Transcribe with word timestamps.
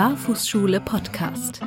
Barfußschule 0.00 0.80
Podcast. 0.80 1.60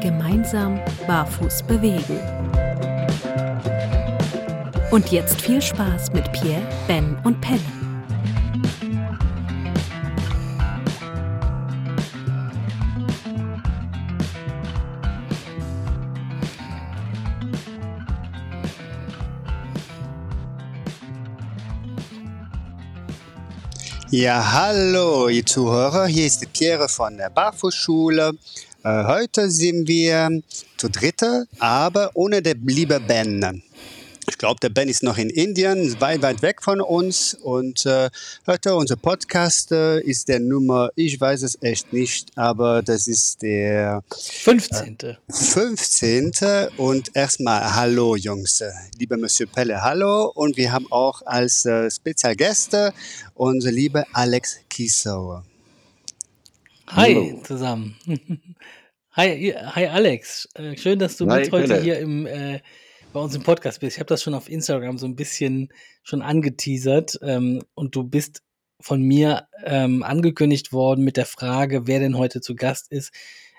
Gemeinsam 0.00 0.78
barfuß 1.08 1.64
bewegen. 1.64 2.20
Und 4.92 5.10
jetzt 5.10 5.40
viel 5.40 5.60
Spaß 5.60 6.12
mit 6.12 6.30
Pierre, 6.30 6.62
Ben 6.86 7.18
und 7.24 7.40
Pelle. 7.40 7.81
Ja, 24.14 24.52
hallo, 24.52 25.28
ihr 25.28 25.46
Zuhörer. 25.46 26.04
Hier 26.04 26.26
ist 26.26 26.42
die 26.42 26.46
Pierre 26.46 26.86
von 26.86 27.16
der 27.16 27.30
Barfußschule. 27.30 28.32
Äh, 28.84 29.04
heute 29.06 29.50
sind 29.50 29.88
wir 29.88 30.28
zu 30.76 30.90
dritte, 30.90 31.46
aber 31.58 32.10
ohne 32.12 32.42
den 32.42 32.62
lieben 32.66 33.06
Ben. 33.06 33.62
Ich 34.42 34.44
glaube, 34.44 34.58
der 34.58 34.70
Ben 34.70 34.88
ist 34.88 35.04
noch 35.04 35.18
in 35.18 35.30
Indien, 35.30 36.00
weit, 36.00 36.20
weit 36.20 36.42
weg 36.42 36.64
von 36.64 36.80
uns. 36.80 37.32
Und 37.32 37.86
äh, 37.86 38.10
heute 38.44 38.74
unser 38.74 38.96
Podcast 38.96 39.70
äh, 39.70 40.00
ist 40.00 40.28
der 40.28 40.40
Nummer, 40.40 40.90
ich 40.96 41.20
weiß 41.20 41.42
es 41.42 41.62
echt 41.62 41.92
nicht, 41.92 42.36
aber 42.36 42.82
das 42.82 43.06
ist 43.06 43.40
der 43.42 44.02
15. 44.10 44.98
Äh, 45.00 45.14
15. 45.30 46.32
Und 46.76 47.14
erstmal 47.14 47.72
Hallo, 47.72 48.16
Jungs. 48.16 48.64
Lieber 48.98 49.16
Monsieur 49.16 49.48
Pelle, 49.48 49.80
hallo. 49.80 50.32
Und 50.34 50.56
wir 50.56 50.72
haben 50.72 50.90
auch 50.90 51.22
als 51.24 51.64
äh, 51.64 51.88
Spezialgäste 51.88 52.92
unsere 53.34 53.72
liebe 53.72 54.04
Alex 54.12 54.58
Kiesauer. 54.68 55.44
Hi 56.88 57.14
hallo. 57.14 57.40
zusammen. 57.44 57.94
Hi, 59.14 59.54
hi 59.54 59.86
Alex. 59.88 60.48
Äh, 60.54 60.74
schön, 60.74 60.98
dass 60.98 61.18
du 61.18 61.30
hi, 61.30 61.40
mit 61.40 61.52
heute 61.52 61.68
Pelle. 61.68 61.82
hier 61.82 61.98
im 61.98 62.26
äh, 62.26 62.60
bei 63.12 63.20
uns 63.20 63.34
im 63.34 63.42
Podcast 63.42 63.80
bist. 63.80 63.96
Ich 63.96 64.00
habe 64.00 64.08
das 64.08 64.22
schon 64.22 64.34
auf 64.34 64.48
Instagram 64.48 64.98
so 64.98 65.06
ein 65.06 65.16
bisschen 65.16 65.68
schon 66.02 66.22
angeteasert 66.22 67.18
ähm, 67.22 67.62
und 67.74 67.94
du 67.94 68.04
bist 68.04 68.42
von 68.80 69.02
mir 69.02 69.46
ähm, 69.64 70.02
angekündigt 70.02 70.72
worden 70.72 71.04
mit 71.04 71.16
der 71.16 71.26
Frage, 71.26 71.86
wer 71.86 72.00
denn 72.00 72.18
heute 72.18 72.40
zu 72.40 72.54
Gast 72.54 72.90
ist, 72.90 73.12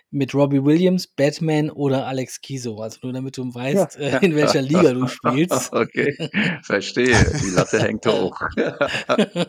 mit 0.09 0.35
Robbie 0.35 0.63
Williams, 0.63 1.07
Batman 1.07 1.69
oder 1.69 2.05
Alex 2.05 2.41
Kiso. 2.41 2.81
Also 2.81 2.99
nur 3.03 3.13
damit 3.13 3.37
du 3.37 3.53
weißt, 3.53 3.97
ja. 3.99 4.19
äh, 4.19 4.25
in 4.25 4.35
welcher 4.35 4.61
Liga 4.61 4.93
du 4.93 5.07
spielst. 5.07 5.71
okay, 5.73 6.15
verstehe. 6.61 7.15
Die 7.41 7.49
Latte 7.51 7.79
hängt 7.81 8.05
hoch. 8.05 8.39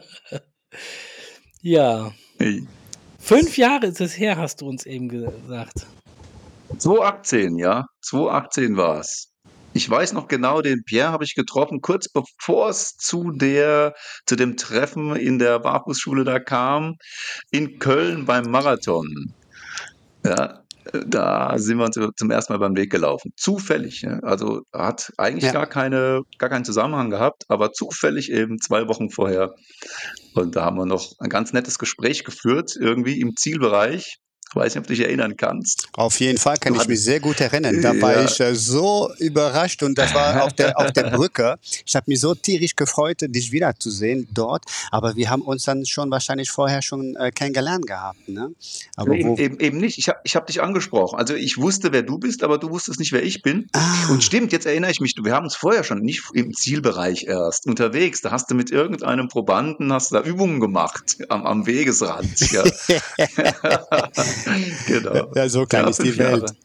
ja. 1.61 2.13
Hey. 2.39 2.67
Fünf 3.19 3.57
Jahre 3.57 3.87
ist 3.87 4.01
es 4.01 4.19
her, 4.19 4.37
hast 4.37 4.61
du 4.61 4.69
uns 4.69 4.87
eben 4.87 5.09
gesagt. 5.09 5.87
2018, 6.79 7.59
ja. 7.59 7.87
2018 8.03 8.77
war 8.77 9.01
es. 9.01 9.34
Ich 9.75 9.91
weiß 9.91 10.13
noch 10.13 10.29
genau, 10.29 10.63
den 10.63 10.85
Pierre 10.85 11.11
habe 11.11 11.25
ich 11.25 11.35
getroffen, 11.35 11.81
kurz 11.81 12.09
bevor 12.09 12.69
es 12.69 12.97
zu 12.97 13.33
der, 13.33 13.95
zu 14.25 14.37
dem 14.37 14.57
Treffen 14.57 15.17
in 15.17 15.41
der 15.41 15.59
Barfußschule 15.59 16.23
da 16.23 16.39
kam, 16.39 16.95
in 17.51 17.81
Köln 17.81 18.25
beim 18.25 18.45
Marathon. 18.51 19.35
Ja, 20.25 20.63
da 21.07 21.59
sind 21.59 21.79
wir 21.79 21.87
uns 21.87 21.99
zum 22.17 22.31
ersten 22.31 22.53
Mal 22.53 22.59
beim 22.59 22.77
Weg 22.77 22.91
gelaufen. 22.91 23.33
Zufällig. 23.37 24.03
Ja? 24.03 24.21
Also 24.21 24.63
hat 24.73 25.13
eigentlich 25.19 25.45
ja. 25.45 25.53
gar, 25.53 25.67
keine, 25.67 26.23
gar 26.39 26.51
keinen 26.51 26.65
Zusammenhang 26.65 27.11
gehabt, 27.11 27.45
aber 27.49 27.73
zufällig 27.73 28.31
eben 28.31 28.61
zwei 28.61 28.87
Wochen 28.87 29.11
vorher. 29.11 29.55
Und 30.35 30.55
da 30.57 30.65
haben 30.65 30.77
wir 30.77 30.87
noch 30.87 31.15
ein 31.19 31.31
ganz 31.31 31.53
nettes 31.53 31.79
Gespräch 31.79 32.23
geführt, 32.23 32.77
irgendwie 32.79 33.21
im 33.21 33.35
Zielbereich. 33.37 34.19
Ich 34.55 34.57
weiß 34.61 34.75
nicht, 34.75 34.83
ob 34.83 34.87
du 34.87 34.95
dich 34.95 35.05
erinnern 35.05 35.37
kannst. 35.37 35.89
Auf 35.95 36.21
jeden 36.21 36.39
Fall 36.39 36.57
kann 36.59 36.75
du 36.75 36.81
ich 36.81 36.89
mich 36.89 37.03
sehr 37.03 37.21
gut 37.21 37.41
erinnern. 37.41 37.83
Da 37.83 38.01
war 38.01 38.15
ja. 38.15 38.25
ich 38.25 38.39
äh, 38.41 38.55
so 38.55 39.11
überrascht 39.19 39.83
und 39.83 39.99
das 39.99 40.15
war 40.15 40.45
auf 40.45 40.53
der, 40.53 40.79
auf 40.79 40.93
der 40.93 41.11
Brücke. 41.11 41.57
Ich 41.85 41.97
habe 41.97 42.05
mich 42.09 42.21
so 42.21 42.35
tierisch 42.35 42.77
gefreut, 42.77 43.19
dich 43.21 43.53
wiederzusehen 43.53 44.29
dort. 44.33 44.65
Aber 44.91 45.17
wir 45.17 45.31
haben 45.31 45.43
uns 45.43 45.65
dann 45.65 45.85
schon 45.87 46.11
wahrscheinlich 46.11 46.51
vorher 46.51 46.83
schon 46.83 47.17
äh, 47.17 47.31
kennengelernt 47.31 47.87
gehabt. 47.87 48.29
Ne? 48.29 48.51
Aber 48.97 49.15
eben, 49.15 49.37
eben, 49.37 49.59
eben, 49.61 49.79
nicht. 49.79 49.99
Ich 49.99 50.09
habe 50.09 50.21
ich 50.25 50.37
hab 50.37 50.47
dich 50.47 50.63
angesprochen. 50.63 51.19
Also 51.19 51.35
ich 51.35 51.59
wusste, 51.59 51.93
wer 51.93 52.03
du 52.03 52.19
bist, 52.19 52.43
aber 52.43 52.59
du 52.59 52.71
wusstest 52.71 53.01
nicht, 53.01 53.13
wer 53.13 53.23
ich 53.23 53.43
bin. 53.43 53.69
Ah. 53.73 54.09
Und 54.11 54.23
stimmt, 54.23 54.53
jetzt 54.53 54.67
erinnere 54.67 54.91
ich 54.91 55.01
mich. 55.01 55.15
Wir 55.21 55.33
haben 55.33 55.45
uns 55.45 55.57
vorher 55.57 55.85
schon 55.85 56.01
nicht 56.01 56.23
im 56.33 56.53
Zielbereich 56.53 57.25
erst 57.25 57.67
unterwegs. 57.67 58.21
Da 58.21 58.31
hast 58.31 58.51
du 58.51 58.55
mit 58.55 58.71
irgendeinem 58.71 59.29
Probanden 59.29 59.93
hast 59.93 60.13
da 60.13 60.21
Übungen 60.23 60.61
gemacht 60.61 61.17
am, 61.29 61.45
am 61.47 61.67
Wegesrand. 61.67 62.39
Ja. 62.53 62.65
genau. 64.87 65.33
Ja, 65.35 65.49
so 65.49 65.67
klein 65.67 65.85
ja, 65.85 65.91
ist 65.91 66.03
die 66.03 66.17
Welt. 66.19 66.43
Jahre. 66.43 66.57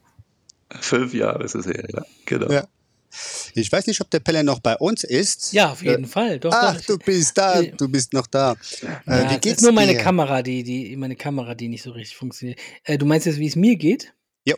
Fünf 0.82 1.14
Jahre 1.14 1.44
ist 1.44 1.56
es 1.56 1.66
her, 1.66 1.84
ja. 1.92 2.06
Genau. 2.26 2.52
Ja. 2.52 2.68
Ich 3.56 3.72
weiß 3.72 3.88
nicht, 3.88 4.02
ob 4.02 4.10
der 4.12 4.20
Pelle 4.20 4.44
noch 4.44 4.60
bei 4.60 4.76
uns 4.78 5.04
ist. 5.04 5.52
Ja, 5.54 5.72
auf 5.72 5.84
jeden 5.84 6.04
äh, 6.04 6.08
Fall. 6.08 6.40
Doch, 6.40 6.52
ach, 6.54 6.78
doch. 6.78 6.86
du 6.86 6.98
bist 7.00 7.38
da, 7.38 7.62
du 7.62 7.90
bist 7.90 8.14
noch 8.14 8.28
da. 8.28 8.56
Äh, 8.82 8.88
ja, 9.08 9.32
wie 9.32 9.40
geht's 9.40 9.62
ist 9.62 9.64
nur 9.64 9.72
meine 9.72 9.94
dir? 9.94 10.00
Kamera, 10.00 10.44
die, 10.44 10.64
die, 10.64 10.96
meine 10.96 11.16
Kamera, 11.16 11.56
die 11.56 11.70
nicht 11.70 11.82
so 11.82 11.92
richtig 11.92 12.18
funktioniert. 12.18 12.60
Äh, 12.84 12.98
du 12.98 13.06
meinst 13.06 13.26
jetzt, 13.26 13.40
wie 13.40 13.48
es 13.48 13.56
mir 13.56 13.76
geht? 13.78 14.14
Ja. 14.46 14.56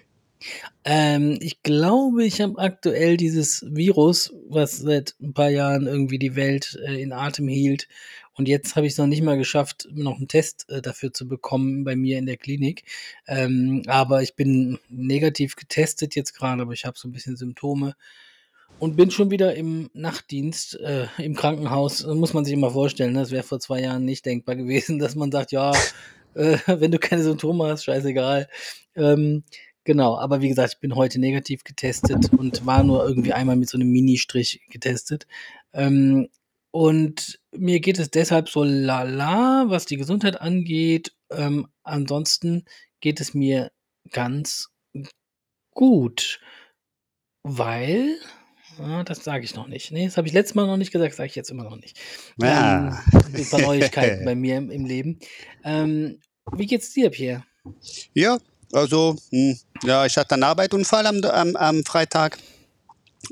Ähm, 0.83 1.37
ich 1.39 1.63
glaube, 1.63 2.25
ich 2.25 2.41
habe 2.41 2.57
aktuell 2.57 3.15
dieses 3.15 3.65
Virus, 3.69 4.33
was 4.49 4.77
seit 4.77 5.15
ein 5.21 5.33
paar 5.33 5.49
Jahren 5.49 5.87
irgendwie 5.87 6.19
die 6.19 6.35
Welt 6.35 6.77
äh, 6.85 7.01
in 7.01 7.13
Atem 7.13 7.47
hielt 7.47 7.87
und 8.35 8.47
jetzt 8.47 8.75
habe 8.75 8.85
ich 8.85 8.93
es 8.93 8.97
noch 8.97 9.07
nicht 9.07 9.23
mal 9.23 9.37
geschafft, 9.37 9.87
noch 9.91 10.17
einen 10.17 10.27
Test 10.27 10.69
äh, 10.69 10.81
dafür 10.81 11.13
zu 11.13 11.27
bekommen 11.27 11.83
bei 11.83 11.95
mir 11.95 12.17
in 12.17 12.25
der 12.25 12.37
Klinik. 12.37 12.83
Ähm, 13.27 13.83
aber 13.87 14.21
ich 14.21 14.35
bin 14.35 14.79
negativ 14.89 15.55
getestet 15.55 16.15
jetzt 16.15 16.33
gerade, 16.33 16.61
aber 16.61 16.73
ich 16.73 16.85
habe 16.85 16.97
so 16.97 17.07
ein 17.07 17.11
bisschen 17.11 17.35
Symptome 17.35 17.95
und 18.79 18.95
bin 18.95 19.11
schon 19.11 19.29
wieder 19.31 19.53
im 19.55 19.89
Nachtdienst 19.93 20.79
äh, 20.79 21.07
im 21.17 21.35
Krankenhaus. 21.35 22.05
Muss 22.05 22.33
man 22.33 22.45
sich 22.45 22.53
immer 22.53 22.71
vorstellen. 22.71 23.13
Ne? 23.13 23.19
Das 23.19 23.31
wäre 23.31 23.43
vor 23.43 23.59
zwei 23.59 23.81
Jahren 23.81 24.05
nicht 24.05 24.25
denkbar 24.25 24.55
gewesen, 24.55 24.97
dass 24.99 25.15
man 25.15 25.31
sagt, 25.31 25.51
ja, 25.51 25.71
äh, 26.33 26.57
wenn 26.65 26.91
du 26.91 26.99
keine 26.99 27.23
Symptome 27.23 27.65
hast, 27.65 27.83
scheißegal. 27.83 28.47
Ähm, 28.95 29.43
genau, 29.83 30.17
aber 30.17 30.41
wie 30.41 30.49
gesagt, 30.49 30.73
ich 30.75 30.79
bin 30.79 30.95
heute 30.95 31.19
negativ 31.19 31.63
getestet 31.63 32.31
und 32.33 32.65
war 32.65 32.83
nur 32.83 33.05
irgendwie 33.05 33.33
einmal 33.33 33.57
mit 33.57 33.69
so 33.69 33.77
einem 33.77 33.91
Mini-Strich 33.91 34.61
getestet. 34.69 35.27
Ähm, 35.73 36.29
und 36.71 37.39
mir 37.51 37.79
geht 37.79 37.99
es 37.99 38.09
deshalb 38.09 38.49
so 38.49 38.63
lala, 38.63 39.65
was 39.67 39.85
die 39.85 39.97
Gesundheit 39.97 40.39
angeht. 40.39 41.13
Ähm, 41.29 41.67
ansonsten 41.83 42.65
geht 43.01 43.19
es 43.19 43.33
mir 43.33 43.71
ganz 44.11 44.69
gut, 45.73 46.39
weil 47.43 48.17
Ah, 48.79 49.03
das 49.03 49.23
sage 49.23 49.43
ich 49.43 49.55
noch 49.55 49.67
nicht. 49.67 49.91
Nee, 49.91 50.05
das 50.05 50.17
habe 50.17 50.27
ich 50.27 50.33
letztes 50.33 50.55
Mal 50.55 50.65
noch 50.65 50.77
nicht 50.77 50.91
gesagt, 50.91 51.15
sage 51.15 51.27
ich 51.27 51.35
jetzt 51.35 51.51
immer 51.51 51.63
noch 51.63 51.75
nicht. 51.75 51.99
Ja. 52.37 52.87
Ähm, 52.87 52.97
ein 53.35 53.49
paar 53.49 53.61
Neuigkeiten 53.61 54.25
bei 54.25 54.35
mir 54.35 54.57
im, 54.57 54.71
im 54.71 54.85
Leben. 54.85 55.19
Ähm, 55.63 56.19
wie 56.53 56.65
geht's 56.65 56.93
dir, 56.93 57.09
Pierre? 57.09 57.43
Ja, 58.13 58.39
also, 58.71 59.17
mh, 59.31 59.51
hm, 59.51 59.59
ja, 59.83 60.05
ich 60.05 60.17
hatte 60.17 60.35
einen 60.35 60.43
Arbeitunfall 60.43 61.05
am, 61.05 61.23
am, 61.23 61.55
am 61.55 61.83
Freitag. 61.83 62.37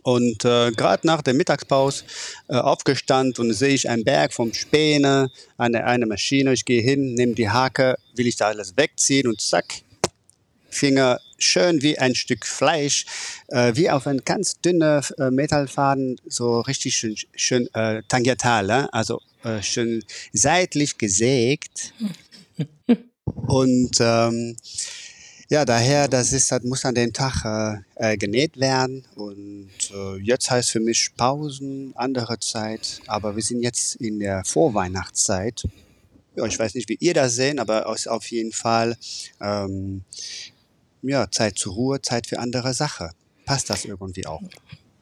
Und 0.03 0.45
äh, 0.45 0.71
gerade 0.71 1.05
nach 1.05 1.21
der 1.21 1.33
Mittagspause 1.33 2.03
äh, 2.47 2.55
aufgestanden 2.55 3.45
und 3.45 3.53
sehe 3.53 3.73
ich 3.73 3.89
einen 3.89 4.03
Berg 4.03 4.33
vom 4.33 4.53
Späne, 4.53 5.31
eine, 5.57 5.85
eine 5.85 6.05
Maschine. 6.05 6.53
Ich 6.53 6.65
gehe 6.65 6.81
hin, 6.81 7.13
nehme 7.13 7.33
die 7.33 7.49
Hake, 7.49 7.95
will 8.15 8.27
ich 8.27 8.35
da 8.35 8.47
alles 8.47 8.75
wegziehen 8.77 9.27
und 9.27 9.41
zack, 9.41 9.81
Finger 10.69 11.19
schön 11.37 11.81
wie 11.81 11.97
ein 11.97 12.15
Stück 12.15 12.45
Fleisch, 12.45 13.05
äh, 13.47 13.73
wie 13.75 13.89
auf 13.89 14.07
ein 14.07 14.21
ganz 14.23 14.59
dünner 14.61 15.01
äh, 15.17 15.31
Metallfaden, 15.31 16.17
so 16.27 16.61
richtig 16.61 16.95
schön, 16.95 17.15
schön 17.35 17.73
äh, 17.73 18.03
tangental, 18.07 18.69
äh? 18.69 18.87
also 18.91 19.21
äh, 19.43 19.61
schön 19.61 20.03
seitlich 20.33 20.97
gesägt. 20.97 21.93
und 23.25 23.97
ähm, 23.99 24.57
ja, 25.49 25.65
daher, 25.65 26.07
das 26.07 26.31
ist, 26.31 26.51
das 26.51 26.63
muss 26.63 26.85
an 26.85 26.93
dem 26.93 27.11
Tag 27.11 27.43
äh, 27.43 28.13
äh, 28.13 28.17
genäht 28.17 28.59
werden. 28.59 29.03
Und 29.15 29.71
äh, 29.91 30.17
jetzt 30.21 30.51
heißt 30.51 30.69
für 30.69 30.79
mich 30.79 31.09
Pausen, 31.17 31.91
andere 31.95 32.39
Zeit. 32.39 33.01
Aber 33.07 33.35
wir 33.35 33.41
sind 33.41 33.63
jetzt 33.63 33.95
in 33.95 34.19
der 34.19 34.43
Vorweihnachtszeit. 34.45 35.63
Ja, 36.35 36.45
ich 36.45 36.57
weiß 36.59 36.75
nicht, 36.75 36.87
wie 36.87 36.97
ihr 36.99 37.15
das 37.15 37.35
seht, 37.35 37.59
aber 37.59 37.91
es 37.91 38.07
auf 38.07 38.29
jeden 38.29 38.51
Fall 38.51 38.95
ähm, 39.41 40.03
ja, 41.01 41.29
Zeit 41.31 41.57
zur 41.57 41.73
Ruhe, 41.73 42.01
Zeit 42.01 42.27
für 42.27 42.37
andere 42.37 42.75
Sache. 42.75 43.09
Passt 43.45 43.71
das 43.71 43.85
irgendwie 43.85 44.27
auch? 44.27 44.43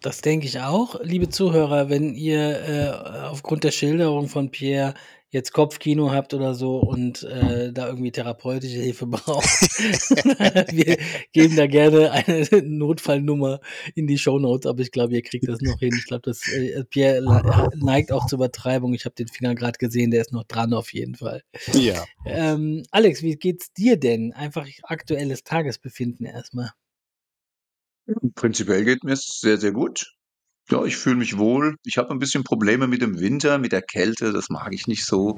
Das 0.02 0.22
denke 0.22 0.46
ich 0.46 0.62
auch. 0.62 1.02
Liebe 1.02 1.28
Zuhörer, 1.28 1.90
wenn 1.90 2.16
ihr 2.16 2.62
äh, 2.62 3.26
aufgrund 3.26 3.66
der 3.66 3.72
Schilderung 3.72 4.30
von 4.30 4.50
Pierre 4.50 4.94
jetzt 5.38 5.54
Kopfkino 5.54 6.12
habt 6.12 6.34
oder 6.34 6.54
so 6.54 6.78
und 6.78 7.24
äh, 7.24 7.72
da 7.72 7.88
irgendwie 7.88 8.12
therapeutische 8.12 8.80
Hilfe 8.80 9.08
braucht, 9.08 9.48
wir 10.74 10.98
geben 11.32 11.56
da 11.56 11.68
gerne 11.68 12.12
eine 12.12 12.46
Notfallnummer 12.64 13.60
in 13.96 14.08
die 14.08 14.18
Shownotes, 14.18 14.66
aber 14.66 14.82
ich 14.82 14.92
glaube, 14.92 15.14
ihr 15.14 15.22
kriegt 15.22 15.48
das 15.48 15.62
noch 15.62 15.80
hin. 15.80 15.94
Ich 15.98 16.06
glaube, 16.06 16.24
dass 16.24 16.48
äh, 16.52 16.84
Pierre 16.86 17.22
neigt 17.76 18.12
auch 18.12 18.26
zur 18.26 18.38
Übertreibung. 18.38 18.94
Ich 18.94 19.06
habe 19.06 19.16
den 19.16 19.28
Finger 19.28 19.56
gerade 19.56 19.78
gesehen, 19.78 20.12
der 20.12 20.22
ist 20.22 20.34
noch 20.34 20.44
dran 20.44 20.74
auf 20.74 20.92
jeden 20.94 21.16
Fall. 21.16 21.44
Ja. 21.74 22.04
Ähm, 22.26 22.84
Alex, 22.92 23.22
wie 23.22 23.36
geht's 23.36 23.72
dir 23.74 23.98
denn? 23.98 24.34
Einfach 24.34 24.68
aktuelles 24.84 25.44
Tagesbefinden 25.44 26.26
erstmal. 26.26 26.72
Prinzipiell 28.36 28.86
geht 28.86 29.04
mir 29.04 29.14
es 29.14 29.40
sehr, 29.40 29.58
sehr 29.58 29.72
gut. 29.72 30.17
Ja, 30.70 30.84
ich 30.84 30.98
fühle 30.98 31.16
mich 31.16 31.38
wohl. 31.38 31.76
Ich 31.84 31.98
habe 31.98 32.10
ein 32.12 32.20
bisschen 32.20 32.44
Probleme 32.44 32.88
mit 32.88 33.02
dem 33.02 33.20
Winter, 33.20 33.58
mit 33.58 33.72
der 33.72 33.82
Kälte. 33.82 34.34
Das 34.34 34.50
mag 34.50 34.74
ich 34.74 34.88
nicht 34.88 35.06
so. 35.06 35.38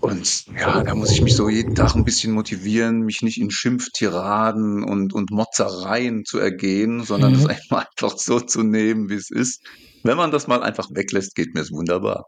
Und 0.00 0.44
ja, 0.58 0.82
da 0.82 0.94
muss 0.94 1.12
ich 1.12 1.22
mich 1.22 1.34
so 1.34 1.48
jeden 1.48 1.74
Tag 1.74 1.94
ein 1.94 2.04
bisschen 2.04 2.32
motivieren, 2.32 3.00
mich 3.00 3.22
nicht 3.22 3.38
in 3.40 3.50
Schimpftiraden 3.50 4.84
und, 4.84 5.14
und 5.14 5.30
Motzereien 5.30 6.24
zu 6.26 6.38
ergehen, 6.38 7.04
sondern 7.04 7.32
Mhm. 7.32 7.38
es 7.38 7.46
einfach 7.46 7.86
einfach 7.96 8.18
so 8.18 8.40
zu 8.40 8.62
nehmen, 8.62 9.08
wie 9.08 9.14
es 9.14 9.30
ist. 9.30 9.62
Wenn 10.02 10.18
man 10.18 10.30
das 10.30 10.46
mal 10.46 10.62
einfach 10.62 10.88
weglässt, 10.92 11.34
geht 11.34 11.54
mir 11.54 11.62
es 11.62 11.70
wunderbar. 11.70 12.26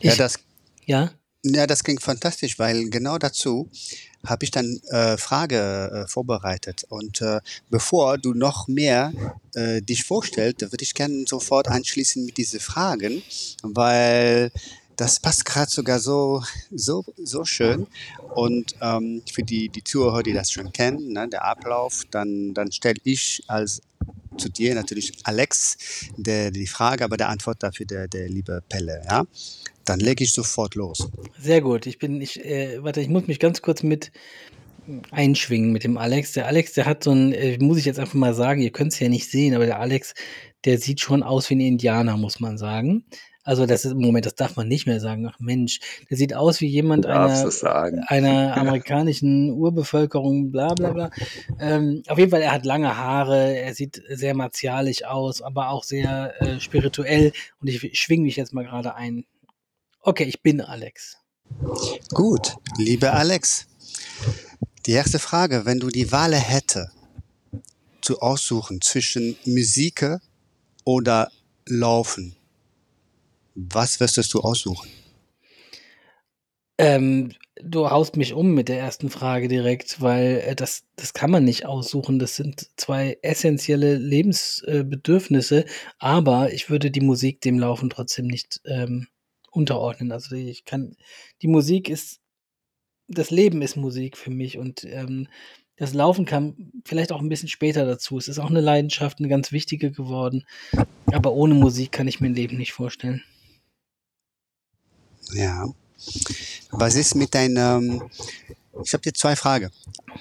Ja, 0.00 0.12
Ich, 0.12 0.16
das, 0.16 0.38
ja? 0.86 1.10
ja, 1.44 1.66
das 1.66 1.82
klingt 1.82 2.02
fantastisch, 2.02 2.58
weil 2.58 2.88
genau 2.90 3.18
dazu 3.18 3.68
habe 4.26 4.44
ich 4.44 4.50
dann 4.50 4.80
äh, 4.90 5.16
Frage 5.16 6.04
äh, 6.04 6.08
vorbereitet. 6.08 6.84
Und 6.88 7.20
äh, 7.20 7.40
bevor 7.70 8.18
du 8.18 8.34
noch 8.34 8.68
mehr 8.68 9.12
äh, 9.54 9.80
dich 9.80 10.04
vorstellst, 10.04 10.60
würde 10.60 10.82
ich 10.82 10.94
gerne 10.94 11.24
sofort 11.26 11.68
anschließen 11.68 12.24
mit 12.24 12.36
diesen 12.36 12.60
Fragen, 12.60 13.22
weil 13.62 14.50
das 14.96 15.20
passt 15.20 15.44
gerade 15.44 15.70
sogar 15.70 16.00
so, 16.00 16.42
so, 16.72 17.04
so 17.22 17.44
schön. 17.44 17.86
Und 18.34 18.74
ähm, 18.80 19.22
für 19.32 19.44
die, 19.44 19.68
die 19.68 19.84
Zuhörer, 19.84 20.24
die 20.24 20.32
das 20.32 20.50
schon 20.50 20.72
kennen, 20.72 21.12
ne, 21.12 21.28
der 21.28 21.44
Ablauf, 21.44 22.02
dann, 22.10 22.52
dann 22.52 22.72
stelle 22.72 22.98
ich 23.04 23.42
als 23.46 23.80
zu 24.36 24.48
dir 24.48 24.74
natürlich 24.74 25.12
Alex 25.24 25.76
der, 26.16 26.50
die 26.50 26.66
Frage, 26.66 27.04
aber 27.04 27.16
der 27.16 27.28
Antwort 27.28 27.62
dafür 27.62 27.86
der, 27.86 28.08
der 28.08 28.28
liebe 28.28 28.62
Pelle. 28.68 29.02
Ja? 29.08 29.24
Dann 29.88 30.00
lege 30.00 30.24
ich 30.24 30.32
sofort 30.32 30.74
los. 30.74 31.10
Sehr 31.40 31.60
gut. 31.60 31.86
Ich 31.86 31.98
bin, 31.98 32.20
ich, 32.20 32.44
äh, 32.44 32.82
warte, 32.82 33.00
ich 33.00 33.08
muss 33.08 33.26
mich 33.26 33.40
ganz 33.40 33.62
kurz 33.62 33.82
mit 33.82 34.12
einschwingen 35.10 35.72
mit 35.72 35.84
dem 35.84 35.98
Alex. 35.98 36.32
Der 36.32 36.46
Alex, 36.46 36.72
der 36.72 36.86
hat 36.86 37.04
so 37.04 37.12
ein, 37.12 37.32
äh, 37.32 37.58
muss 37.58 37.78
ich 37.78 37.84
jetzt 37.84 37.98
einfach 37.98 38.14
mal 38.14 38.34
sagen, 38.34 38.60
ihr 38.60 38.70
könnt 38.70 38.92
es 38.92 39.00
ja 39.00 39.08
nicht 39.08 39.30
sehen, 39.30 39.54
aber 39.54 39.66
der 39.66 39.80
Alex, 39.80 40.14
der 40.64 40.78
sieht 40.78 41.00
schon 41.00 41.22
aus 41.22 41.50
wie 41.50 41.56
ein 41.56 41.60
Indianer, 41.60 42.16
muss 42.16 42.40
man 42.40 42.58
sagen. 42.58 43.04
Also 43.44 43.64
das 43.64 43.86
ist 43.86 43.92
im 43.92 44.00
Moment, 44.00 44.26
das 44.26 44.34
darf 44.34 44.56
man 44.56 44.68
nicht 44.68 44.86
mehr 44.86 45.00
sagen. 45.00 45.26
Ach 45.26 45.38
Mensch, 45.40 45.80
der 46.10 46.18
sieht 46.18 46.34
aus 46.34 46.60
wie 46.60 46.66
jemand 46.66 47.06
einer 47.06 47.28
einer 48.08 48.56
amerikanischen 48.58 49.52
Urbevölkerung, 49.52 50.52
bla 50.52 50.74
bla 50.74 50.92
bla. 50.92 51.10
Ähm, 51.58 52.02
auf 52.08 52.18
jeden 52.18 52.30
Fall, 52.30 52.42
er 52.42 52.52
hat 52.52 52.66
lange 52.66 52.94
Haare, 52.94 53.56
er 53.56 53.72
sieht 53.72 54.02
sehr 54.10 54.34
martialisch 54.34 55.02
aus, 55.04 55.40
aber 55.40 55.70
auch 55.70 55.82
sehr 55.82 56.34
äh, 56.42 56.60
spirituell. 56.60 57.32
Und 57.60 57.68
ich 57.68 57.98
schwing 57.98 58.22
mich 58.22 58.36
jetzt 58.36 58.52
mal 58.52 58.64
gerade 58.64 58.94
ein. 58.94 59.24
Okay, 60.08 60.24
ich 60.24 60.40
bin 60.40 60.62
Alex. 60.62 61.18
Gut, 62.14 62.56
liebe 62.78 63.12
Alex, 63.12 63.66
die 64.86 64.92
erste 64.92 65.18
Frage, 65.18 65.66
wenn 65.66 65.80
du 65.80 65.88
die 65.88 66.10
Wahl 66.10 66.34
hätte, 66.34 66.90
zu 68.00 68.22
aussuchen 68.22 68.80
zwischen 68.80 69.36
Musik 69.44 70.16
oder 70.84 71.30
Laufen, 71.66 72.36
was 73.54 74.00
wirst 74.00 74.32
du 74.32 74.40
aussuchen? 74.40 74.88
Ähm, 76.78 77.34
du 77.62 77.90
haust 77.90 78.16
mich 78.16 78.32
um 78.32 78.54
mit 78.54 78.70
der 78.70 78.78
ersten 78.78 79.10
Frage 79.10 79.48
direkt, 79.48 80.00
weil 80.00 80.42
äh, 80.42 80.56
das, 80.56 80.84
das 80.96 81.12
kann 81.12 81.30
man 81.30 81.44
nicht 81.44 81.66
aussuchen. 81.66 82.18
Das 82.18 82.34
sind 82.34 82.70
zwei 82.76 83.18
essentielle 83.20 83.96
Lebensbedürfnisse, 83.96 85.66
aber 85.98 86.50
ich 86.54 86.70
würde 86.70 86.90
die 86.90 87.02
Musik 87.02 87.42
dem 87.42 87.58
Laufen 87.58 87.90
trotzdem 87.90 88.26
nicht 88.26 88.62
ähm, 88.64 89.08
unterordnen. 89.58 90.12
Also 90.12 90.34
ich 90.34 90.64
kann, 90.64 90.96
die 91.42 91.48
Musik 91.48 91.90
ist, 91.90 92.20
das 93.08 93.30
Leben 93.30 93.60
ist 93.62 93.76
Musik 93.76 94.16
für 94.16 94.30
mich 94.30 94.58
und 94.58 94.84
ähm, 94.84 95.28
das 95.76 95.94
Laufen 95.94 96.24
kam 96.24 96.72
vielleicht 96.84 97.12
auch 97.12 97.20
ein 97.20 97.28
bisschen 97.28 97.48
später 97.48 97.86
dazu. 97.86 98.18
Es 98.18 98.26
ist 98.26 98.38
auch 98.38 98.50
eine 98.50 98.60
Leidenschaft, 98.60 99.18
eine 99.18 99.28
ganz 99.28 99.52
wichtige 99.52 99.92
geworden. 99.92 100.44
Aber 101.06 101.32
ohne 101.32 101.54
Musik 101.54 101.92
kann 101.92 102.08
ich 102.08 102.20
mir 102.20 102.28
ein 102.28 102.34
Leben 102.34 102.56
nicht 102.56 102.72
vorstellen. 102.72 103.22
Ja. 105.32 105.68
Was 106.70 106.96
ist 106.96 107.14
mit 107.14 107.34
deinem, 107.34 108.02
ich 108.84 108.92
habe 108.92 109.02
dir 109.02 109.14
zwei 109.14 109.36
Fragen, 109.36 109.70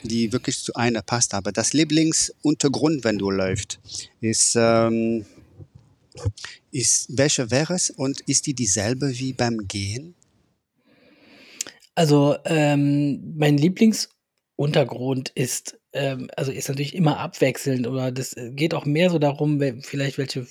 die 0.03 0.31
wirklich 0.31 0.59
zu 0.59 0.73
einer 0.75 1.01
passt, 1.01 1.33
aber 1.33 1.51
das 1.51 1.73
Lieblingsuntergrund, 1.73 3.03
wenn 3.03 3.17
du 3.17 3.31
läufst, 3.31 3.79
ist, 4.21 4.55
ähm, 4.55 5.25
ist, 6.71 7.17
welche 7.17 7.51
wäre 7.51 7.73
es 7.73 7.89
und 7.89 8.21
ist 8.21 8.47
die 8.47 8.53
dieselbe 8.53 9.17
wie 9.17 9.33
beim 9.33 9.67
Gehen? 9.67 10.15
Also 11.95 12.37
ähm, 12.45 13.33
mein 13.35 13.57
Lieblingsuntergrund 13.57 15.29
ist, 15.29 15.79
ähm, 15.93 16.29
also 16.35 16.51
ist 16.51 16.69
natürlich 16.69 16.93
immer 16.93 17.17
abwechselnd 17.17 17.87
oder 17.87 18.11
das 18.11 18.33
äh, 18.33 18.51
geht 18.51 18.75
auch 18.75 18.85
mehr 18.85 19.09
so 19.09 19.17
darum, 19.17 19.59
vielleicht 19.81 20.19
welche, 20.19 20.45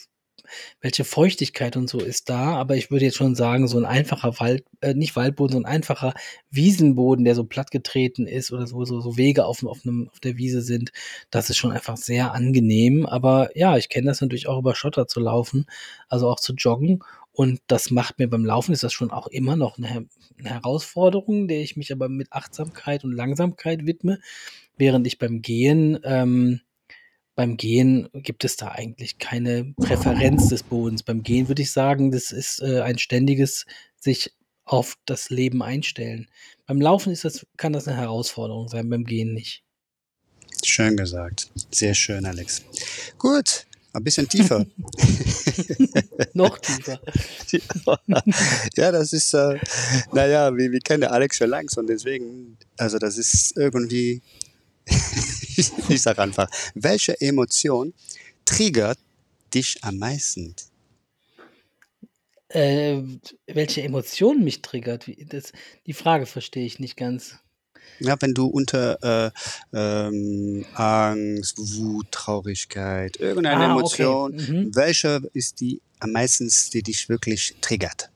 welche 0.81 1.05
Feuchtigkeit 1.05 1.77
und 1.77 1.89
so 1.89 1.99
ist 1.99 2.29
da, 2.29 2.57
aber 2.57 2.77
ich 2.77 2.91
würde 2.91 3.05
jetzt 3.05 3.17
schon 3.17 3.35
sagen, 3.35 3.69
so 3.69 3.79
ein 3.79 3.85
einfacher 3.85 4.39
Wald, 4.41 4.65
äh, 4.81 4.95
nicht 4.95 5.17
Waldboden, 5.17 5.53
so 5.53 5.59
ein 5.59 5.67
einfacher 5.67 6.15
Wiesenboden, 6.51 7.25
der 7.25 7.35
so 7.35 7.45
plattgetreten 7.45 8.27
ist 8.27 8.53
oder 8.53 8.67
so, 8.67 8.85
so, 8.85 9.01
so 9.01 9.17
Wege 9.17 9.45
auf, 9.45 9.65
auf, 9.65 9.81
einem, 9.85 10.09
auf 10.11 10.21
der 10.21 10.37
Wiese 10.37 10.63
sind, 10.63 10.93
das 11.31 11.51
ist 11.51 11.57
schon 11.57 11.73
einfach 11.73 11.97
sehr 11.97 12.33
angenehm. 12.33 13.07
Aber 13.07 13.51
ja, 13.55 13.77
ich 13.77 13.89
kenne 13.89 14.07
das 14.09 14.21
natürlich 14.21 14.49
auch 14.49 14.59
über 14.59 14.75
Schotter 14.75 15.07
zu 15.07 15.21
laufen, 15.21 15.67
also 16.09 16.29
auch 16.29 16.41
zu 16.41 16.55
joggen. 16.55 17.03
Und 17.33 17.61
das 17.67 17.91
macht 17.91 18.19
mir 18.19 18.29
beim 18.29 18.47
Laufen 18.47 18.73
ist 18.73 18.83
das 18.83 18.95
schon 18.95 19.11
auch 19.11 19.27
immer 19.27 19.57
noch 19.57 19.77
eine, 19.77 20.07
eine 20.39 20.51
Herausforderung, 20.51 21.49
der 21.49 21.61
ich 21.61 21.77
mich 21.77 21.93
aber 21.93 22.09
mit 22.09 22.33
Achtsamkeit 22.33 23.05
und 23.05 23.13
Langsamkeit 23.13 23.87
widme, 23.87 24.21
während 24.79 25.07
ich 25.07 25.19
beim 25.19 25.43
Gehen, 25.43 25.99
ähm, 26.03 26.61
beim 27.37 27.57
Gehen 27.57 28.09
gibt 28.15 28.45
es 28.45 28.57
da 28.57 28.69
eigentlich 28.69 29.19
keine 29.19 29.75
Präferenz 29.77 30.49
des 30.49 30.63
Bodens. 30.63 31.03
Beim 31.03 31.23
Gehen 31.23 31.49
würde 31.49 31.63
ich 31.63 31.71
sagen, 31.71 32.11
das 32.11 32.33
ist 32.33 32.61
äh, 32.63 32.81
ein 32.81 32.99
ständiges 32.99 33.67
sich 34.01 34.33
auf 34.65 34.97
das 35.05 35.31
Leben 35.31 35.63
einstellen. 35.63 36.29
Beim 36.67 36.81
Laufen 36.81 37.13
ist 37.13 37.25
das, 37.25 37.47
kann 37.57 37.73
das 37.73 37.87
eine 37.87 37.99
Herausforderung 37.99 38.69
sein, 38.69 38.89
beim 38.89 39.05
Gehen 39.05 39.35
nicht. 39.35 39.63
Schön 40.65 40.97
gesagt. 40.97 41.51
Sehr 41.71 41.95
schön, 41.95 42.25
Alex. 42.25 42.63
Gut, 43.19 43.67
ein 43.93 44.03
bisschen 44.03 44.29
tiefer. 44.29 44.67
Noch 46.33 46.59
tiefer. 46.59 47.01
ja, 48.77 48.93
das 48.93 49.13
ist, 49.13 49.35
äh, 49.35 49.59
naja, 50.13 50.57
wir, 50.57 50.73
wir 50.73 50.81
kennen 50.81 51.05
Alex 51.05 51.37
schon 51.37 51.51
langs 51.51 51.77
und 51.77 51.87
deswegen, 51.87 52.57
also 52.79 52.99
das 52.99 53.19
ist 53.19 53.57
irgendwie, 53.57 54.23
ich 55.59 56.03
sag 56.03 56.19
einfach, 56.19 56.49
welche 56.75 57.21
Emotion 57.21 57.93
triggert 58.45 58.99
dich 59.55 59.79
am 59.83 59.99
meisten? 59.99 60.55
Äh, 62.49 63.03
welche 63.47 63.83
Emotion 63.83 64.45
mich 64.45 64.63
triggert, 64.63 65.11
das, 65.29 65.53
die 65.87 65.93
Frage 65.93 66.27
verstehe 66.27 66.65
ich 66.65 66.79
nicht 66.79 66.97
ganz. 66.97 67.37
Ja, 67.99 68.17
wenn 68.21 68.35
du 68.35 68.47
unter 68.47 68.99
äh, 69.03 69.31
ähm, 69.73 70.65
Angst, 70.75 71.57
Wut, 71.59 72.07
Traurigkeit, 72.13 73.17
irgendeine 73.17 73.65
Ah, 73.67 73.77
okay. 73.77 74.03
Emotion, 74.03 74.33
Mhm. 74.37 74.71
welche 74.75 75.23
ist 75.33 75.61
die 75.61 75.81
am 75.99 76.13
meisten, 76.13 76.51
die 76.73 76.83
dich 76.83 77.09
wirklich 77.09 77.57
triggert? 77.61 78.11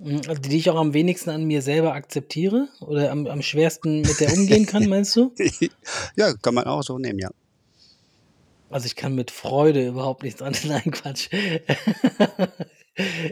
Also 0.00 0.40
die 0.40 0.56
ich 0.56 0.70
auch 0.70 0.76
am 0.76 0.94
wenigsten 0.94 1.30
an 1.30 1.44
mir 1.44 1.60
selber 1.60 1.94
akzeptiere 1.94 2.68
oder 2.80 3.10
am, 3.10 3.26
am 3.26 3.42
schwersten 3.42 4.02
mit 4.02 4.20
der 4.20 4.32
umgehen 4.32 4.64
kann, 4.64 4.86
meinst 4.88 5.16
du? 5.16 5.34
ja, 6.14 6.34
kann 6.34 6.54
man 6.54 6.64
auch 6.64 6.82
so 6.82 6.98
nehmen, 6.98 7.18
ja. 7.18 7.30
Also 8.70 8.86
ich 8.86 8.96
kann 8.96 9.14
mit 9.14 9.30
Freude 9.30 9.88
überhaupt 9.88 10.22
nichts 10.22 10.42
an. 10.42 10.54
Nein, 10.64 10.90
Quatsch. 10.90 11.30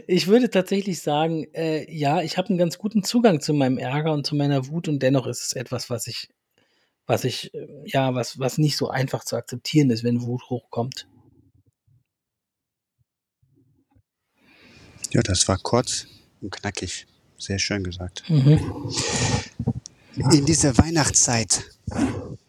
Ich 0.07 0.27
würde 0.27 0.49
tatsächlich 0.49 1.01
sagen, 1.01 1.45
äh, 1.53 1.93
ja, 1.93 2.21
ich 2.21 2.37
habe 2.37 2.49
einen 2.49 2.57
ganz 2.57 2.77
guten 2.77 3.03
Zugang 3.03 3.41
zu 3.41 3.53
meinem 3.53 3.77
Ärger 3.77 4.13
und 4.13 4.25
zu 4.25 4.35
meiner 4.35 4.67
Wut 4.67 4.87
und 4.87 4.99
dennoch 5.03 5.27
ist 5.27 5.41
es 5.41 5.53
etwas, 5.53 5.89
was 5.89 6.07
ich, 6.07 6.29
was 7.05 7.25
ich, 7.25 7.53
äh, 7.53 7.67
ja, 7.85 8.15
was, 8.15 8.39
was 8.39 8.57
nicht 8.57 8.77
so 8.77 8.89
einfach 8.89 9.25
zu 9.25 9.35
akzeptieren 9.35 9.89
ist, 9.89 10.05
wenn 10.05 10.21
Wut 10.21 10.49
hochkommt. 10.49 11.07
Ja, 15.11 15.21
das 15.21 15.47
war 15.49 15.57
kurz 15.57 16.07
und 16.41 16.51
knackig. 16.51 17.07
Sehr 17.37 17.59
schön 17.59 17.83
gesagt. 17.83 18.23
Mhm. 18.29 18.91
In 20.31 20.45
dieser 20.45 20.77
Weihnachtszeit, 20.77 21.63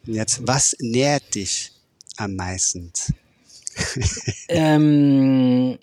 jetzt, 0.04 0.46
was 0.46 0.74
nährt 0.80 1.34
dich 1.34 1.72
am 2.16 2.34
meisten? 2.34 2.92
ähm, 4.48 5.78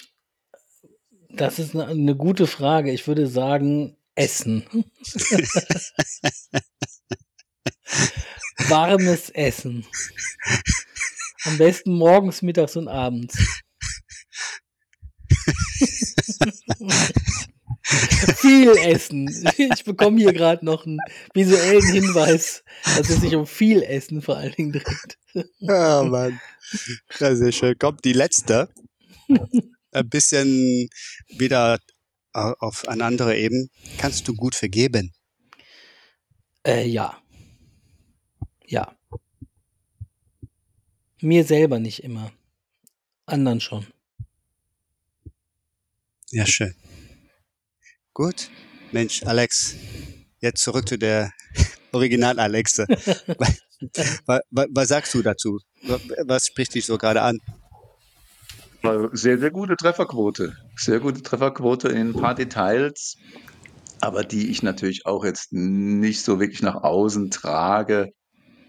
das 1.29 1.59
ist 1.59 1.75
eine, 1.75 1.85
eine 1.87 2.15
gute 2.15 2.47
Frage. 2.47 2.91
Ich 2.91 3.07
würde 3.07 3.27
sagen, 3.27 3.95
Essen. 4.15 4.65
Warmes 8.67 9.29
Essen. 9.29 9.85
Am 11.43 11.57
besten 11.59 11.93
morgens, 11.93 12.41
mittags 12.41 12.75
und 12.75 12.87
abends. 12.87 13.37
viel 17.85 18.71
Essen. 18.77 19.29
Ich 19.57 19.83
bekomme 19.83 20.19
hier 20.19 20.33
gerade 20.33 20.65
noch 20.65 20.85
einen 20.85 20.99
visuellen 21.33 21.85
Hinweis, 21.85 22.63
dass 22.83 23.09
es 23.09 23.21
sich 23.21 23.35
um 23.35 23.45
viel 23.45 23.83
Essen 23.83 24.21
vor 24.21 24.37
allen 24.37 24.53
Dingen 24.53 24.71
dreht. 24.73 25.17
Ja, 25.59 26.03
Mann. 26.03 26.39
Ja, 27.19 27.35
sehr 27.35 27.51
schön. 27.51 27.77
Kommt 27.77 28.03
die 28.05 28.13
letzte. 28.13 28.69
Ein 29.91 30.09
bisschen 30.09 30.89
wieder 31.29 31.79
auf 32.33 32.87
eine 32.87 33.05
andere 33.05 33.37
Ebene. 33.37 33.67
Kannst 33.97 34.27
du 34.27 34.33
gut 34.33 34.55
vergeben? 34.55 35.13
Äh, 36.65 36.87
ja. 36.87 37.21
Ja. 38.65 38.97
Mir 41.21 41.45
selber 41.45 41.79
nicht 41.79 42.03
immer. 42.03 42.31
Anderen 43.25 43.61
schon. 43.61 43.85
Ja, 46.31 46.45
schön. 46.45 46.75
Gut. 48.15 48.49
Mensch, 48.93 49.23
Alex, 49.23 49.75
jetzt 50.39 50.63
zurück 50.63 50.87
zu 50.87 50.97
der 50.97 51.33
Original 51.91 52.39
Alexe. 52.39 52.85
was, 53.37 53.59
was, 54.51 54.67
was, 54.69 54.87
sagst 54.87 55.13
du 55.13 55.21
dazu? 55.21 55.59
Was 56.25 56.45
spricht 56.45 56.75
dich 56.75 56.85
so 56.85 56.97
gerade 56.97 57.21
an? 57.21 57.39
Sehr, 59.11 59.37
sehr 59.37 59.51
gute 59.51 59.75
Trefferquote. 59.75 60.55
Sehr 60.77 61.01
gute 61.01 61.23
Trefferquote 61.23 61.89
in 61.89 62.11
ein 62.11 62.13
paar 62.13 62.35
Details, 62.35 63.17
aber 63.99 64.23
die 64.23 64.49
ich 64.49 64.63
natürlich 64.63 65.05
auch 65.05 65.25
jetzt 65.25 65.51
nicht 65.51 66.23
so 66.23 66.39
wirklich 66.39 66.61
nach 66.61 66.75
außen 66.75 67.31
trage 67.31 68.13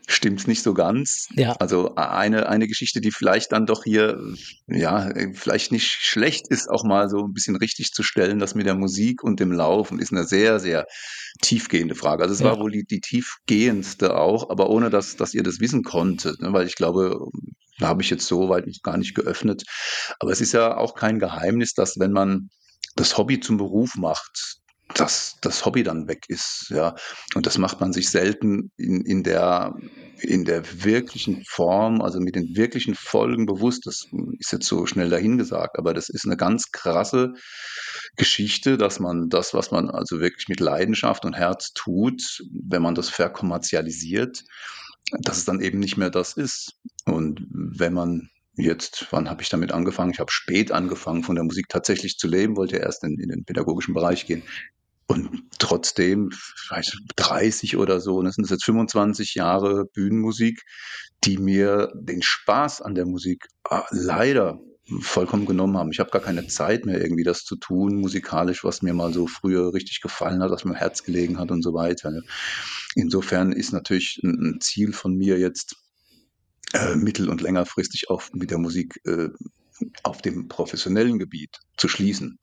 stimmt 0.06 0.46
nicht 0.46 0.62
so 0.62 0.72
ganz. 0.72 1.28
Ja. 1.34 1.52
Also 1.54 1.94
eine, 1.96 2.48
eine 2.48 2.68
Geschichte, 2.68 3.00
die 3.00 3.10
vielleicht 3.10 3.52
dann 3.52 3.66
doch 3.66 3.84
hier, 3.84 4.18
ja, 4.68 5.12
vielleicht 5.34 5.72
nicht 5.72 5.88
schlecht 5.88 6.48
ist, 6.48 6.70
auch 6.70 6.84
mal 6.84 7.08
so 7.08 7.24
ein 7.24 7.32
bisschen 7.32 7.56
richtig 7.56 7.92
zu 7.92 8.02
stellen, 8.02 8.38
das 8.38 8.54
mit 8.54 8.66
der 8.66 8.76
Musik 8.76 9.22
und 9.22 9.40
dem 9.40 9.52
Laufen 9.52 9.98
ist 9.98 10.12
eine 10.12 10.24
sehr, 10.24 10.60
sehr 10.60 10.86
tiefgehende 11.42 11.94
Frage. 11.94 12.22
Also 12.22 12.34
es 12.34 12.40
ja. 12.40 12.46
war 12.46 12.60
wohl 12.60 12.70
die, 12.70 12.84
die 12.84 13.00
tiefgehendste 13.00 14.16
auch, 14.16 14.48
aber 14.50 14.70
ohne 14.70 14.90
dass, 14.90 15.16
dass 15.16 15.34
ihr 15.34 15.42
das 15.42 15.60
wissen 15.60 15.82
konntet, 15.82 16.40
ne? 16.40 16.52
weil 16.52 16.66
ich 16.66 16.76
glaube, 16.76 17.18
da 17.78 17.88
habe 17.88 18.02
ich 18.02 18.10
jetzt 18.10 18.26
so 18.26 18.48
weit 18.48 18.66
gar 18.82 18.96
nicht 18.96 19.14
geöffnet. 19.14 19.64
Aber 20.20 20.30
es 20.30 20.40
ist 20.40 20.52
ja 20.52 20.76
auch 20.76 20.94
kein 20.94 21.18
Geheimnis, 21.18 21.74
dass 21.74 21.98
wenn 21.98 22.12
man 22.12 22.48
das 22.94 23.18
Hobby 23.18 23.40
zum 23.40 23.58
Beruf 23.58 23.96
macht, 23.96 24.60
dass 24.94 25.36
das 25.40 25.64
Hobby 25.64 25.82
dann 25.82 26.08
weg 26.08 26.24
ist, 26.28 26.66
ja. 26.70 26.94
Und 27.34 27.46
das 27.46 27.58
macht 27.58 27.80
man 27.80 27.92
sich 27.92 28.08
selten 28.08 28.70
in, 28.76 29.04
in 29.04 29.22
der, 29.22 29.74
in 30.20 30.44
der 30.44 30.84
wirklichen 30.84 31.44
Form, 31.44 32.00
also 32.00 32.20
mit 32.20 32.36
den 32.36 32.56
wirklichen 32.56 32.94
Folgen 32.94 33.46
bewusst. 33.46 33.86
Das 33.86 34.06
ist 34.38 34.52
jetzt 34.52 34.66
so 34.66 34.86
schnell 34.86 35.10
dahingesagt, 35.10 35.78
aber 35.78 35.92
das 35.92 36.08
ist 36.08 36.24
eine 36.24 36.36
ganz 36.36 36.70
krasse 36.70 37.34
Geschichte, 38.16 38.78
dass 38.78 39.00
man 39.00 39.28
das, 39.28 39.54
was 39.54 39.70
man 39.70 39.90
also 39.90 40.20
wirklich 40.20 40.48
mit 40.48 40.60
Leidenschaft 40.60 41.24
und 41.24 41.34
Herz 41.34 41.72
tut, 41.74 42.42
wenn 42.50 42.82
man 42.82 42.94
das 42.94 43.08
verkommerzialisiert, 43.08 44.44
dass 45.20 45.38
es 45.38 45.44
dann 45.44 45.60
eben 45.60 45.78
nicht 45.78 45.96
mehr 45.96 46.10
das 46.10 46.34
ist. 46.34 46.74
Und 47.04 47.44
wenn 47.50 47.92
man 47.92 48.30
jetzt, 48.56 49.06
wann 49.10 49.28
habe 49.28 49.42
ich 49.42 49.48
damit 49.48 49.72
angefangen? 49.72 50.12
Ich 50.12 50.20
habe 50.20 50.32
spät 50.32 50.72
angefangen, 50.72 51.22
von 51.22 51.34
der 51.34 51.44
Musik 51.44 51.68
tatsächlich 51.68 52.16
zu 52.18 52.28
leben, 52.28 52.56
wollte 52.56 52.76
erst 52.76 53.04
in, 53.04 53.18
in 53.18 53.28
den 53.28 53.44
pädagogischen 53.44 53.94
Bereich 53.94 54.26
gehen. 54.26 54.42
Und 55.06 55.44
trotzdem, 55.58 56.30
vielleicht 56.32 56.96
30 57.16 57.76
oder 57.76 58.00
so, 58.00 58.22
das 58.22 58.34
sind 58.34 58.50
jetzt 58.50 58.64
25 58.64 59.34
Jahre 59.34 59.84
Bühnenmusik, 59.84 60.62
die 61.24 61.38
mir 61.38 61.92
den 61.94 62.22
Spaß 62.22 62.82
an 62.82 62.94
der 62.94 63.06
Musik 63.06 63.46
ah, 63.64 63.84
leider 63.90 64.58
vollkommen 65.00 65.46
genommen 65.46 65.76
haben. 65.76 65.90
Ich 65.90 65.98
habe 65.98 66.10
gar 66.10 66.22
keine 66.22 66.46
Zeit 66.46 66.86
mehr, 66.86 67.00
irgendwie 67.00 67.24
das 67.24 67.44
zu 67.44 67.56
tun, 67.56 67.96
musikalisch, 67.96 68.64
was 68.64 68.82
mir 68.82 68.94
mal 68.94 69.12
so 69.12 69.26
früher 69.26 69.74
richtig 69.74 70.00
gefallen 70.00 70.42
hat, 70.42 70.50
was 70.50 70.64
mir 70.64 70.72
im 70.72 70.76
Herz 70.76 71.02
gelegen 71.02 71.38
hat 71.38 71.50
und 71.50 71.62
so 71.62 71.74
weiter. 71.74 72.12
Insofern 72.94 73.52
ist 73.52 73.72
natürlich 73.72 74.20
ein 74.22 74.60
Ziel 74.60 74.92
von 74.92 75.16
mir 75.16 75.38
jetzt, 75.38 75.76
äh, 76.72 76.96
mittel- 76.96 77.28
und 77.28 77.40
längerfristig 77.40 78.10
auch 78.10 78.22
mit 78.32 78.50
der 78.50 78.58
Musik 78.58 79.00
äh, 79.04 79.28
auf 80.02 80.22
dem 80.22 80.48
professionellen 80.48 81.18
Gebiet 81.18 81.58
zu 81.76 81.88
schließen. 81.88 82.38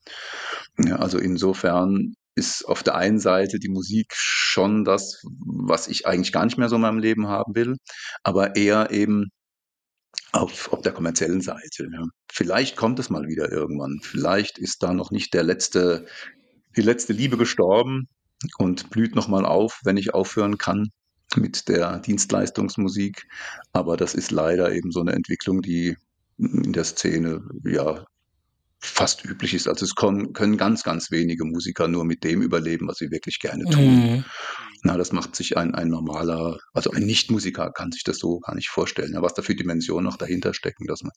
Ja, 0.78 0.96
also 0.96 1.18
insofern 1.18 2.14
ist 2.36 2.64
auf 2.64 2.82
der 2.82 2.96
einen 2.96 3.20
Seite 3.20 3.58
die 3.58 3.68
Musik 3.68 4.12
schon 4.16 4.84
das, 4.84 5.22
was 5.38 5.88
ich 5.88 6.06
eigentlich 6.06 6.32
gar 6.32 6.44
nicht 6.44 6.58
mehr 6.58 6.68
so 6.68 6.76
in 6.76 6.82
meinem 6.82 6.98
Leben 6.98 7.28
haben 7.28 7.54
will, 7.54 7.76
aber 8.22 8.56
eher 8.56 8.90
eben 8.90 9.28
auf, 10.32 10.72
auf 10.72 10.82
der 10.82 10.92
kommerziellen 10.92 11.40
Seite. 11.40 11.88
Ja. 11.92 12.04
Vielleicht 12.32 12.76
kommt 12.76 12.98
es 12.98 13.10
mal 13.10 13.28
wieder 13.28 13.52
irgendwann. 13.52 14.00
Vielleicht 14.02 14.58
ist 14.58 14.82
da 14.82 14.92
noch 14.92 15.10
nicht 15.10 15.32
der 15.34 15.44
letzte, 15.44 16.06
die 16.76 16.82
letzte 16.82 17.12
Liebe 17.12 17.36
gestorben 17.36 18.08
und 18.58 18.90
blüht 18.90 19.14
nochmal 19.14 19.46
auf, 19.46 19.80
wenn 19.84 19.96
ich 19.96 20.12
aufhören 20.12 20.58
kann 20.58 20.90
mit 21.36 21.68
der 21.68 21.98
Dienstleistungsmusik. 21.98 23.26
Aber 23.72 23.96
das 23.96 24.14
ist 24.14 24.30
leider 24.30 24.72
eben 24.72 24.90
so 24.90 25.00
eine 25.00 25.12
Entwicklung, 25.12 25.62
die 25.62 25.96
in 26.38 26.72
der 26.72 26.84
Szene 26.84 27.42
ja 27.64 28.04
fast 28.84 29.24
üblich 29.24 29.54
ist. 29.54 29.66
Also 29.66 29.84
es 29.84 29.94
können, 29.94 30.32
können 30.32 30.56
ganz, 30.56 30.82
ganz 30.82 31.10
wenige 31.10 31.44
Musiker 31.44 31.88
nur 31.88 32.04
mit 32.04 32.22
dem 32.22 32.42
überleben, 32.42 32.86
was 32.86 32.98
sie 32.98 33.10
wirklich 33.10 33.40
gerne 33.40 33.64
tun. 33.64 34.16
Mhm. 34.16 34.24
Na, 34.82 34.98
das 34.98 35.12
macht 35.12 35.34
sich 35.34 35.56
ein, 35.56 35.74
ein 35.74 35.88
normaler, 35.88 36.58
also 36.74 36.90
ein 36.90 37.04
Nichtmusiker 37.04 37.72
kann 37.72 37.90
sich 37.90 38.04
das 38.04 38.18
so 38.18 38.40
gar 38.40 38.54
nicht 38.54 38.68
vorstellen, 38.68 39.14
ja, 39.14 39.22
was 39.22 39.32
da 39.32 39.40
für 39.40 39.54
Dimensionen 39.54 40.04
noch 40.04 40.18
dahinter 40.18 40.52
stecken, 40.52 40.86
dass 40.86 41.02
man 41.02 41.12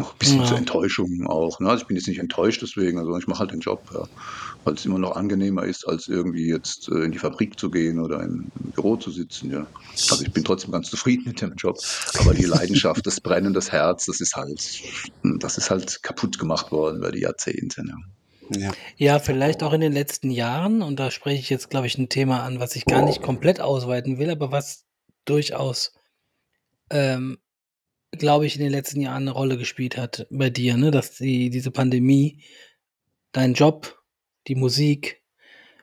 auch 0.00 0.12
ein 0.12 0.18
bisschen 0.18 0.40
ja. 0.40 0.46
zur 0.46 0.58
Enttäuschung 0.58 1.26
auch. 1.26 1.60
Ne? 1.60 1.68
Also 1.68 1.82
ich 1.82 1.86
bin 1.86 1.96
jetzt 1.96 2.08
nicht 2.08 2.18
enttäuscht 2.18 2.62
deswegen, 2.62 2.98
also 2.98 3.16
ich 3.16 3.26
mache 3.26 3.40
halt 3.40 3.52
den 3.52 3.60
Job, 3.60 3.82
ja. 3.92 4.04
weil 4.64 4.74
es 4.74 4.84
immer 4.84 4.98
noch 4.98 5.16
angenehmer 5.16 5.64
ist, 5.64 5.86
als 5.86 6.08
irgendwie 6.08 6.48
jetzt 6.48 6.88
äh, 6.88 7.04
in 7.04 7.12
die 7.12 7.18
Fabrik 7.18 7.58
zu 7.58 7.70
gehen 7.70 8.00
oder 8.00 8.22
im, 8.22 8.50
im, 8.62 8.70
Büro 8.72 8.96
zu 8.96 9.10
sitzen. 9.10 9.50
Ja. 9.50 9.66
Also 10.10 10.22
ich 10.22 10.32
bin 10.32 10.44
trotzdem 10.44 10.72
ganz 10.72 10.90
zufrieden 10.90 11.24
mit 11.26 11.40
dem 11.40 11.54
Job, 11.56 11.78
aber 12.18 12.34
die 12.34 12.44
Leidenschaft, 12.44 13.06
das 13.06 13.20
Brennen, 13.20 13.54
das 13.54 13.72
Herz, 13.72 14.06
das 14.06 14.20
ist 14.20 14.36
halt, 14.36 14.82
das 15.40 15.58
ist 15.58 15.70
halt 15.70 16.02
kaputt 16.02 16.38
gemacht 16.38 16.70
worden 16.72 16.98
über 16.98 17.12
die 17.12 17.20
Jahrzehnte. 17.20 17.84
Ne? 17.84 17.94
Ja. 18.50 18.72
ja, 18.96 19.18
vielleicht 19.18 19.62
auch 19.62 19.72
in 19.72 19.80
den 19.80 19.92
letzten 19.92 20.30
Jahren, 20.30 20.80
und 20.80 20.98
da 20.98 21.10
spreche 21.10 21.40
ich 21.40 21.50
jetzt, 21.50 21.68
glaube 21.68 21.86
ich, 21.86 21.98
ein 21.98 22.08
Thema 22.08 22.44
an, 22.44 22.60
was 22.60 22.76
ich 22.76 22.86
gar 22.86 23.04
nicht 23.04 23.20
komplett 23.22 23.60
ausweiten 23.60 24.18
will, 24.18 24.30
aber 24.30 24.50
was 24.50 24.84
durchaus 25.26 25.92
ähm, 26.90 27.38
glaube 28.12 28.46
ich, 28.46 28.56
in 28.56 28.62
den 28.62 28.72
letzten 28.72 29.00
Jahren 29.00 29.22
eine 29.22 29.32
Rolle 29.32 29.58
gespielt 29.58 29.96
hat 29.96 30.26
bei 30.30 30.50
dir, 30.50 30.76
ne? 30.76 30.90
dass 30.90 31.16
die, 31.16 31.50
diese 31.50 31.70
Pandemie, 31.70 32.42
dein 33.32 33.54
Job, 33.54 34.02
die 34.46 34.54
Musik 34.54 35.22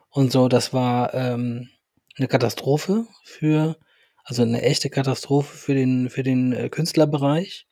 und 0.09 0.31
so, 0.31 0.47
das 0.47 0.73
war 0.73 1.13
ähm, 1.13 1.69
eine 2.17 2.27
Katastrophe 2.27 3.05
für, 3.23 3.77
also 4.23 4.41
eine 4.41 4.61
echte 4.61 4.89
Katastrophe 4.89 5.55
für 5.55 5.75
den, 5.75 6.09
für 6.09 6.23
den 6.23 6.53
äh, 6.53 6.69
Künstlerbereich. 6.69 7.67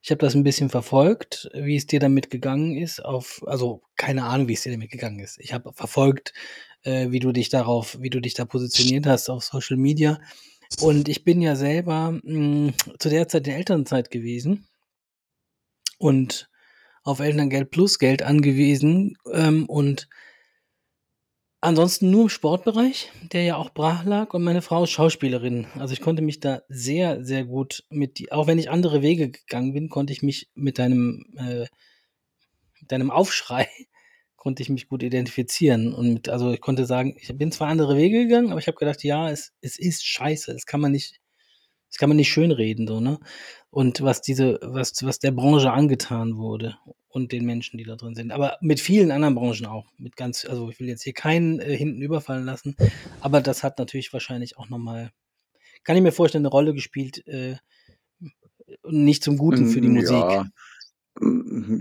Ich 0.00 0.10
habe 0.10 0.18
das 0.18 0.34
ein 0.34 0.44
bisschen 0.44 0.70
verfolgt, 0.70 1.50
wie 1.54 1.76
es 1.76 1.86
dir 1.86 1.98
damit 2.00 2.30
gegangen 2.30 2.76
ist. 2.76 3.04
Auf, 3.04 3.42
also 3.46 3.82
keine 3.96 4.24
Ahnung, 4.24 4.48
wie 4.48 4.54
es 4.54 4.62
dir 4.62 4.72
damit 4.72 4.90
gegangen 4.90 5.18
ist. 5.18 5.38
Ich 5.40 5.52
habe 5.52 5.72
verfolgt, 5.72 6.34
äh, 6.82 7.10
wie 7.10 7.18
du 7.18 7.32
dich 7.32 7.48
darauf, 7.48 8.00
wie 8.00 8.10
du 8.10 8.20
dich 8.20 8.34
da 8.34 8.44
positioniert 8.44 9.06
hast 9.06 9.28
auf 9.28 9.44
Social 9.44 9.76
Media. 9.76 10.20
Und 10.80 11.08
ich 11.08 11.24
bin 11.24 11.40
ja 11.40 11.56
selber 11.56 12.12
mh, 12.22 12.22
hm, 12.22 12.74
zu 12.98 13.08
der 13.08 13.28
Zeit 13.28 13.46
in 13.48 13.54
Elternzeit 13.54 14.10
gewesen 14.10 14.66
und 15.98 16.48
auf 17.02 17.20
Elterngeld 17.20 17.70
plus 17.70 17.98
Geld 17.98 18.22
angewiesen 18.22 19.16
ähm, 19.32 19.66
und 19.66 20.08
ansonsten 21.60 22.10
nur 22.10 22.24
im 22.24 22.28
Sportbereich, 22.28 23.10
der 23.32 23.44
ja 23.44 23.56
auch 23.56 23.70
brach 23.70 24.04
lag 24.04 24.34
und 24.34 24.44
meine 24.44 24.62
Frau 24.62 24.84
ist 24.84 24.90
Schauspielerin. 24.90 25.66
Also 25.78 25.94
ich 25.94 26.00
konnte 26.00 26.22
mich 26.22 26.40
da 26.40 26.62
sehr, 26.68 27.24
sehr 27.24 27.44
gut 27.44 27.84
mit, 27.88 28.18
die, 28.18 28.30
auch 28.30 28.46
wenn 28.46 28.58
ich 28.58 28.70
andere 28.70 29.02
Wege 29.02 29.30
gegangen 29.30 29.72
bin, 29.72 29.88
konnte 29.88 30.12
ich 30.12 30.22
mich 30.22 30.48
mit 30.54 30.78
deinem, 30.78 31.24
äh, 31.36 31.66
mit 32.80 32.92
deinem 32.92 33.10
Aufschrei 33.10 33.68
konnte 34.38 34.62
ich 34.62 34.70
mich 34.70 34.88
gut 34.88 35.02
identifizieren. 35.02 35.92
Und 35.92 36.14
mit, 36.14 36.28
also 36.30 36.52
ich 36.52 36.60
konnte 36.60 36.86
sagen, 36.86 37.16
ich 37.20 37.36
bin 37.36 37.52
zwar 37.52 37.68
andere 37.68 37.96
Wege 37.96 38.24
gegangen, 38.24 38.50
aber 38.50 38.60
ich 38.60 38.68
habe 38.68 38.78
gedacht, 38.78 39.04
ja, 39.04 39.30
es, 39.30 39.52
es 39.60 39.78
ist 39.78 40.06
scheiße. 40.06 40.54
Das 40.54 40.64
kann 40.64 40.80
man 40.80 40.92
nicht, 40.92 41.20
das 41.90 41.98
kann 41.98 42.08
man 42.08 42.16
nicht 42.16 42.30
schönreden, 42.30 42.86
so, 42.86 43.00
ne? 43.00 43.18
Und 43.70 44.00
was 44.00 44.22
diese, 44.22 44.58
was, 44.62 44.94
was 45.02 45.18
der 45.18 45.32
Branche 45.32 45.72
angetan 45.72 46.36
wurde 46.36 46.78
und 47.08 47.32
den 47.32 47.44
Menschen, 47.44 47.78
die 47.78 47.84
da 47.84 47.96
drin 47.96 48.14
sind. 48.14 48.30
Aber 48.30 48.56
mit 48.60 48.80
vielen 48.80 49.10
anderen 49.10 49.34
Branchen 49.34 49.66
auch. 49.66 49.90
Mit 49.98 50.16
ganz, 50.16 50.44
also 50.44 50.70
ich 50.70 50.78
will 50.78 50.88
jetzt 50.88 51.02
hier 51.02 51.14
keinen 51.14 51.60
äh, 51.60 51.76
hinten 51.76 52.00
überfallen 52.00 52.44
lassen. 52.44 52.76
Aber 53.20 53.40
das 53.40 53.62
hat 53.64 53.78
natürlich 53.78 54.12
wahrscheinlich 54.12 54.56
auch 54.56 54.68
nochmal, 54.68 55.10
kann 55.82 55.96
ich 55.96 56.02
mir 56.02 56.12
vorstellen, 56.12 56.46
eine 56.46 56.52
Rolle 56.52 56.74
gespielt, 56.74 57.26
äh, 57.26 57.56
nicht 58.88 59.24
zum 59.24 59.36
Guten 59.36 59.68
für 59.68 59.80
die 59.80 59.88
Musik. 59.88 60.10
Ja. 60.10 60.46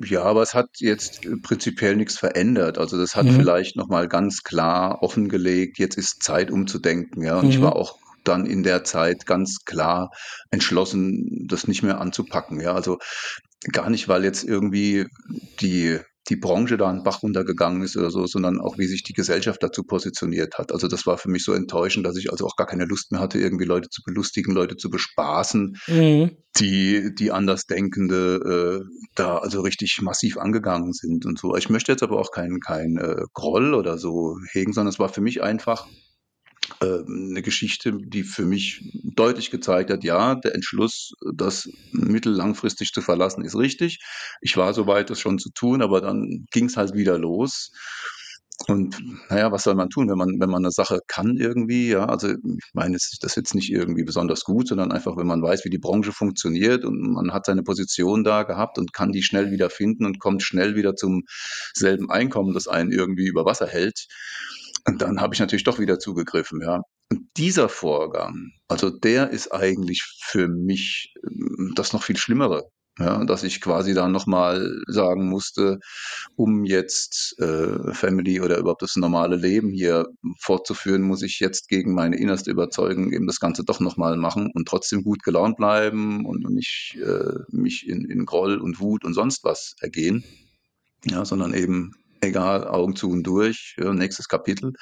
Ja, 0.05 0.23
aber 0.23 0.41
es 0.41 0.53
hat 0.53 0.69
jetzt 0.79 1.23
äh, 1.25 1.35
prinzipiell 1.41 1.95
nichts 1.95 2.17
verändert. 2.17 2.77
Also 2.77 2.97
das 2.97 3.15
hat 3.15 3.25
Mhm. 3.25 3.31
vielleicht 3.31 3.75
noch 3.75 3.87
mal 3.87 4.07
ganz 4.07 4.41
klar 4.43 5.03
offengelegt, 5.03 5.77
jetzt 5.77 5.97
ist 5.97 6.23
Zeit 6.23 6.49
umzudenken, 6.51 7.23
ja. 7.23 7.39
Und 7.39 7.49
ich 7.49 7.57
Mhm. 7.57 7.63
war 7.63 7.75
auch 7.75 7.97
dann 8.23 8.45
in 8.45 8.63
der 8.63 8.83
Zeit 8.83 9.25
ganz 9.25 9.59
klar 9.65 10.09
entschlossen, 10.49 11.45
das 11.47 11.67
nicht 11.67 11.83
mehr 11.83 12.01
anzupacken, 12.01 12.59
ja. 12.59 12.73
Also 12.73 12.97
gar 13.71 13.89
nicht, 13.89 14.07
weil 14.07 14.23
jetzt 14.23 14.43
irgendwie 14.43 15.05
die 15.61 15.99
die 16.29 16.35
Branche 16.35 16.77
da 16.77 16.89
einen 16.89 17.03
Bach 17.03 17.23
runtergegangen 17.23 17.81
ist 17.81 17.95
oder 17.95 18.11
so, 18.11 18.25
sondern 18.25 18.59
auch, 18.59 18.77
wie 18.77 18.87
sich 18.87 19.03
die 19.03 19.13
Gesellschaft 19.13 19.63
dazu 19.63 19.83
positioniert 19.83 20.57
hat. 20.57 20.71
Also 20.71 20.87
das 20.87 21.05
war 21.05 21.17
für 21.17 21.29
mich 21.29 21.43
so 21.43 21.53
enttäuschend, 21.53 22.05
dass 22.05 22.17
ich 22.17 22.31
also 22.31 22.45
auch 22.45 22.55
gar 22.55 22.67
keine 22.67 22.85
Lust 22.85 23.11
mehr 23.11 23.21
hatte, 23.21 23.39
irgendwie 23.39 23.65
Leute 23.65 23.89
zu 23.89 24.01
belustigen, 24.03 24.53
Leute 24.53 24.75
zu 24.75 24.89
bespaßen, 24.89 25.77
Mhm. 25.87 26.31
die 26.59 27.13
die 27.17 27.31
Andersdenkende, 27.31 28.83
äh, 28.83 29.07
da 29.15 29.37
also 29.37 29.61
richtig 29.61 29.99
massiv 30.01 30.37
angegangen 30.37 30.93
sind 30.93 31.25
und 31.25 31.39
so. 31.39 31.55
Ich 31.55 31.69
möchte 31.69 31.91
jetzt 31.91 32.03
aber 32.03 32.19
auch 32.19 32.31
keinen 32.31 32.59
keinen, 32.59 32.97
äh, 32.97 33.23
Groll 33.33 33.73
oder 33.73 33.97
so 33.97 34.37
hegen, 34.51 34.73
sondern 34.73 34.91
es 34.91 34.99
war 34.99 35.09
für 35.09 35.21
mich 35.21 35.41
einfach, 35.41 35.87
ähm, 36.81 37.33
'ne 37.33 37.41
Geschichte, 37.41 37.93
die 37.99 38.23
für 38.23 38.45
mich 38.45 38.81
deutlich 38.93 39.51
gezeigt 39.51 39.91
hat, 39.91 40.03
ja, 40.03 40.35
der 40.35 40.55
Entschluss, 40.55 41.13
das 41.35 41.69
mittellangfristig 41.91 42.91
zu 42.93 43.01
verlassen, 43.01 43.43
ist 43.45 43.55
richtig. 43.57 43.99
Ich 44.41 44.57
war 44.57 44.73
so 44.73 44.87
weit, 44.87 45.09
das 45.09 45.19
schon 45.21 45.39
zu 45.39 45.49
tun, 45.51 45.81
aber 45.81 46.01
dann 46.01 46.47
ging's 46.51 46.77
halt 46.77 46.93
wieder 46.95 47.17
los. 47.19 47.71
Und 48.67 48.97
na 49.29 49.37
ja, 49.39 49.51
was 49.51 49.63
soll 49.63 49.75
man 49.75 49.89
tun, 49.91 50.09
wenn 50.09 50.17
man 50.17 50.39
wenn 50.39 50.49
man 50.49 50.63
'ne 50.63 50.71
Sache 50.71 50.99
kann 51.07 51.37
irgendwie, 51.37 51.89
ja? 51.89 52.05
Also, 52.07 52.29
ich 52.31 52.37
meine 52.73 52.93
jetzt 52.95 53.19
das 53.23 53.35
jetzt 53.35 53.53
nicht 53.55 53.71
irgendwie 53.71 54.03
besonders 54.03 54.43
gut, 54.45 54.67
sondern 54.69 54.91
einfach, 54.91 55.15
wenn 55.17 55.27
man 55.27 55.41
weiß, 55.43 55.63
wie 55.65 55.69
die 55.69 55.77
Branche 55.79 56.11
funktioniert 56.13 56.83
und 56.85 56.99
man 57.13 57.33
hat 57.33 57.45
seine 57.45 57.63
Position 57.63 58.23
da 58.23 58.43
gehabt 58.43 58.79
und 58.79 58.93
kann 58.93 59.11
die 59.11 59.23
schnell 59.23 59.51
wieder 59.51 59.69
finden 59.69 60.05
und 60.05 60.19
kommt 60.19 60.43
schnell 60.43 60.75
wieder 60.75 60.95
zum 60.95 61.23
selben 61.75 62.09
Einkommen, 62.11 62.53
das 62.53 62.67
einen 62.67 62.91
irgendwie 62.91 63.27
über 63.27 63.45
Wasser 63.45 63.67
hält. 63.67 64.07
Und 64.87 65.01
dann 65.01 65.19
habe 65.19 65.33
ich 65.33 65.39
natürlich 65.39 65.65
doch 65.65 65.79
wieder 65.79 65.99
zugegriffen, 65.99 66.61
ja. 66.61 66.81
Und 67.11 67.21
dieser 67.37 67.69
Vorgang, 67.69 68.51
also 68.67 68.89
der 68.89 69.29
ist 69.29 69.53
eigentlich 69.53 70.01
für 70.23 70.47
mich, 70.47 71.13
hm, 71.23 71.73
das 71.75 71.93
noch 71.93 72.03
viel 72.03 72.17
Schlimmere, 72.17 72.69
ja, 72.99 73.23
dass 73.25 73.43
ich 73.43 73.61
quasi 73.61 73.93
da 73.93 74.07
noch 74.07 74.25
mal 74.27 74.81
sagen 74.87 75.29
musste, 75.29 75.79
um 76.35 76.63
jetzt, 76.65 77.35
äh, 77.39 77.93
Family 77.93 78.41
oder 78.41 78.57
überhaupt 78.57 78.81
das 78.81 78.95
normale 78.95 79.35
Leben 79.35 79.69
hier 79.71 80.07
fortzuführen, 80.39 81.03
muss 81.03 81.21
ich 81.21 81.39
jetzt 81.39 81.67
gegen 81.69 81.93
meine 81.93 82.17
innerste 82.17 82.49
Überzeugung 82.51 83.11
eben 83.11 83.27
das 83.27 83.39
Ganze 83.39 83.63
doch 83.63 83.79
noch 83.81 83.97
mal 83.97 84.17
machen 84.17 84.49
und 84.53 84.67
trotzdem 84.67 85.03
gut 85.03 85.21
gelaunt 85.23 85.57
bleiben 85.57 86.25
und 86.25 86.45
und 86.45 86.53
nicht, 86.55 86.97
äh, 87.03 87.33
mich 87.49 87.87
in 87.87 88.05
in 88.09 88.25
Groll 88.25 88.57
und 88.57 88.79
Wut 88.79 89.05
und 89.05 89.13
sonst 89.13 89.43
was 89.43 89.75
ergehen, 89.81 90.23
ja, 91.05 91.25
sondern 91.25 91.53
eben 91.53 91.93
egal, 92.21 92.67
Augen 92.67 92.95
zu 92.95 93.09
und 93.09 93.23
durch, 93.23 93.75
nächstes 93.77 94.27
Kapitel. 94.27 94.73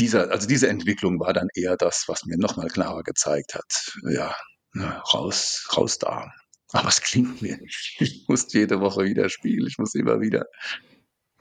Dieser 0.00 0.30
also 0.30 0.46
diese 0.46 0.68
Entwicklung 0.68 1.18
war 1.20 1.32
dann 1.32 1.48
eher 1.54 1.76
das, 1.76 2.04
was 2.06 2.24
mir 2.24 2.38
noch 2.38 2.56
mal 2.56 2.68
klarer 2.68 3.02
gezeigt 3.02 3.54
hat, 3.54 3.98
ja, 4.10 4.34
ne, 4.72 5.02
raus 5.12 5.68
raus 5.76 5.98
da. 5.98 6.30
Aber 6.72 6.88
es 6.88 7.00
klingt 7.00 7.42
mir 7.42 7.56
nicht. 7.56 7.96
Ich 8.00 8.26
muss 8.28 8.52
jede 8.52 8.80
Woche 8.80 9.04
wieder 9.04 9.28
spielen. 9.28 9.66
Ich 9.66 9.78
muss 9.78 9.94
immer 9.94 10.20
wieder 10.20 10.44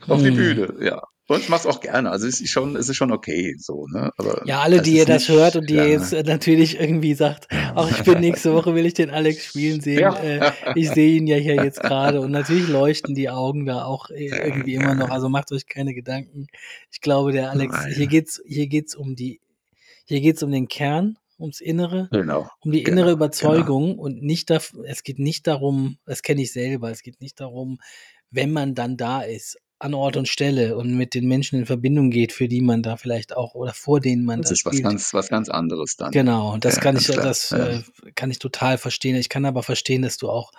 auf 0.07 0.21
die 0.21 0.31
Mhm. 0.31 0.35
Bühne, 0.35 0.73
ja. 0.81 1.01
Und 1.29 1.41
ich 1.41 1.49
mache 1.49 1.67
es 1.67 1.75
auch 1.75 1.81
gerne. 1.81 2.09
Also, 2.09 2.25
es 2.25 2.39
ist 2.39 2.51
schon 2.51 2.77
es 2.77 2.87
ist 2.87 2.95
schon 2.95 3.11
okay 3.11 3.53
so, 3.59 3.85
ne? 3.87 4.11
Aber 4.17 4.43
Ja, 4.45 4.61
alle, 4.61 4.81
die 4.81 4.95
ihr 4.95 5.05
das 5.05 5.27
hört 5.27 5.57
und 5.57 5.69
die 5.69 5.73
ihr 5.75 5.83
ja. 5.83 5.89
jetzt 5.99 6.13
äh, 6.13 6.23
natürlich 6.23 6.79
irgendwie 6.79 7.15
sagt: 7.15 7.47
„Ach, 7.75 7.91
ich 7.91 8.01
bin 8.03 8.21
nächste 8.21 8.53
Woche 8.53 8.73
will 8.75 8.85
ich 8.85 8.93
den 8.93 9.09
Alex 9.09 9.43
spielen 9.43 9.81
sehen.“ 9.81 9.99
Ja. 9.99 10.15
Äh, 10.17 10.51
ich 10.75 10.89
sehe 10.89 11.17
ihn 11.17 11.27
ja 11.27 11.35
hier 11.35 11.55
jetzt 11.55 11.81
grade 11.81 12.21
und 12.21 12.31
natürlich 12.31 12.69
leuchten 12.69 13.13
die 13.13 13.29
Augen 13.29 13.65
da 13.65 13.83
auch, 13.83 14.09
äh, 14.09 14.27
irgendwie 14.27 14.75
immer 14.75 14.95
noch. 14.95 15.09
Also, 15.09 15.27
macht 15.27 15.51
euch 15.51 15.67
keine 15.67 15.93
Gedanken. 15.93 16.47
Ich 16.91 17.01
glaube, 17.01 17.33
der 17.33 17.51
Alex 17.51 17.85
hier 17.87 17.97
Nein. 17.97 18.09
geht's 18.09 18.41
hier 18.45 18.67
geht's 18.67 18.95
um 18.95 19.15
die 19.17 19.41
hier 20.05 20.21
geht's 20.21 20.41
um 20.43 20.51
den 20.51 20.69
Kern, 20.69 21.17
ums 21.37 21.59
Innere, 21.59 22.07
Genau, 22.13 22.47
um 22.61 22.71
die 22.71 22.83
innere 22.83 22.93
genau, 22.93 23.05
genau. 23.05 23.13
Überzeugung 23.15 23.99
und 23.99 24.23
nicht 24.23 24.49
daf 24.49 24.73
es 24.85 25.03
geht 25.03 25.19
nicht 25.19 25.45
darum 25.45 25.97
das 26.05 26.21
kenne 26.21 26.41
ich 26.41 26.53
selber, 26.53 26.89
es 26.89 27.01
geht 27.01 27.19
nicht 27.19 27.41
darum, 27.41 27.79
wenn 28.31 28.53
man 28.53 28.75
dann 28.75 28.95
da 28.95 29.23
ist, 29.23 29.57
an 29.79 29.93
Ort 29.93 30.17
und 30.17 30.27
Stelle 30.27 30.75
und 30.77 30.95
mit 30.95 31.13
den 31.13 31.27
Menschen 31.27 31.59
in 31.59 31.65
Verbindung 31.65 32.09
geht, 32.09 32.31
für 32.31 32.47
die 32.47 32.61
man 32.61 32.81
da 32.83 32.97
vielleicht 32.97 33.35
auch 33.35 33.53
oder 33.55 33.73
vor 33.73 33.99
denen 33.99 34.25
man 34.25 34.41
Das 34.41 34.49
da 34.49 34.53
ist 34.53 34.65
was 34.65 34.73
spielt. 34.73 34.83
ganz 34.89 35.13
was 35.13 35.29
ganz 35.29 35.49
anderes 35.49 35.95
dann. 35.97 36.11
Genau, 36.11 36.57
das 36.57 36.75
Ja, 36.75 36.81
kann 36.81 36.97
ich 36.97 37.05
klar. 37.07 37.23
das, 37.23 37.49
Ja. 37.51 37.67
äh, 37.67 37.81
kann 38.15 38.31
ich 38.31 38.39
total 38.39 38.77
verstehen. 38.77 39.15
Ich 39.15 39.29
kann 39.29 39.45
aber 39.45 39.63
verstehen, 39.63 40.01
dass 40.01 40.17
du 40.17 40.29
auch, 40.29 40.51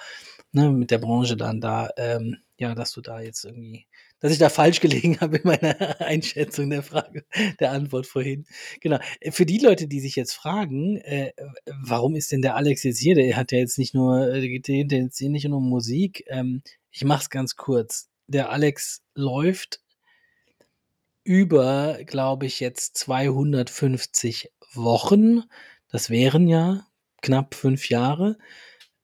ne, 0.52 0.70
mit 0.70 0.90
der 0.90 0.98
Branche 0.98 1.36
dann 1.36 1.60
da, 1.60 1.90
ähm 1.96 2.38
ja, 2.60 2.74
dass 2.74 2.90
du 2.90 3.00
da 3.00 3.20
jetzt 3.20 3.44
irgendwie 3.44 3.86
dass 4.20 4.32
ich 4.32 4.38
da 4.38 4.48
falsch 4.48 4.80
gelegen 4.80 5.20
habe 5.20 5.36
in 5.36 5.42
meiner 5.44 5.76
Einschätzung 6.00 6.70
der 6.70 6.82
Frage 6.82 7.24
der 7.60 7.70
Antwort 7.70 8.04
vorhin. 8.06 8.46
Genau. 8.80 8.98
Äh, 9.20 9.30
für 9.30 9.46
die 9.46 9.58
Leute, 9.58 9.86
die 9.86 10.00
sich 10.00 10.16
jetzt 10.16 10.32
fragen, 10.32 10.96
äh, 10.98 11.32
warum 11.82 12.16
ist 12.16 12.32
denn 12.32 12.42
der 12.42 12.56
Alex 12.56 12.82
jetzt 12.82 12.98
hier? 12.98 13.14
Der 13.14 13.36
hat 13.36 13.52
ja 13.52 13.58
jetzt 13.58 13.78
nicht 13.78 13.94
nur 13.94 14.32
äh, 14.34 14.40
geht 14.48 14.64
geht 14.66 14.90
jetzt 14.92 15.18
hier 15.18 15.30
nicht 15.30 15.46
nur 15.46 15.58
um 15.58 15.68
Musik. 15.68 16.24
Ähm, 16.28 16.62
ich 16.90 17.04
mache 17.04 17.22
es 17.22 17.30
ganz 17.30 17.54
kurz. 17.54 18.08
Der 18.28 18.50
Alex 18.50 19.02
läuft 19.14 19.80
über, 21.24 21.98
glaube 22.04 22.44
ich, 22.44 22.60
jetzt 22.60 22.96
250 22.98 24.52
Wochen. 24.74 25.44
Das 25.90 26.10
wären 26.10 26.46
ja 26.46 26.86
knapp 27.22 27.54
5 27.54 27.88
Jahre. 27.88 28.36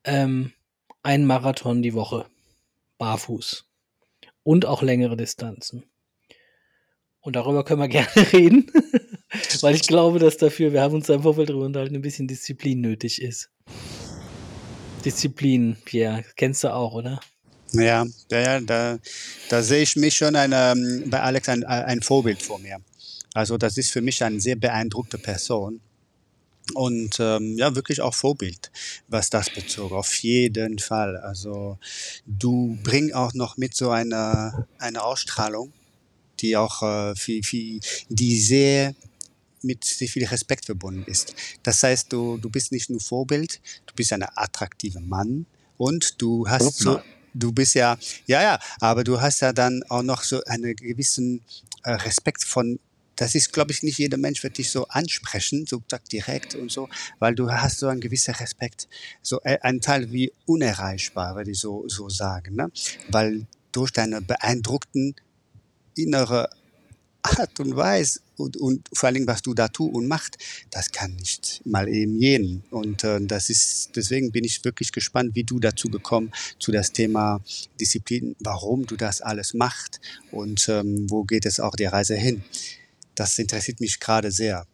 Ähm, 0.05 0.53
ein 1.03 1.27
Marathon 1.27 1.83
die 1.83 1.95
Woche, 1.95 2.27
barfuß 2.99 3.67
und 4.45 4.67
auch 4.67 4.83
längere 4.83 5.17
Distanzen. 5.17 5.85
Und 7.21 7.37
darüber 7.37 7.65
können 7.65 7.81
wir 7.81 7.89
gerne 8.05 8.33
reden, 8.33 8.71
weil 9.63 9.75
ich 9.75 9.87
glaube, 9.87 10.19
dass 10.19 10.37
dafür 10.37 10.73
wir 10.75 10.83
haben 10.83 10.95
uns 10.95 11.07
da 11.07 11.15
im 11.15 11.23
Vorfeld 11.23 11.49
drüber 11.49 11.65
unterhalten, 11.65 11.95
'n 11.97 12.03
bisschen 12.03 12.29
Disziplin 12.29 12.81
nötig 12.83 13.23
ist. 13.23 13.51
Disziplin, 15.05 15.77
Pierre, 15.85 16.25
kennst 16.37 16.65
du 16.65 16.73
auch, 16.75 16.95
oder? 16.95 17.21
Ja, 17.75 18.07
ja, 18.31 18.61
da 18.61 18.99
da 19.49 19.63
sehe 19.63 19.83
ich 19.83 19.97
mich 19.97 20.15
schon 20.17 20.37
ein, 20.37 20.53
ähm 20.55 21.05
bei 21.11 21.21
Alex 21.21 21.49
ein 21.49 21.65
ein 21.65 22.03
Vorbild 22.03 22.43
vor 22.43 22.59
mir. 22.59 22.79
Also, 23.35 23.59
das 23.59 23.77
ist 23.79 23.91
für 23.91 24.01
mich 24.03 24.23
eine 24.23 24.41
sehr 24.41 24.57
beeindruckte 24.57 25.19
Person 25.19 25.81
und, 26.75 27.19
ähm, 27.21 27.57
ja, 27.59 27.75
wirklich 27.75 28.01
auch 28.01 28.15
Vorbild, 28.15 28.71
was 29.09 29.31
das 29.31 29.51
bezog, 29.51 29.93
auf 29.93 30.15
jeden 30.23 30.79
Fall. 30.79 31.17
Also, 31.19 31.79
du 32.27 32.79
bringst 32.83 33.15
auch 33.15 33.35
noch 33.35 33.57
mit 33.59 33.75
so 33.77 33.91
eine 33.91 34.67
eine 34.79 35.03
Ausstrahlung, 35.05 35.73
die 36.41 36.57
auch, 36.57 36.83
äh, 36.83 37.15
viel 37.17 37.43
viel 37.45 37.81
die 38.11 38.41
sehr 38.41 38.95
mit 39.63 39.85
sehr 39.85 40.09
viel 40.09 40.27
Respekt 40.27 40.67
verbunden 40.67 41.05
ist. 41.07 41.35
Das 41.65 41.83
heißt, 41.83 42.13
du 42.13 42.39
du 42.39 42.51
bist 42.51 42.73
nicht 42.73 42.91
nur 42.91 43.01
Vorbild, 43.01 43.61
du 43.87 43.95
bist 43.95 44.13
ein 44.13 44.25
attraktiver 44.37 45.01
Mann 45.01 45.47
und 45.79 46.21
du 46.23 46.49
hast 46.49 46.79
so. 46.79 47.01
Du 47.35 47.53
bist 47.53 47.75
ja 47.75 47.99
ja, 48.27 48.43
ja, 48.43 48.59
aber 48.81 49.05
du 49.05 49.21
hast 49.21 49.41
ja 49.41 49.53
dann 49.53 49.83
auch 49.89 50.03
noch 50.03 50.23
so 50.23 50.43
einen 50.45 50.75
gewissen, 50.77 51.43
äh, 51.85 51.93
Respekt 51.93 52.45
von 52.45 52.79
das 53.17 53.35
ist, 53.37 53.53
glaube 53.53 53.71
ich 53.73 53.83
nicht 53.85 53.99
jeder 53.99 54.17
Mensch 54.17 54.43
wird 54.43 54.59
dich 54.59 54.71
so 54.71 54.89
ansprechen, 54.89 55.67
so 55.67 55.81
direkt 56.11 56.57
und 56.57 56.73
so, 56.73 56.89
weil 57.21 57.35
du 57.35 57.51
hast 57.51 57.79
so 57.79 57.87
einen 57.87 58.01
gewissen 58.01 58.35
Respekt, 58.35 58.89
so, 59.23 59.41
äh, 59.43 59.59
ein 59.63 59.81
Teil 59.81 60.11
wie 60.11 60.33
unerreichbar, 60.47 61.37
würde 61.37 61.53
ich 61.53 61.61
so 61.61 61.85
so 61.89 62.09
sagen, 62.09 62.57
ne? 62.57 62.71
Weil 63.11 63.47
durch 63.73 63.93
deine 63.93 64.21
beeindruckten 64.21 65.15
innere 65.97 66.49
Art 67.25 67.59
und 67.59 67.75
Weise 67.75 68.21
und 68.37 68.59
und 68.59 68.89
vor 68.93 69.07
allen 69.07 69.15
Dingen, 69.15 69.27
was 69.27 69.41
du 69.41 69.55
da 69.55 69.69
tust 69.69 69.95
und 69.95 70.07
machst, 70.07 70.37
das 70.71 70.93
kann 70.93 71.15
nicht 71.17 71.63
mal 71.65 71.89
eben 71.89 72.17
jeden. 72.19 72.65
Und, 72.71 73.03
äh, 73.03 73.19
das 73.23 73.49
ist 73.49 73.97
deswegen 73.97 74.31
bin 74.31 74.45
ich 74.45 74.63
wirklich 74.65 74.93
gespannt, 74.93 75.35
wie 75.35 75.45
du 75.45 75.59
dazu 75.59 75.89
gekommen 75.89 76.33
zu 76.59 76.71
das 76.71 76.93
Thema 76.93 77.41
Disziplin, 77.81 78.37
warum 78.41 78.85
du 78.87 78.97
das 78.97 79.23
alles 79.23 79.55
machst 79.55 80.01
und, 80.33 80.69
ähm, 80.69 81.07
wo 81.09 81.25
geht 81.25 81.47
es 81.47 81.61
auch 81.61 81.75
die 81.77 81.87
Reise 81.87 82.15
hin? 82.17 82.45
Das 83.15 83.39
interessiert 83.39 83.81
mich 83.81 84.01
grade 84.01 84.31
sehr. 84.31 84.67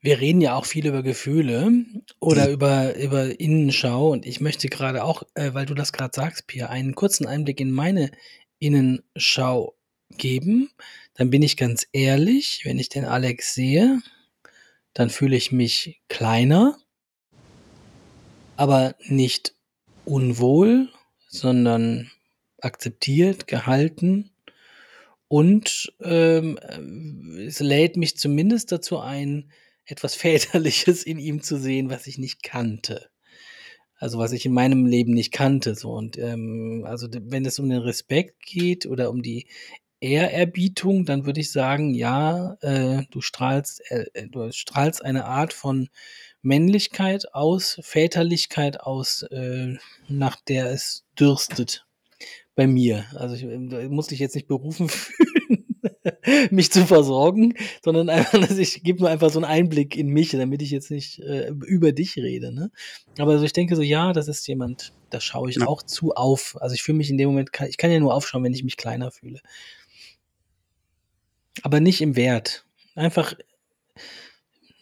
Wir 0.00 0.20
reden 0.20 0.40
ja 0.40 0.54
auch 0.54 0.66
viel 0.66 0.86
über 0.86 1.02
Gefühle 1.02 1.72
oder 2.20 2.48
über 2.48 2.94
über 2.96 3.40
Innenschau 3.40 4.12
und 4.12 4.24
ich 4.24 4.40
möchte 4.40 4.68
grade 4.68 5.02
auch, 5.02 5.24
äh, 5.34 5.52
weil 5.54 5.66
du 5.66 5.74
das 5.74 5.92
grad 5.92 6.14
sagst, 6.14 6.46
Pia, 6.46 6.68
einen 6.68 6.94
kurzen 6.94 7.26
Einblick 7.26 7.58
in 7.60 7.72
meine 7.72 8.12
Innenschau 8.60 9.74
geben. 10.16 10.70
Dann 11.14 11.30
bin 11.30 11.42
ich 11.42 11.56
ganz 11.56 11.86
ehrlich, 11.92 12.62
wenn 12.64 12.78
ich 12.78 12.88
den 12.88 13.04
Alex 13.04 13.54
sehe, 13.54 14.00
dann 14.92 15.10
fühle 15.10 15.36
ich 15.36 15.52
mich 15.52 16.00
kleiner 16.08 16.76
aber 18.56 18.94
nicht 19.06 19.54
unwohl, 20.04 20.88
sondern 21.28 22.10
akzeptiert, 22.60 23.46
gehalten 23.46 24.30
und, 25.28 25.92
ähm, 26.02 26.58
äh, 26.62 27.46
es 27.46 27.60
lädt 27.60 27.96
mich 27.96 28.16
zumindest 28.16 28.72
dazu 28.72 28.98
ein, 28.98 29.50
etwas 29.86 30.14
Väterliches 30.14 31.02
in 31.02 31.18
ihm 31.18 31.42
zu 31.42 31.58
sehen, 31.58 31.90
was 31.90 32.06
ich 32.06 32.18
nicht 32.18 32.42
kannte. 32.42 33.10
Also 33.96 34.18
was 34.18 34.32
ich 34.32 34.44
in 34.44 34.52
meinem 34.52 34.86
Leben 34.86 35.12
nicht 35.12 35.32
kannte. 35.32 35.74
So. 35.74 35.92
Und 35.92 36.18
ähm, 36.18 36.84
also 36.86 37.08
wenn 37.10 37.46
es 37.46 37.58
um 37.58 37.68
den 37.68 37.80
Respekt 37.80 38.44
geht 38.44 38.86
oder 38.86 39.10
um 39.10 39.22
die 39.22 39.46
Ehrerbietung, 40.00 41.04
dann 41.04 41.24
würde 41.24 41.40
ich 41.40 41.50
sagen, 41.50 41.94
ja, 41.94 42.56
äh, 42.60 43.04
du 43.10 43.20
strahlst, 43.20 43.82
äh, 43.90 44.06
äh, 44.14 44.28
du 44.28 44.50
strahlst 44.52 45.04
eine 45.04 45.24
Art 45.24 45.52
von 45.52 45.88
Männlichkeit 46.42 47.34
aus, 47.34 47.78
Väterlichkeit 47.82 48.80
aus, 48.80 49.22
äh, 49.22 49.76
nach 50.08 50.36
der 50.36 50.70
es 50.70 51.04
dürstet 51.18 51.86
bei 52.54 52.66
mir. 52.66 53.06
Also 53.14 53.34
ich, 53.34 53.44
äh, 53.44 53.88
muss 53.88 54.08
dich 54.08 54.18
jetzt 54.18 54.34
nicht 54.34 54.46
berufen 54.46 54.88
fühlen, 54.90 55.64
mich 56.50 56.70
zu 56.70 56.86
versorgen, 56.86 57.54
sondern 57.82 58.08
einfach, 58.08 58.38
dass 58.40 58.58
ich 58.58 58.82
gebe 58.82 59.04
mir 59.04 59.10
einfach 59.10 59.30
so 59.30 59.38
einen 59.38 59.44
Einblick 59.44 59.96
in 59.96 60.08
mich, 60.08 60.30
damit 60.30 60.62
ich 60.62 60.70
jetzt 60.70 60.90
nicht 60.90 61.18
äh, 61.20 61.48
über 61.66 61.92
dich 61.92 62.16
rede. 62.16 62.52
Ne? 62.52 62.70
Aber 63.18 63.32
also 63.32 63.44
ich 63.44 63.52
denke 63.52 63.76
so, 63.76 63.82
ja, 63.82 64.12
das 64.12 64.28
ist 64.28 64.46
jemand, 64.46 64.92
da 65.10 65.20
schaue 65.20 65.50
ich 65.50 65.56
ja. 65.56 65.66
auch 65.66 65.82
zu 65.82 66.12
auf. 66.12 66.56
Also 66.60 66.74
ich 66.74 66.82
fühle 66.82 66.98
mich 66.98 67.10
in 67.10 67.18
dem 67.18 67.28
Moment, 67.28 67.50
ich 67.68 67.76
kann 67.76 67.90
ja 67.90 68.00
nur 68.00 68.14
aufschauen, 68.14 68.44
wenn 68.44 68.54
ich 68.54 68.64
mich 68.64 68.76
kleiner 68.76 69.10
fühle. 69.10 69.40
Aber 71.62 71.80
nicht 71.80 72.00
im 72.00 72.16
Wert. 72.16 72.64
Einfach 72.94 73.34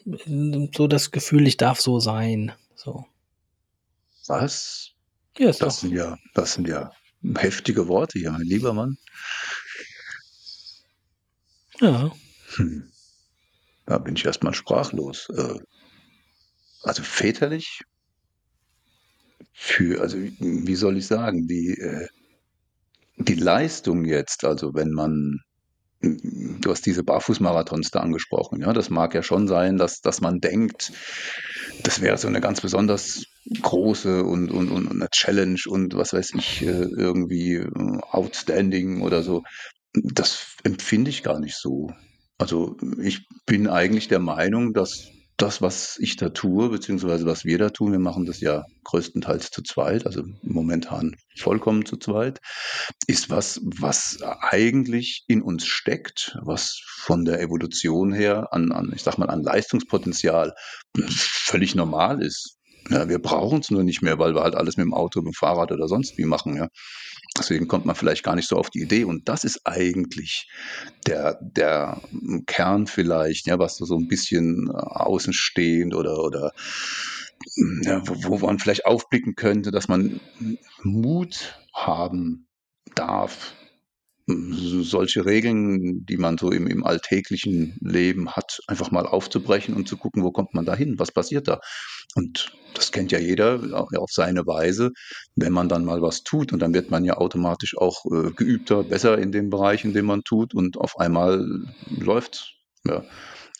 so 0.04 0.87
das 0.87 1.11
Gefühl, 1.11 1.46
ich 1.46 1.56
darf 1.56 1.80
so 1.80 2.00
sein. 2.00 2.52
So. 2.74 3.06
Was? 4.26 4.90
Ja, 5.38 5.46
das 5.46 5.58
doch. 5.58 5.70
sind 5.70 5.92
ja, 5.92 6.18
das 6.35 6.54
sind 6.54 6.68
ja 6.68 6.92
heftige 7.37 7.88
Worte 7.88 8.18
hier, 8.18 8.32
mein 8.32 8.42
lieber 8.42 8.72
Mann. 8.72 8.98
Ja. 11.80 12.12
Hm. 12.56 12.90
Da 13.87 13.98
bin 13.98 14.16
ich 14.16 14.24
erstmal 14.24 14.54
sprachlos. 14.54 15.28
Äh, 15.30 15.58
also 16.82 17.02
väterlich 17.02 17.82
für, 19.52 20.00
also 20.00 20.18
wie 20.18 20.74
soll 20.74 20.96
ich 20.96 21.06
sagen, 21.06 21.46
die, 21.46 21.78
äh, 21.78 22.08
die 23.16 23.35
Leistung 23.35 24.04
jetzt, 24.04 24.44
also 24.44 24.74
wenn 24.74 24.90
man 24.92 25.40
Du 26.62 26.70
hast 26.70 26.87
diese 26.87 27.03
Barfußmarathons 27.03 27.90
da 27.90 28.01
angesprochen. 28.01 28.61
Ja, 28.61 28.72
das 28.72 28.88
mag 28.88 29.14
ja 29.14 29.22
schon 29.22 29.48
sein, 29.48 29.77
dass, 29.77 30.01
dass 30.01 30.20
man 30.20 30.40
denkt, 30.40 30.92
das 31.83 32.01
wäre 32.01 32.16
so 32.16 32.29
eine 32.29 32.40
ganz 32.40 32.61
besonders 32.61 33.25
große 33.61 34.22
und, 34.25 34.51
und, 34.51 34.70
und 34.70 34.90
eine 34.90 35.09
Challenge 35.11 35.61
und 35.68 35.94
was 35.94 36.12
weiß 36.12 36.35
ich, 36.35 36.62
äh, 36.62 36.87
irgendwie 36.96 37.57
äh, 37.57 37.98
outstanding 38.11 39.03
oder 39.03 39.22
so. 39.22 39.42
Das 39.92 40.57
empfinde 40.62 41.11
ich 41.11 41.22
gar 41.22 41.40
nicht 41.40 41.57
so. 41.57 41.90
Also 42.38 42.77
ich 43.01 43.27
bin 43.46 43.68
eigentlich 43.68 44.09
der 44.09 44.20
Meinung, 44.20 44.72
dass 44.72 45.09
das, 45.37 45.62
was 45.62 45.99
ich 45.99 46.16
da 46.16 46.29
tue, 46.29 46.68
beziehungsweise 46.68 47.27
was 47.27 47.45
wir 47.45 47.59
da 47.59 47.71
tun, 47.71 47.92
wir 47.92 47.99
machen 47.99 48.27
das 48.27 48.40
ja 48.40 48.64
größtenteils 48.85 49.51
zu 49.51 49.62
zweit, 49.62 50.07
also 50.07 50.23
momentan 50.42 51.16
vollkommen 51.37 51.85
zu 51.87 51.97
zweit, 51.97 52.40
ist 53.07 53.31
was, 53.31 53.61
was 53.64 54.18
eigentlich 54.23 55.25
in 55.29 55.42
uns 55.42 55.66
steckt, 55.66 56.37
was 56.42 56.81
von 56.85 57.25
der 57.25 57.40
Evolution 57.40 58.12
her 58.12 58.53
an, 58.53 58.73
an 58.73 58.92
ich 58.95 59.03
sag 59.03 59.18
mal, 59.18 59.31
an 59.31 59.42
Leistungspotenzial 59.42 60.55
völlig 61.09 61.75
normal 61.75 62.23
ist. 62.23 62.59
Ja, 62.90 63.09
wir 63.09 63.21
brauchen 63.21 63.61
es 63.61 63.71
nur 63.71 63.85
nicht 63.85 64.03
mehr, 64.03 64.18
weil 64.18 64.35
wir 64.35 64.42
halt 64.42 64.57
alles 64.57 64.77
mit 64.77 64.85
dem 64.85 64.95
Auto, 64.95 65.21
mit 65.21 65.33
dem 65.33 65.35
Fahrrad 65.35 65.71
oder 65.71 65.87
sonst 65.87 66.18
wie 66.18 66.25
machen. 66.25 66.57
Ja. 66.57 66.68
Deswegen 67.38 67.68
kommt 67.68 67.87
man 67.87 67.97
vielleicht 67.97 68.23
gar 68.23 68.35
nicht 68.35 68.49
so 68.49 68.57
auf 68.57 68.71
die 68.71 68.83
Idee. 68.83 69.05
Und 69.05 69.29
das 69.29 69.45
ist 69.45 69.62
eigentlich 69.64 70.51
der, 71.07 71.38
der 71.40 72.03
Kern 72.47 72.87
vielleicht, 72.87 73.47
ja, 73.47 73.59
was 73.59 73.77
so 73.77 73.97
ein 73.97 74.09
bisschen 74.09 74.71
außenstehend 74.71 75.95
oder, 75.95 76.23
oder 76.23 76.53
ja, 77.83 78.03
wo, 78.07 78.40
wo 78.40 78.47
man 78.47 78.59
vielleicht 78.59 78.87
aufblicken 78.87 79.35
könnte, 79.35 79.71
dass 79.71 79.88
man 79.88 80.21
Mut 80.83 81.59
haben 81.75 82.47
darf, 82.95 83.55
solche 84.83 85.25
Regeln, 85.25 86.05
die 86.07 86.16
man 86.16 86.38
so 86.38 86.51
im, 86.51 86.66
im 86.66 86.85
alltäglichen 86.85 87.79
Leben 87.81 88.31
hat, 88.31 88.61
einfach 88.66 88.90
mal 88.90 89.07
aufzubrechen 89.07 89.75
und 89.75 89.88
zu 89.88 89.97
gucken, 89.97 90.23
wo 90.23 90.31
kommt 90.31 90.55
man 90.55 90.64
da 90.64 90.75
hin, 90.75 90.99
was 90.99 91.12
passiert 91.12 91.49
da. 91.49 91.61
Und 92.14 92.53
das 92.75 92.92
kennt 92.92 93.12
ja 93.12 93.18
jeder 93.18 93.87
auf 93.97 94.11
seine 94.11 94.47
Weise, 94.47 94.90
wenn 95.37 95.53
man 95.53 95.68
dann 95.68 95.85
mal 95.85 96.03
was 96.03 96.23
tut 96.23 96.53
und 96.53 96.61
dann 96.61 96.75
wird 96.75 96.90
man 96.90 97.05
ja 97.05 97.16
automatisch 97.16 97.77
auch 97.77 98.05
äh, 98.07 98.31
geübter, 98.33 98.83
besser 98.83 99.18
in 99.18 99.33
dem 99.33 99.51
Bereich, 99.51 99.85
in 99.85 99.92
dem 99.92 100.07
man 100.07 100.23
tut 100.23 100.55
und 100.55 100.77
auf 100.77 100.99
einmal 100.99 101.47
läuft. 101.88 102.55
Ja. 102.87 103.05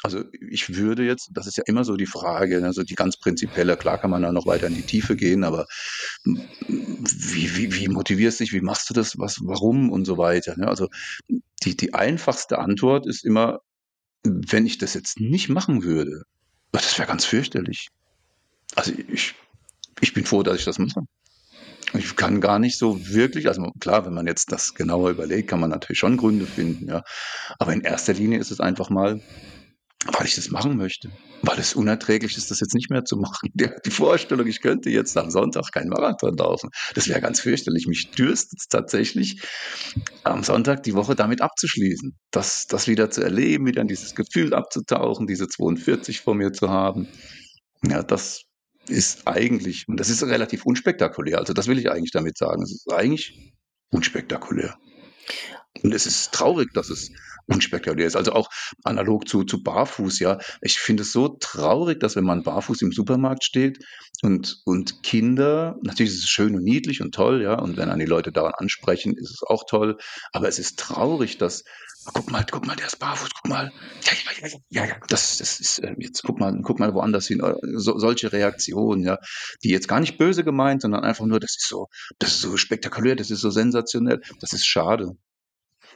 Also 0.03 0.25
ich 0.51 0.75
würde 0.75 1.05
jetzt, 1.05 1.31
das 1.33 1.47
ist 1.47 1.57
ja 1.57 1.62
immer 1.67 1.85
so 1.85 1.97
die 1.97 2.07
Frage, 2.07 2.65
also 2.65 2.83
die 2.83 2.97
ganz 2.97 3.17
prinzipielle, 3.17 3.77
klar 3.77 3.99
kann 3.99 4.11
man 4.11 4.23
da 4.23 4.33
noch 4.33 4.47
weiter 4.47 4.67
in 4.67 4.75
die 4.75 4.83
Tiefe 4.83 5.15
gehen, 5.15 5.45
aber 5.45 5.67
wie, 6.25 7.57
wie, 7.57 7.75
wie 7.75 7.88
motivierst 7.88 8.41
du 8.41 8.45
dich, 8.45 8.53
wie 8.53 8.61
machst 8.61 8.91
du 8.91 8.95
das, 8.95 9.17
was, 9.19 9.38
warum 9.43 9.91
und 9.91 10.05
so 10.05 10.19
weiter. 10.19 10.57
Ne? 10.57 10.67
Also 10.67 10.88
die, 11.62 11.77
die 11.77 11.95
einfachste 11.95 12.59
Antwort 12.59 13.07
ist 13.07 13.25
immer, 13.25 13.61
wenn 14.25 14.67
ich 14.67 14.79
das 14.79 14.95
jetzt 14.95 15.21
nicht 15.21 15.49
machen 15.49 15.85
würde, 15.85 16.23
das 16.73 16.99
wäre 16.99 17.09
ganz 17.09 17.25
fürchterlich. 17.25 17.88
Also 18.75 18.93
ich, 19.09 19.35
ich 20.01 20.15
bin 20.15 20.25
froh, 20.25 20.43
dass 20.43 20.59
ich 20.59 20.65
das 20.65 20.79
mache. 20.79 21.03
Ich 21.95 22.17
kann 22.17 22.41
gar 22.41 22.59
nicht 22.59 22.79
so 22.79 23.07
wirklich, 23.07 23.49
also 23.49 23.71
klar, 23.79 24.07
wenn 24.07 24.15
man 24.15 24.27
jetzt 24.27 24.51
das 24.51 24.75
genauer 24.75 25.11
überlegt, 25.11 25.49
kann 25.51 25.61
man 25.61 25.71
natürlich 25.71 25.99
schon 25.99 26.17
Gründe 26.17 26.47
finden, 26.47 26.88
ja. 26.88 27.03
Aber 27.59 27.73
in 27.73 27.83
erster 27.83 28.15
Linie 28.15 28.38
ist 28.38 28.51
es 28.51 28.61
einfach 28.61 28.88
mal, 28.88 29.21
weil 30.07 30.27
ich 30.27 30.35
das 30.35 30.51
machen 30.51 30.77
möchte. 30.77 31.11
Weil 31.43 31.59
es 31.59 31.75
unerträglich 31.75 32.37
ist, 32.37 32.51
das 32.51 32.61
jetzt 32.61 32.75
nicht 32.75 32.91
mehr 32.91 33.05
zu 33.05 33.17
machen. 33.17 33.51
Die, 33.55 33.91
Vorstellung, 33.91 34.47
ich 34.47 34.61
könnte 34.61 34.91
jetzt 34.91 35.17
am 35.17 35.31
Sonntag 35.31 35.71
keinen 35.73 35.88
Marathon 35.88 36.37
laufen, 36.37 36.71
das 36.95 37.09
wäre 37.09 37.21
ganz 37.21 37.41
fürchterlich. 37.41 37.87
Mich 37.87 38.11
dürstet 38.11 38.61
es 38.61 38.69
tatsächlich, 38.69 39.43
am 40.25 40.43
Sonntag 40.43 40.83
die 40.83 40.95
Woche 40.95 41.15
damit 41.15 41.41
abzuschließen. 41.41 42.17
Das, 42.31 42.67
das 42.67 42.88
wieder 42.88 43.11
zu 43.11 43.23
erleben, 43.23 43.67
wieder 43.67 43.83
in 43.83 43.88
dieses 43.88 44.15
Gefühl 44.15 44.55
abzutauchen, 44.55 45.27
diese 45.27 45.49
42 45.49 46.21
vor 46.21 46.35
mir 46.35 46.53
zu 46.53 46.69
haben. 46.71 47.09
Ja, 47.85 48.03
das 48.03 48.43
ist 48.88 49.27
eigentlich, 49.27 49.87
und 49.88 49.99
das 49.99 50.09
ist 50.09 50.23
relativ 50.23 50.65
unspektakulär. 50.65 51.38
Also 51.38 51.53
das 51.53 51.69
will 51.69 51.79
ich 51.79 51.91
eigentlich 51.91 52.12
damit 52.12 52.37
sagen. 52.37 52.62
Es 52.62 52.73
ist 52.73 52.93
eigentlich 52.93 53.53
unspektakulär. 53.91 54.77
Und 55.83 55.95
es 55.95 56.07
ist 56.07 56.33
traurig, 56.33 56.73
dass 56.75 56.91
es 56.91 57.11
unspektakulär 57.53 58.07
ist. 58.07 58.17
Also 58.17 58.33
auch 58.33 58.49
analog 58.85 59.29
zu, 59.29 59.45
zu 59.45 59.62
Barfuß, 59.62 60.19
ja. 60.21 60.38
Ich 60.61 60.79
finde 60.79 61.03
es 61.03 61.12
so 61.12 61.29
traurig, 61.29 62.01
dass 62.01 62.17
wenn 62.17 62.25
man 62.25 62.43
barfuß 62.43 62.83
im 62.83 62.93
Supermarkt 62.93 63.45
steht 63.45 63.85
und, 64.23 64.61
und 64.65 65.03
Kinder, 65.03 65.79
natürlich 65.83 66.12
ist 66.12 66.25
es 66.25 66.31
schön 66.31 66.55
und 66.55 66.65
niedlich 66.65 67.01
und 67.01 67.15
toll, 67.15 67.43
ja. 67.43 67.59
Und 67.59 67.77
wenn 67.77 67.88
dann 67.88 67.99
die 67.99 68.07
Leute 68.07 68.33
daran 68.33 68.53
ansprechen, 68.57 69.17
ist 69.17 69.31
es 69.31 69.43
auch 69.47 69.65
toll. 69.69 69.99
Aber 70.33 70.49
es 70.49 70.59
ist 70.59 70.79
traurig, 70.79 71.38
dass 71.38 71.65
guck 72.05 72.31
mal, 72.31 72.45
guck 72.51 72.67
mal, 72.67 72.77
der 72.77 72.87
ist 72.87 72.99
barfuß, 72.99 73.29
guck 73.43 73.51
mal. 73.51 73.73
Ja, 74.03 74.12
ja, 74.41 74.49
ja, 74.71 74.85
ja. 74.87 74.97
Das, 75.09 75.38
das 75.38 75.61
ist, 75.61 75.79
äh, 75.79 75.95
jetzt 75.99 76.23
guck 76.23 76.41
mal, 76.41 76.59
guck 76.62 76.79
mal 76.79 76.95
woanders 76.95 77.27
hin. 77.27 77.41
Äh, 77.41 77.55
so, 77.77 77.99
solche 77.99 78.33
Reaktionen, 78.33 79.05
ja, 79.05 79.19
die 79.62 79.71
jetzt 79.71 79.88
gar 79.88 80.01
nicht 80.01 80.19
böse 80.19 80.45
gemeint, 80.45 80.83
sondern 80.83 81.05
einfach 81.05 81.27
nur, 81.27 81.41
das 81.41 81.57
ist 81.57 81.69
so, 81.69 81.88
das 82.19 82.33
ist 82.33 82.41
so 82.41 82.57
spektakulär, 82.57 83.17
das 83.17 83.31
ist 83.31 83.41
so 83.41 83.51
sensationell. 83.51 84.21
Das 84.41 84.53
ist 84.53 84.67
schade. 84.67 85.17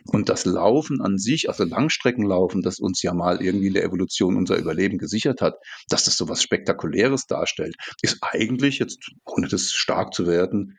Und 0.05 0.29
das 0.29 0.45
Laufen 0.45 1.01
an 1.01 1.19
sich, 1.19 1.49
also 1.49 1.65
Langstreckenlaufen, 1.65 2.63
das 2.63 2.79
uns 2.79 3.03
ja 3.03 3.13
mal 3.15 3.43
irgendwie 3.43 3.69
in 3.69 3.75
der 3.75 3.85
Evolution 3.85 4.37
unser 4.37 4.57
Überleben 4.57 4.99
gesichert 4.99 5.41
hat, 5.41 5.57
dass 5.89 6.05
das 6.05 6.17
so 6.17 6.29
was 6.29 6.43
Spektakuläres 6.43 7.27
darstellt, 7.27 7.77
ist 8.03 8.19
eigentlich 8.23 8.79
jetzt, 8.79 9.11
ohne 9.25 9.49
das 9.49 9.73
stark 9.73 10.15
zu 10.15 10.27
werden, 10.27 10.79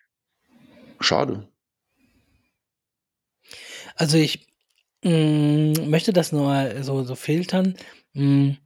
schade. 0.99 1.47
Also 3.95 4.17
ich 4.17 4.47
mh, 5.03 5.11
mm, 5.11 5.89
möchte 5.89 6.13
das 6.13 6.31
nur 6.31 6.83
so, 6.83 7.03
so 7.03 7.15
filtern. 7.15 7.75
Mh, 8.13 8.23
mm, 8.23 8.57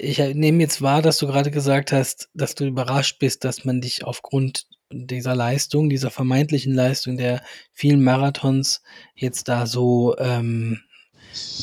ich 0.00 0.18
nehme 0.18 0.62
jetzt 0.62 0.80
wahr, 0.80 1.02
dass 1.02 1.18
du 1.18 1.26
gerade 1.26 1.50
gesagt 1.50 1.90
hast, 1.90 2.30
dass 2.32 2.54
du 2.54 2.64
überrascht 2.64 3.18
bist, 3.18 3.42
dass 3.44 3.64
man 3.64 3.80
dich 3.80 4.04
aufgrund 4.04 4.66
dieser 4.90 5.34
Leistung, 5.34 5.88
dieser 5.88 6.10
vermeintlichen 6.10 6.74
Leistung 6.74 7.16
der 7.16 7.42
vielen 7.72 8.02
Marathons 8.02 8.82
jetzt 9.14 9.48
da 9.48 9.66
so 9.66 10.16
ähm, 10.18 10.80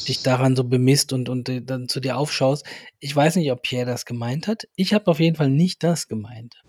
dich 0.07 0.21
daran 0.23 0.55
so 0.55 0.63
bemisst 0.63 1.13
und, 1.13 1.29
und 1.29 1.49
äh, 1.49 1.61
dann 1.61 1.89
zu 1.89 1.99
dir 1.99 2.17
aufschaust. 2.17 2.65
Ich 2.99 3.15
weiß 3.15 3.35
nicht, 3.37 3.51
ob 3.51 3.63
Pierre 3.63 3.85
das 3.85 4.05
gemeint 4.05 4.47
hat. 4.47 4.67
Ich 4.75 4.93
habe 4.93 5.07
auf 5.07 5.19
jeden 5.19 5.35
Fall 5.35 5.49
nicht 5.49 5.83
das 5.83 6.07
gemeint. 6.07 6.61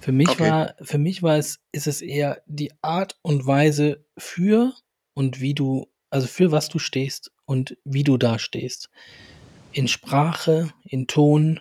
Für 0.00 0.12
mich 0.12 0.28
okay. 0.28 0.50
war, 0.50 0.74
für 0.80 0.98
mich 0.98 1.22
war 1.22 1.36
es, 1.36 1.60
ist 1.72 1.86
es 1.86 2.00
eher 2.00 2.42
die 2.46 2.72
Art 2.82 3.18
und 3.22 3.46
Weise 3.46 4.04
für 4.16 4.72
und 5.14 5.40
wie 5.40 5.54
du, 5.54 5.88
also 6.10 6.26
für 6.26 6.52
was 6.52 6.68
du 6.68 6.78
stehst 6.78 7.32
und 7.44 7.76
wie 7.84 8.04
du 8.04 8.16
da 8.16 8.38
stehst. 8.38 8.90
In 9.72 9.88
Sprache, 9.88 10.70
in 10.84 11.08
Ton, 11.08 11.60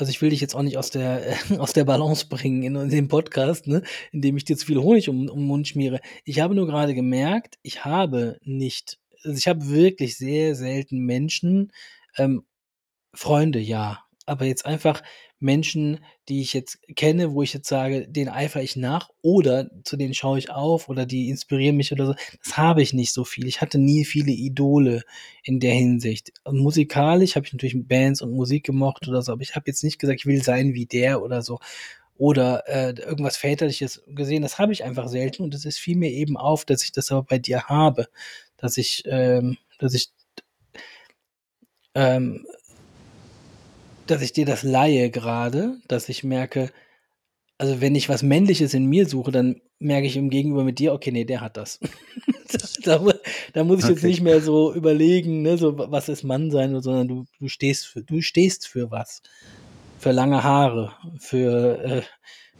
also 0.00 0.10
ich 0.10 0.20
will 0.22 0.30
dich 0.30 0.40
jetzt 0.40 0.54
auch 0.54 0.62
nicht 0.62 0.78
aus 0.78 0.90
der, 0.90 1.34
aus 1.58 1.72
der 1.72 1.84
Balance 1.84 2.26
bringen 2.26 2.62
in, 2.62 2.76
in 2.76 2.88
dem 2.88 3.08
Podcast, 3.08 3.66
ne, 3.66 3.82
indem 4.12 4.36
ich 4.36 4.44
dir 4.44 4.56
zu 4.56 4.66
viel 4.66 4.78
Honig 4.78 5.08
um, 5.08 5.28
um 5.28 5.38
den 5.38 5.46
Mund 5.46 5.68
schmiere. 5.68 6.00
Ich 6.24 6.40
habe 6.40 6.54
nur 6.54 6.66
gerade 6.66 6.94
gemerkt, 6.94 7.58
ich 7.62 7.84
habe 7.84 8.38
nicht, 8.42 8.98
also 9.22 9.36
ich 9.36 9.48
habe 9.48 9.68
wirklich 9.68 10.16
sehr 10.16 10.54
selten 10.54 11.00
Menschen, 11.00 11.72
ähm, 12.16 12.44
Freunde, 13.14 13.58
ja, 13.58 14.04
aber 14.26 14.44
jetzt 14.44 14.66
einfach 14.66 15.02
Menschen, 15.40 16.00
die 16.28 16.42
ich 16.42 16.52
jetzt 16.52 16.78
kenne, 16.94 17.32
wo 17.32 17.42
ich 17.42 17.54
jetzt 17.54 17.68
sage, 17.68 18.06
den 18.06 18.28
eifere 18.28 18.62
ich 18.62 18.76
nach 18.76 19.10
oder 19.22 19.70
zu 19.84 19.96
denen 19.96 20.14
schaue 20.14 20.38
ich 20.38 20.50
auf 20.50 20.88
oder 20.88 21.06
die 21.06 21.28
inspirieren 21.30 21.76
mich 21.76 21.92
oder 21.92 22.06
so. 22.06 22.14
Das 22.44 22.56
habe 22.56 22.82
ich 22.82 22.92
nicht 22.92 23.12
so 23.12 23.24
viel. 23.24 23.46
Ich 23.46 23.60
hatte 23.60 23.78
nie 23.78 24.04
viele 24.04 24.32
Idole 24.32 25.02
in 25.42 25.58
der 25.58 25.74
Hinsicht. 25.74 26.32
Und 26.44 26.58
musikalisch 26.58 27.36
habe 27.36 27.46
ich 27.46 27.52
natürlich 27.52 27.76
Bands 27.88 28.22
und 28.22 28.32
Musik 28.32 28.64
gemocht 28.64 29.08
oder 29.08 29.22
so, 29.22 29.32
aber 29.32 29.42
ich 29.42 29.56
habe 29.56 29.64
jetzt 29.66 29.82
nicht 29.82 29.98
gesagt, 29.98 30.20
ich 30.20 30.26
will 30.26 30.42
sein 30.42 30.74
wie 30.74 30.86
der 30.86 31.22
oder 31.22 31.42
so 31.42 31.58
oder 32.20 32.68
äh, 32.68 32.90
irgendwas 33.00 33.38
Väterliches 33.38 34.02
gesehen. 34.08 34.42
Das 34.42 34.58
habe 34.58 34.74
ich 34.74 34.84
einfach 34.84 35.08
selten 35.08 35.42
und 35.42 35.54
es 35.54 35.78
fiel 35.78 35.96
mir 35.96 36.10
eben 36.10 36.36
auf, 36.36 36.66
dass 36.66 36.84
ich 36.84 36.92
das 36.92 37.10
aber 37.10 37.22
bei 37.22 37.38
dir 37.38 37.64
habe, 37.64 38.08
dass 38.58 38.76
ich, 38.76 39.04
ähm, 39.06 39.56
dass 39.78 39.94
ich 39.94 40.10
ähm, 41.94 42.44
dass 44.10 44.22
ich 44.22 44.32
dir 44.32 44.46
das 44.46 44.62
leihe 44.62 45.10
gerade, 45.10 45.78
dass 45.88 46.08
ich 46.08 46.24
merke, 46.24 46.70
also 47.58 47.80
wenn 47.80 47.94
ich 47.94 48.08
was 48.08 48.22
Männliches 48.22 48.74
in 48.74 48.86
mir 48.86 49.06
suche, 49.06 49.30
dann 49.30 49.60
merke 49.78 50.06
ich 50.06 50.16
im 50.16 50.30
Gegenüber 50.30 50.64
mit 50.64 50.78
dir, 50.78 50.92
okay, 50.92 51.12
nee, 51.12 51.24
der 51.24 51.40
hat 51.40 51.56
das. 51.56 51.78
da, 52.84 53.02
da, 53.52 53.64
muss 53.64 53.80
ich 53.80 53.84
okay. 53.84 53.92
jetzt 53.92 54.02
nicht 54.02 54.20
mehr 54.20 54.40
so 54.40 54.74
überlegen, 54.74 55.42
ne, 55.42 55.58
so 55.58 55.76
was 55.78 56.08
ist 56.08 56.24
Mann 56.24 56.50
sein, 56.50 56.80
sondern 56.80 57.08
du, 57.08 57.24
du 57.38 57.48
stehst 57.48 57.86
für, 57.86 58.02
du 58.02 58.20
stehst 58.20 58.66
für 58.66 58.90
was. 58.90 59.22
Für 59.98 60.12
lange 60.12 60.42
Haare, 60.42 60.94
für, 61.18 61.84
äh, 61.84 62.02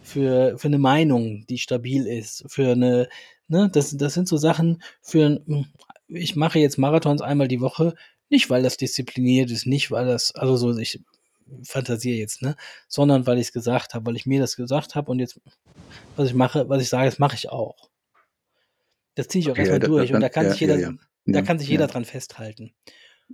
für, 0.03 0.59
für 0.59 0.69
eine 0.69 0.79
Meinung, 0.79 1.47
die 1.49 1.59
stabil 1.59 2.07
ist, 2.07 2.45
für 2.49 2.73
eine, 2.73 3.09
ne, 3.49 3.71
das, 3.73 3.97
das 3.97 4.15
sind 4.15 4.29
so 4.29 4.37
Sachen 4.37 4.83
für, 5.01 5.43
ich 6.09 6.37
mache 6.37 6.59
jetzt 6.59 6.77
Marathons 6.77 7.23
einmal 7.23 7.49
die 7.49 7.61
Woche, 7.61 7.95
nicht 8.29 8.51
weil 8.51 8.63
das 8.63 8.77
diszipliniert 8.77 9.51
ist, 9.51 9.67
nicht 9.67 9.91
weil 9.91 10.07
das, 10.07 10.35
also 10.35 10.57
so, 10.57 10.77
ich 10.79 11.01
fantasiere 11.65 12.17
jetzt, 12.17 12.43
ne? 12.43 12.57
Sondern 12.89 13.27
weil 13.27 13.39
ich 13.39 13.49
es 13.49 13.53
gesagt 13.53 13.95
habe, 13.95 14.07
weil 14.07 14.17
ich 14.17 14.27
mir 14.27 14.41
das 14.41 14.57
gesagt 14.57 14.95
habe 14.95 15.11
und 15.11 15.19
jetzt, 15.19 15.41
was 16.17 16.29
ich 16.29 16.35
mache, 16.35 16.69
was 16.69 16.83
ich 16.83 16.89
sage, 16.89 17.07
das 17.07 17.19
mache 17.19 17.37
ich 17.37 17.49
auch. 17.49 17.91
Das 19.15 19.29
ziehe 19.29 19.41
ich 19.41 19.49
auch 19.49 19.53
okay, 19.53 19.61
erstmal 19.61 19.83
ja, 19.83 19.87
durch 19.87 20.09
dann, 20.09 20.17
und 20.17 20.21
da 20.23 20.29
kann 20.29 20.45
ja, 20.47 20.51
sich 20.53 20.61
jeder, 20.61 20.79
ja, 20.79 20.93
da 21.27 21.43
kann 21.43 21.59
sich 21.59 21.69
jeder 21.69 21.87
dran 21.87 22.05
festhalten. 22.05 22.73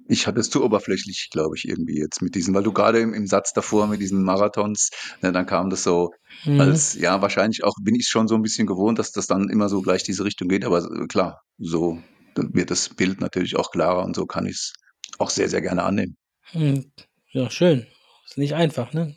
Ich 0.09 0.27
hatte 0.27 0.41
es 0.41 0.51
zu 0.51 0.63
oberflächlich, 0.63 1.31
glaube 1.31 1.57
ich, 1.57 1.67
irgendwie 1.67 1.99
jetzt 1.99 2.21
mit 2.21 2.35
diesen, 2.35 2.55
weil 2.55 2.63
du 2.63 2.73
gerade 2.73 3.01
im, 3.01 3.15
im 3.15 3.27
Satz 3.27 3.53
davor 3.55 3.87
mit 3.87 4.01
diesen 4.01 4.23
Marathons, 4.23 4.91
ne, 5.23 5.33
dann 5.33 5.47
kam 5.47 5.71
das 5.71 5.85
so 5.85 6.13
mhm. 6.45 6.61
als, 6.61 6.95
ja, 6.95 7.23
wahrscheinlich 7.23 7.65
auch 7.65 7.75
bin 7.83 7.95
ich 7.95 8.09
schon 8.09 8.29
so 8.29 8.35
ein 8.35 8.43
bisschen 8.43 8.67
gewohnt, 8.67 8.99
dass 8.99 9.13
das 9.13 9.27
dann 9.27 9.49
immer 9.49 9.69
so 9.69 9.81
gleich 9.81 10.03
diese 10.03 10.25
Richtung 10.25 10.49
geht, 10.49 10.65
aber 10.65 11.07
klar, 11.09 11.41
so 11.59 11.99
wird 12.35 12.71
das 12.71 12.91
Bild 12.91 13.21
natürlich 13.21 13.57
auch 13.57 13.71
klarer 13.71 14.05
und 14.05 14.15
so 14.15 14.27
kann 14.27 14.47
ich 14.47 14.57
es 14.57 14.73
auch 15.19 15.31
sehr, 15.31 15.49
sehr 15.49 15.63
gerne 15.63 15.85
annehmen. 15.85 16.17
Hm, 16.51 16.93
ja, 17.31 17.51
schön. 17.51 17.87
Ist 18.27 18.39
nicht 18.39 18.55
einfach, 18.55 18.93
ne? 18.93 19.15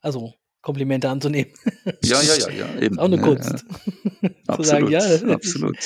Also, 0.00 0.34
Komplimente 0.64 1.10
anzunehmen. 1.10 1.52
Ja, 2.02 2.22
ja, 2.22 2.34
ja, 2.36 2.50
ja, 2.50 2.74
eben. 2.80 2.94
Ist 2.94 2.98
auch 2.98 3.04
eine 3.04 3.20
Kunst. 3.20 3.64
Ja, 4.22 4.30
ja. 4.48 4.56
Zu 4.56 4.62
sagen, 4.62 4.88
ja, 4.88 5.00
absolut. 5.34 5.76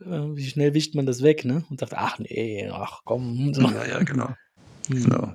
Wie 0.00 0.46
schnell 0.48 0.74
wischt 0.74 0.94
man 0.96 1.06
das 1.06 1.22
weg, 1.22 1.44
ne? 1.44 1.64
Und 1.70 1.78
sagt, 1.80 1.94
ach 1.94 2.18
nee, 2.18 2.68
ach 2.72 3.02
komm. 3.04 3.54
So. 3.54 3.62
Ja, 3.62 3.86
ja, 3.86 4.02
genau. 4.02 4.28
Hm. 4.88 5.04
genau. 5.04 5.34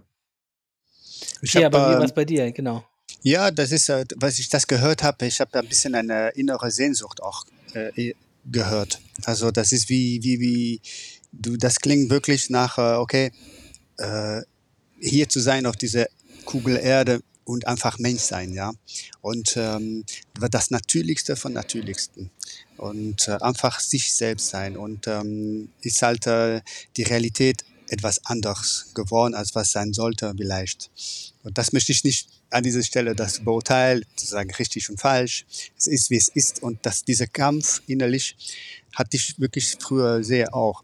Ich 1.42 1.54
ja, 1.54 1.66
hab, 1.66 1.76
aber 1.76 1.98
wie 1.98 2.04
was 2.04 2.14
bei 2.14 2.26
dir, 2.26 2.52
genau. 2.52 2.86
Ja, 3.22 3.52
das 3.52 3.72
ist, 3.72 3.88
äh, 3.90 4.06
was 4.18 4.40
ich 4.40 4.50
das 4.50 4.68
gehört 4.68 5.02
habe, 5.04 5.26
ich 5.26 5.40
habe 5.40 5.58
ein 5.60 5.68
bisschen 5.68 5.96
eine 5.96 6.30
innere 6.32 6.70
Sehnsucht 6.72 7.24
auch 7.24 7.46
äh, 7.74 8.14
gehört. 8.52 9.00
Also 9.24 9.52
das 9.52 9.72
ist 9.72 9.90
wie, 9.90 10.22
wie, 10.24 10.40
wie, 10.40 10.82
du, 11.32 11.56
das 11.56 11.80
klingt 11.80 12.10
wirklich 12.10 12.50
nach, 12.50 12.78
äh, 12.78 12.96
okay, 12.96 13.32
äh, 13.98 14.42
hier 15.04 15.30
zu 15.30 15.40
sein 15.40 15.66
auf 15.66 15.76
dieser 15.76 16.08
Kugel 16.46 16.78
Erde 16.78 17.22
und 17.46 17.68
einfach 17.68 18.00
Mensch 18.00 18.22
sein, 18.22 18.54
ja. 18.54 18.72
Und 19.22 19.56
ähm, 19.58 20.06
das 20.50 20.72
Natürlichste 20.72 21.36
von 21.36 21.54
Natürlichsten. 21.54 22.32
Und 22.78 23.28
äh, 23.28 23.38
einfach 23.42 23.80
sich 23.80 24.14
selbst 24.14 24.50
sein. 24.50 24.78
Und 24.78 25.08
ähm, 25.08 25.70
ist 25.82 26.02
halt 26.02 26.26
äh, 26.28 26.62
die 26.96 27.04
Realität 27.04 27.66
etwas 27.90 28.26
anders 28.26 28.92
geworden, 28.96 29.36
als 29.36 29.56
was 29.56 29.72
sein 29.72 29.94
sollte, 29.94 30.34
vielleicht. 30.38 30.90
Und 31.44 31.58
das 31.58 31.74
möchte 31.74 31.92
ich 31.92 32.04
nicht 32.04 32.30
an 32.50 32.64
dieser 32.64 32.84
Stelle 32.84 33.16
das 33.16 33.44
beurteilen, 33.44 34.06
zu 34.16 34.26
sagen 34.26 34.52
richtig 34.52 34.90
und 34.90 35.00
falsch. 35.00 35.46
Es 35.78 35.88
ist, 35.88 36.10
wie 36.10 36.18
es 36.18 36.30
ist. 36.30 36.64
Und 36.64 36.86
dass 36.86 37.04
dieser 37.04 37.28
Kampf 37.28 37.82
innerlich 37.88 38.36
hatte 38.96 39.18
ich 39.18 39.40
wirklich 39.40 39.76
früher 39.80 40.24
sehr 40.24 40.56
auch. 40.56 40.84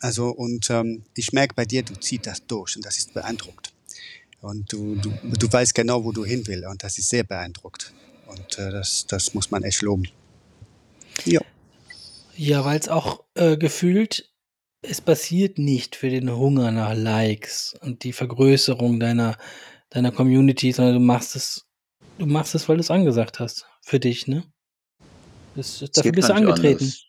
Also, 0.00 0.30
und 0.30 0.68
ähm, 0.70 1.04
ich 1.14 1.32
merke 1.32 1.54
bei 1.54 1.64
dir, 1.64 1.82
du 1.82 1.94
ziehst 1.94 2.26
das 2.26 2.46
durch 2.46 2.76
und 2.76 2.84
das 2.84 2.98
ist 2.98 3.14
beeindruckt. 3.14 3.72
Und 4.40 4.72
du, 4.72 4.96
du, 4.96 5.10
du 5.22 5.52
weißt 5.52 5.74
genau, 5.74 6.04
wo 6.04 6.12
du 6.12 6.24
hin 6.24 6.46
willst 6.46 6.66
und 6.66 6.82
das 6.82 6.98
ist 6.98 7.08
sehr 7.08 7.24
beeindruckt. 7.24 7.92
Und 8.26 8.58
äh, 8.58 8.70
das, 8.70 9.06
das 9.06 9.32
muss 9.34 9.50
man 9.50 9.62
echt 9.62 9.82
loben. 9.82 10.08
Ja. 11.24 11.40
Ja, 12.36 12.64
weil 12.64 12.78
es 12.78 12.88
auch 12.88 13.24
äh, 13.34 13.56
gefühlt, 13.56 14.30
es 14.82 15.00
passiert 15.00 15.58
nicht 15.58 15.96
für 15.96 16.10
den 16.10 16.30
Hunger 16.30 16.72
nach 16.72 16.94
Likes 16.94 17.74
und 17.80 18.04
die 18.04 18.12
Vergrößerung 18.12 19.00
deiner, 19.00 19.38
deiner 19.90 20.10
Community, 20.10 20.72
sondern 20.72 20.94
du 20.94 21.00
machst 21.00 21.36
es, 21.36 21.64
du 22.18 22.26
machst 22.26 22.54
es, 22.54 22.68
weil 22.68 22.76
du 22.76 22.80
es 22.80 22.90
angesagt 22.90 23.38
hast. 23.40 23.66
Für 23.82 24.00
dich, 24.00 24.26
ne? 24.26 24.44
Das, 25.54 25.84
dafür 25.94 26.12
bist 26.12 26.28
du 26.28 26.34
angetreten. 26.34 26.84
Anders. 26.84 27.04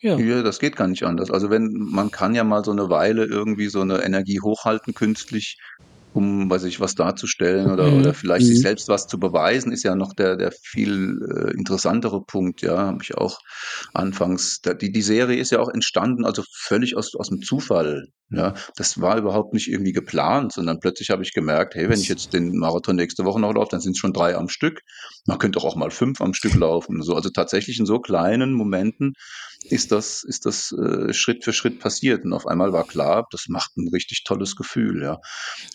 Ja. 0.00 0.18
Ja, 0.18 0.42
das 0.42 0.58
geht 0.58 0.76
gar 0.76 0.88
nicht 0.88 1.04
anders. 1.04 1.30
Also 1.30 1.50
wenn 1.50 1.72
man 1.72 2.10
kann 2.10 2.34
ja 2.34 2.44
mal 2.44 2.64
so 2.64 2.70
eine 2.70 2.90
Weile 2.90 3.24
irgendwie 3.24 3.68
so 3.68 3.80
eine 3.80 4.02
Energie 4.02 4.40
hochhalten 4.40 4.94
künstlich, 4.94 5.58
um, 6.16 6.48
weiß 6.48 6.64
ich, 6.64 6.80
was 6.80 6.94
darzustellen 6.94 7.70
oder, 7.70 7.90
mhm. 7.90 8.00
oder 8.00 8.14
vielleicht 8.14 8.46
mhm. 8.46 8.50
sich 8.50 8.60
selbst 8.60 8.88
was 8.88 9.06
zu 9.06 9.20
beweisen, 9.20 9.70
ist 9.70 9.82
ja 9.82 9.94
noch 9.94 10.14
der, 10.14 10.36
der 10.36 10.50
viel 10.50 11.20
äh, 11.30 11.50
interessantere 11.52 12.22
Punkt, 12.24 12.62
ja, 12.62 12.78
habe 12.78 13.02
ich 13.02 13.16
auch 13.16 13.38
anfangs. 13.92 14.60
Da, 14.62 14.72
die, 14.72 14.90
die 14.90 15.02
Serie 15.02 15.38
ist 15.38 15.50
ja 15.50 15.60
auch 15.60 15.68
entstanden, 15.68 16.24
also 16.24 16.42
völlig 16.54 16.96
aus, 16.96 17.14
aus 17.14 17.28
dem 17.28 17.42
Zufall. 17.42 18.08
Ja, 18.30 18.54
das 18.76 19.00
war 19.00 19.18
überhaupt 19.18 19.52
nicht 19.52 19.70
irgendwie 19.70 19.92
geplant, 19.92 20.52
sondern 20.52 20.80
plötzlich 20.80 21.10
habe 21.10 21.22
ich 21.22 21.32
gemerkt, 21.32 21.76
hey, 21.76 21.88
wenn 21.88 22.00
ich 22.00 22.08
jetzt 22.08 22.32
den 22.32 22.56
Marathon 22.56 22.96
nächste 22.96 23.24
Woche 23.24 23.38
noch 23.38 23.54
laufe, 23.54 23.68
dann 23.70 23.80
sind 23.80 23.92
es 23.92 23.98
schon 23.98 24.12
drei 24.12 24.34
am 24.34 24.48
Stück. 24.48 24.80
Man 25.26 25.38
könnte 25.38 25.60
doch 25.60 25.64
auch 25.64 25.76
mal 25.76 25.90
fünf 25.90 26.20
am 26.20 26.34
Stück 26.34 26.54
laufen. 26.54 27.02
So, 27.02 27.14
also 27.14 27.30
tatsächlich 27.30 27.78
in 27.78 27.86
so 27.86 28.00
kleinen 28.00 28.52
Momenten 28.52 29.12
ist 29.70 29.92
das, 29.92 30.22
ist 30.24 30.46
das 30.46 30.72
äh, 30.72 31.12
Schritt 31.12 31.44
für 31.44 31.52
Schritt 31.52 31.80
passiert. 31.80 32.24
Und 32.24 32.32
auf 32.32 32.46
einmal 32.46 32.72
war 32.72 32.86
klar, 32.86 33.26
das 33.30 33.46
macht 33.48 33.76
ein 33.76 33.88
richtig 33.88 34.24
tolles 34.24 34.56
Gefühl, 34.56 35.02
ja. 35.02 35.20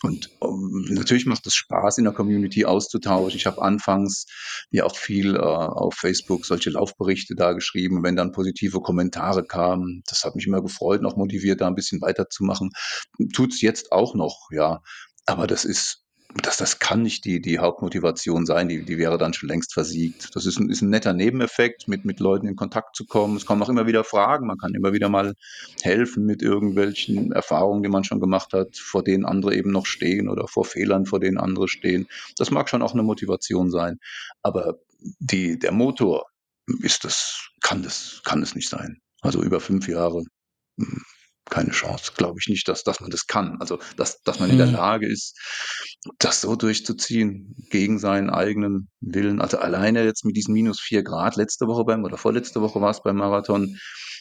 Und 0.02 0.30
um, 0.40 0.86
ähm, 0.88 0.94
natürlich 0.94 1.26
macht 1.26 1.46
es 1.48 1.56
Spaß, 1.56 1.98
in 1.98 2.06
der 2.06 2.14
Community 2.14 2.66
auszutauschen. 2.66 3.38
Ich 3.38 3.46
habe 3.46 3.62
anfangs 3.62 4.26
ja 4.70 4.86
auch 4.86 4.96
viel 4.96 5.36
äh, 5.36 5.40
auf 5.40 5.96
Facebook 5.96 6.46
solche 6.46 6.72
Laufberichte 6.72 7.36
da 7.36 7.54
geschrieben. 7.54 8.04
Wenn 8.04 8.16
dann 8.16 8.32
positive 8.32 8.82
Kommentare 8.82 9.46
kamen, 9.46 10.04
das 10.08 10.24
hat 10.24 10.36
mich 10.36 10.48
immer 10.48 10.62
gefreut 10.62 11.02
und 11.02 11.06
auch 11.06 11.18
motiviert, 11.18 11.62
da 11.62 11.68
ein 11.68 11.76
bisschen 11.76 12.02
weiter 12.02 12.30
zu 12.30 12.44
machen. 12.44 12.72
Tut's 13.34 13.62
jetzt 13.62 13.92
auch 13.92 14.16
noch, 14.16 14.50
ja. 14.52 14.82
Aber 15.26 15.48
das 15.48 15.66
ist 15.66 16.01
das, 16.36 16.58
das 16.58 16.80
kann 16.80 17.02
nicht 17.02 17.26
die, 17.26 17.42
die 17.42 17.60
Hauptmotivation 17.60 18.46
sein, 18.46 18.70
die, 18.70 18.84
die 18.84 18.98
wäre 18.98 19.18
dann 19.18 19.34
schon 19.34 19.50
längst 19.50 19.74
versiegt. 19.74 20.36
Das 20.36 20.46
ist 20.46 20.60
ein, 20.60 20.70
ist 20.70 20.82
ein 20.82 20.90
netter 20.90 21.14
Nebeneffekt, 21.14 21.88
mit, 21.88 22.06
mit 22.06 22.20
Leuten 22.20 22.48
in 22.48 22.56
Kontakt 22.56 22.96
zu 22.96 23.06
kommen. 23.06 23.36
Es 23.36 23.46
kommen 23.46 23.62
auch 23.62 23.70
immer 23.70 23.88
wieder 23.88 24.04
Fragen, 24.04 24.48
man 24.48 24.58
kann 24.58 24.74
immer 24.74 24.94
wieder 24.94 25.10
mal 25.10 25.34
helfen 25.82 26.26
mit 26.26 26.42
irgendwelchen 26.42 27.32
Erfahrungen, 27.32 27.84
die 27.84 27.90
man 27.90 28.04
schon 28.04 28.20
gemacht 28.20 28.54
hat, 28.54 28.78
vor 28.78 29.04
denen 29.04 29.26
andere 29.26 29.56
eben 29.56 29.72
noch 29.72 29.86
stehen 29.86 30.30
oder 30.30 30.48
vor 30.48 30.66
Fehlern, 30.66 31.06
vor 31.06 31.20
denen 31.20 31.38
andere 31.38 31.68
stehen. 31.68 32.08
Das 32.38 32.52
mag 32.52 32.70
schon 32.70 32.82
auch 32.82 32.94
eine 32.94 33.04
Motivation 33.04 33.70
sein. 33.70 34.00
Aber 34.42 34.80
die, 35.20 35.60
der 35.60 35.72
Motor 35.72 36.28
ist 36.82 37.04
das, 37.04 37.50
kann 37.62 37.84
das, 37.84 38.22
kann 38.24 38.42
es 38.42 38.56
nicht 38.56 38.70
sein. 38.70 39.02
Also 39.22 39.44
über 39.44 39.60
fünf 39.60 39.88
Jahre 39.88 40.24
hm, 40.78 41.04
keine 41.52 41.72
Chance. 41.72 42.14
Glaube 42.18 42.40
ich 42.40 42.48
nicht, 42.48 42.68
dass, 42.68 42.84
dass 42.84 43.00
man 43.02 43.12
das 43.12 43.28
kann. 43.28 43.58
Also, 43.60 43.78
dass, 43.98 44.24
dass 44.24 44.40
man 44.40 44.50
in 44.50 44.58
der 44.58 44.68
mhm. 44.68 44.74
Lage 44.74 45.08
ist, 45.08 45.38
das 46.18 46.42
so 46.42 46.56
durchzuziehen, 46.56 47.56
gegen 47.70 48.00
seinen 48.00 48.32
eigenen 48.32 48.90
Willen. 49.02 49.40
Also 49.42 49.60
alleine 49.60 50.04
jetzt 50.04 50.26
mit 50.26 50.36
diesen 50.36 50.54
minus 50.54 50.80
vier 50.80 51.04
Grad 51.04 51.36
letzte 51.36 51.68
Woche 51.68 51.84
beim, 51.86 52.04
oder 52.04 52.18
vorletzte 52.18 52.62
Woche 52.62 52.82
war 52.82 52.90
es 52.90 53.04
beim 53.04 53.18
Marathon, 53.18 53.78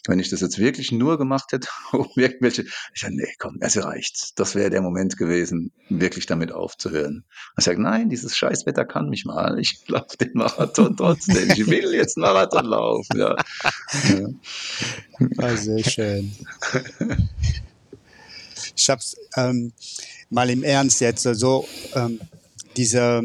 wenn 0.07 0.19
ich 0.19 0.31
das 0.31 0.41
jetzt 0.41 0.59
wirklich 0.59 0.93
nur 0.93 1.19
gemacht 1.19 1.53
hätte, 1.53 1.69
um 1.93 2.09
irgendwelche, 2.17 2.63
ich 2.95 3.01
sage, 3.01 3.17
nee, 3.17 3.35
komm, 3.39 3.59
es 3.61 3.83
reicht. 3.83 4.39
Das 4.39 4.55
wäre 4.55 4.71
der 4.71 4.83
Moment 4.83 5.17
gewesen, 5.17 5.73
wirklich 5.89 6.27
damit 6.27 6.53
aufzuhören. 6.53 7.25
Ich 7.59 7.65
sage, 7.65 7.81
nein, 7.83 8.09
dieses 8.09 8.37
Scheißwetter 8.37 8.85
kann 8.85 9.09
mich 9.09 9.25
mal. 9.25 9.59
Ich 9.59 9.83
laufe 9.89 10.17
den 10.17 10.33
Marathon 10.35 10.97
trotzdem. 10.97 11.51
Ich 11.51 11.67
will 11.67 11.93
jetzt 11.95 12.17
Marathon 12.17 12.65
laufen. 12.65 13.19
Ja. 13.19 13.37
ja. 14.19 14.29
Ah, 15.39 15.57
sehr 15.57 15.85
schön. 15.85 16.33
Ich 18.77 18.89
habe 18.89 19.03
ähm, 19.37 19.73
mal 20.31 20.49
im 20.49 20.63
Ernst 20.63 21.01
jetzt 21.01 21.23
so 21.23 21.69
ähm, 21.95 22.21
diese, 22.77 23.23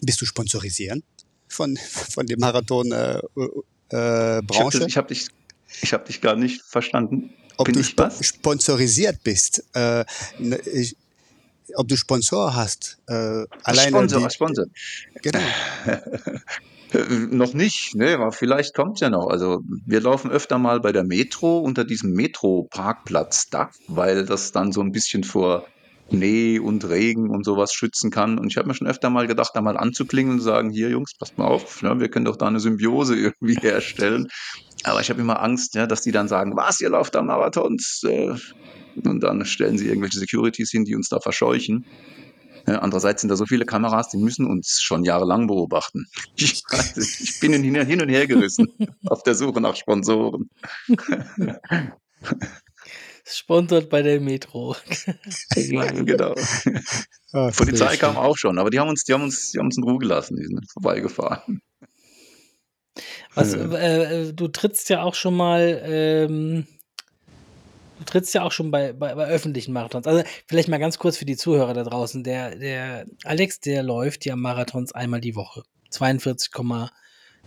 bist 0.00 0.20
du 0.20 0.26
sponsorisieren 0.26 1.02
von 1.48 1.76
von 1.76 2.26
dem 2.26 2.38
Marathon 2.38 2.90
äh, 2.92 3.18
äh, 3.90 4.40
Branche? 4.42 4.86
Ich 4.86 4.96
habe 4.96 5.08
dich 5.08 5.28
ich 5.82 5.92
habe 5.92 6.04
dich 6.04 6.20
gar 6.20 6.36
nicht 6.36 6.62
verstanden. 6.62 7.30
Ob 7.56 7.66
Bin 7.66 7.74
du 7.74 7.80
sp 7.84 7.98
was? 8.08 8.24
sponsorisiert 8.24 9.22
bist. 9.22 9.64
Äh, 9.74 10.04
ne, 10.38 10.58
ich, 10.72 10.96
ob 11.76 11.88
du 11.88 11.96
Sponsor 11.96 12.54
hast. 12.54 12.98
Äh, 13.06 13.44
alleine 13.64 13.88
Sponsor, 13.88 14.20
die, 14.20 14.34
Sponsor. 14.34 14.66
Genau. 15.22 15.40
noch 17.30 17.54
nicht, 17.54 17.94
ne, 17.94 18.14
aber 18.14 18.32
vielleicht 18.32 18.74
kommt 18.74 19.00
ja 19.00 19.10
noch. 19.10 19.28
Also 19.28 19.62
wir 19.86 20.00
laufen 20.00 20.30
öfter 20.30 20.58
mal 20.58 20.80
bei 20.80 20.92
der 20.92 21.04
Metro 21.04 21.58
unter 21.58 21.84
diesem 21.84 22.12
Metro-Parkplatz 22.12 23.50
da, 23.50 23.70
weil 23.86 24.24
das 24.24 24.52
dann 24.52 24.72
so 24.72 24.80
ein 24.80 24.92
bisschen 24.92 25.24
vor 25.24 25.66
Schnee 26.10 26.58
und 26.58 26.88
Regen 26.88 27.30
und 27.30 27.44
sowas 27.44 27.72
schützen 27.72 28.10
kann. 28.10 28.38
Und 28.38 28.48
ich 28.48 28.56
habe 28.56 28.68
mir 28.68 28.74
schon 28.74 28.86
öfter 28.86 29.10
mal 29.10 29.26
gedacht, 29.26 29.52
da 29.54 29.60
mal 29.60 29.76
anzuklingen 29.76 30.34
und 30.34 30.40
sagen, 30.40 30.70
hier 30.70 30.90
Jungs, 30.90 31.14
passt 31.18 31.38
mal 31.38 31.46
auf, 31.46 31.82
ne, 31.82 31.98
wir 32.00 32.08
können 32.08 32.24
doch 32.24 32.36
da 32.36 32.46
eine 32.46 32.60
Symbiose 32.60 33.16
irgendwie 33.16 33.54
herstellen. 33.60 34.28
Aber 34.84 35.00
ich 35.00 35.10
habe 35.10 35.20
immer 35.20 35.42
Angst, 35.42 35.74
ja, 35.74 35.86
dass 35.86 36.02
die 36.02 36.12
dann 36.12 36.28
sagen, 36.28 36.56
was, 36.56 36.80
ihr 36.80 36.90
lauft 36.90 37.14
da 37.14 37.22
Marathons? 37.22 38.02
Äh, 38.04 38.34
und 39.04 39.20
dann 39.20 39.44
stellen 39.44 39.78
sie 39.78 39.86
irgendwelche 39.86 40.18
Securities 40.18 40.70
hin, 40.70 40.84
die 40.84 40.96
uns 40.96 41.08
da 41.08 41.20
verscheuchen. 41.20 41.86
Andererseits 42.66 43.22
sind 43.22 43.30
da 43.30 43.36
so 43.36 43.46
viele 43.46 43.64
Kameras, 43.64 44.08
die 44.08 44.18
müssen 44.18 44.46
uns 44.46 44.80
schon 44.80 45.04
jahrelang 45.04 45.46
beobachten. 45.46 46.06
Ich, 46.36 46.62
ich 46.96 47.40
bin 47.40 47.52
hin 47.52 48.02
und 48.02 48.08
her 48.08 48.26
gerissen 48.26 48.68
auf 49.06 49.22
der 49.22 49.34
Suche 49.34 49.60
nach 49.60 49.76
Sponsoren. 49.76 50.50
Sponsert 53.36 53.88
bei 53.90 54.02
der 54.02 54.20
Metro. 54.20 54.76
genau. 55.54 56.34
Ah, 57.32 57.52
Polizei 57.56 57.96
kam 57.96 58.16
auch 58.16 58.36
schon, 58.36 58.58
aber 58.58 58.70
die 58.70 58.80
haben 58.80 58.88
uns, 58.88 59.04
die 59.04 59.12
haben 59.12 59.22
uns, 59.22 59.52
die 59.52 59.58
haben 59.60 59.66
uns 59.66 59.76
in 59.76 59.84
Ruhe 59.84 59.98
gelassen, 59.98 60.36
die 60.36 60.44
sind 60.44 60.68
vorbeigefahren. 60.72 61.62
Was, 63.34 63.54
Ja. 63.54 63.72
äh, 63.72 64.32
du 64.32 64.48
trittst 64.48 64.88
ja 64.88 65.02
auch 65.04 65.14
schon 65.14 65.36
mal, 65.36 65.80
ähm, 65.84 66.66
du 68.00 68.04
trittst 68.04 68.34
ja 68.34 68.42
auch 68.42 68.50
schon 68.50 68.72
bei, 68.72 68.92
bei, 68.92 69.14
bei 69.14 69.26
öffentlichen 69.28 69.72
Marathons. 69.72 70.08
Also 70.08 70.24
vielleicht 70.48 70.68
mal 70.68 70.78
ganz 70.78 70.98
kurz 70.98 71.18
für 71.18 71.24
die 71.24 71.36
Zuhörer 71.36 71.72
da 71.72 71.84
draußen. 71.84 72.24
Der, 72.24 72.56
der 72.56 73.06
Alex, 73.24 73.60
der 73.60 73.84
läuft 73.84 74.26
ja 74.26 74.34
Marathons 74.34 74.90
einmal 74.92 75.20
die 75.20 75.36
Woche. 75.36 75.62
42, 75.90 76.50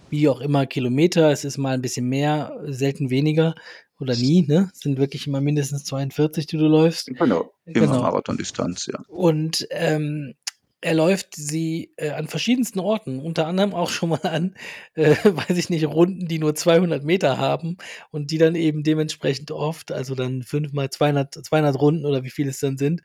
wie 0.10 0.30
auch 0.30 0.39
immer 0.39 0.65
Kilometer. 0.65 1.30
Es 1.32 1.43
ist 1.43 1.58
mal 1.58 1.74
ein 1.74 1.82
bisschen 1.82 2.08
mehr, 2.08 2.58
selten 2.67 3.10
weniger 3.10 3.56
oder 4.04 4.16
nie. 4.16 4.46
Ne? 4.48 4.70
Es 4.74 4.82
sind 4.82 4.98
wirklich 4.98 5.26
immer 5.28 5.42
mindestens 5.42 5.86
42, 5.86 6.46
die 6.46 6.58
du 6.58 6.68
läufst. 6.68 7.08
Genau. 7.08 7.52
Immer 7.66 7.88
Genau. 7.88 8.02
Marathondistanz, 8.02 8.86
ja. 8.86 9.00
Und 9.08 9.68
ähm, 9.72 10.36
er 10.84 10.94
läuft 10.94 11.36
sie 11.36 11.92
äh, 11.96 12.10
an 12.12 12.28
verschiedensten 12.28 12.80
Orten, 12.80 13.20
unter 13.20 13.48
anderem 13.48 13.74
auch 13.74 13.89
schon 13.89 14.10
mal 14.10 14.22
an, 14.24 14.56
äh, 14.96 15.16
weiß 15.24 15.58
ich 15.58 15.70
nicht, 15.70 15.86
Runden, 15.86 16.28
die 16.28 16.39
nur 16.39 16.56
200 16.56 17.04
Meter 17.04 17.38
haben 17.38 17.78
und 18.12 18.32
die 18.32 18.38
dann 18.38 18.56
eben 18.56 18.84
dementsprechend 18.84 19.52
oft, 19.52 19.92
also 19.92 20.13
dann 20.13 20.44
fünfmal 20.44 20.89
200, 20.89 21.34
200 21.46 21.80
Runden 21.80 22.06
oder 22.06 22.24
wie 22.24 22.30
viel 22.30 22.50
es 22.50 22.60
dann 22.60 22.78
sind, 22.78 23.02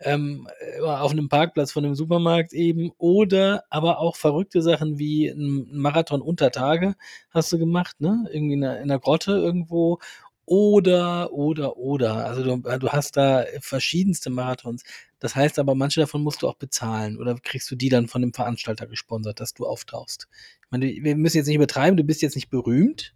ähm, 0.00 0.46
äh, 0.60 0.80
auf 0.82 1.12
einem 1.12 1.28
Parkplatz 1.28 1.72
von 1.72 1.84
einem 1.84 1.94
Supermarkt 1.94 2.52
eben 2.52 2.92
oder 2.98 3.64
aber 3.70 3.98
auch 3.98 4.16
verrückte 4.16 4.60
Sachen 4.60 4.98
wie 4.98 5.28
ein 5.28 5.68
Marathon 5.72 6.20
unter 6.20 6.50
Tage 6.50 6.94
hast 7.30 7.52
du 7.52 7.58
gemacht, 7.58 8.00
ne? 8.00 8.26
Irgendwie 8.30 8.54
in 8.54 8.64
einer, 8.64 8.76
in 8.78 8.90
einer 8.90 8.98
Grotte 8.98 9.32
irgendwo 9.32 9.98
oder, 10.46 11.32
oder, 11.32 11.76
oder. 11.76 12.26
Also 12.26 12.42
du, 12.42 12.56
du 12.78 12.88
hast 12.88 13.16
da 13.16 13.44
verschiedenste 13.60 14.30
Marathons. 14.30 14.82
Das 15.18 15.36
heißt 15.36 15.58
aber, 15.58 15.74
manche 15.74 16.00
davon 16.00 16.22
musst 16.22 16.42
du 16.42 16.48
auch 16.48 16.56
bezahlen 16.56 17.16
oder 17.16 17.36
kriegst 17.36 17.70
du 17.70 17.76
die 17.76 17.88
dann 17.88 18.08
von 18.08 18.22
dem 18.22 18.34
Veranstalter 18.34 18.86
gesponsert, 18.86 19.40
dass 19.40 19.54
du 19.54 19.66
auftauchst. 19.66 20.28
Ich 20.64 20.70
meine, 20.70 20.86
wir 20.86 21.16
müssen 21.16 21.36
jetzt 21.36 21.46
nicht 21.46 21.56
übertreiben, 21.56 21.96
du 21.96 22.04
bist 22.04 22.22
jetzt 22.22 22.34
nicht 22.34 22.50
berühmt, 22.50 23.14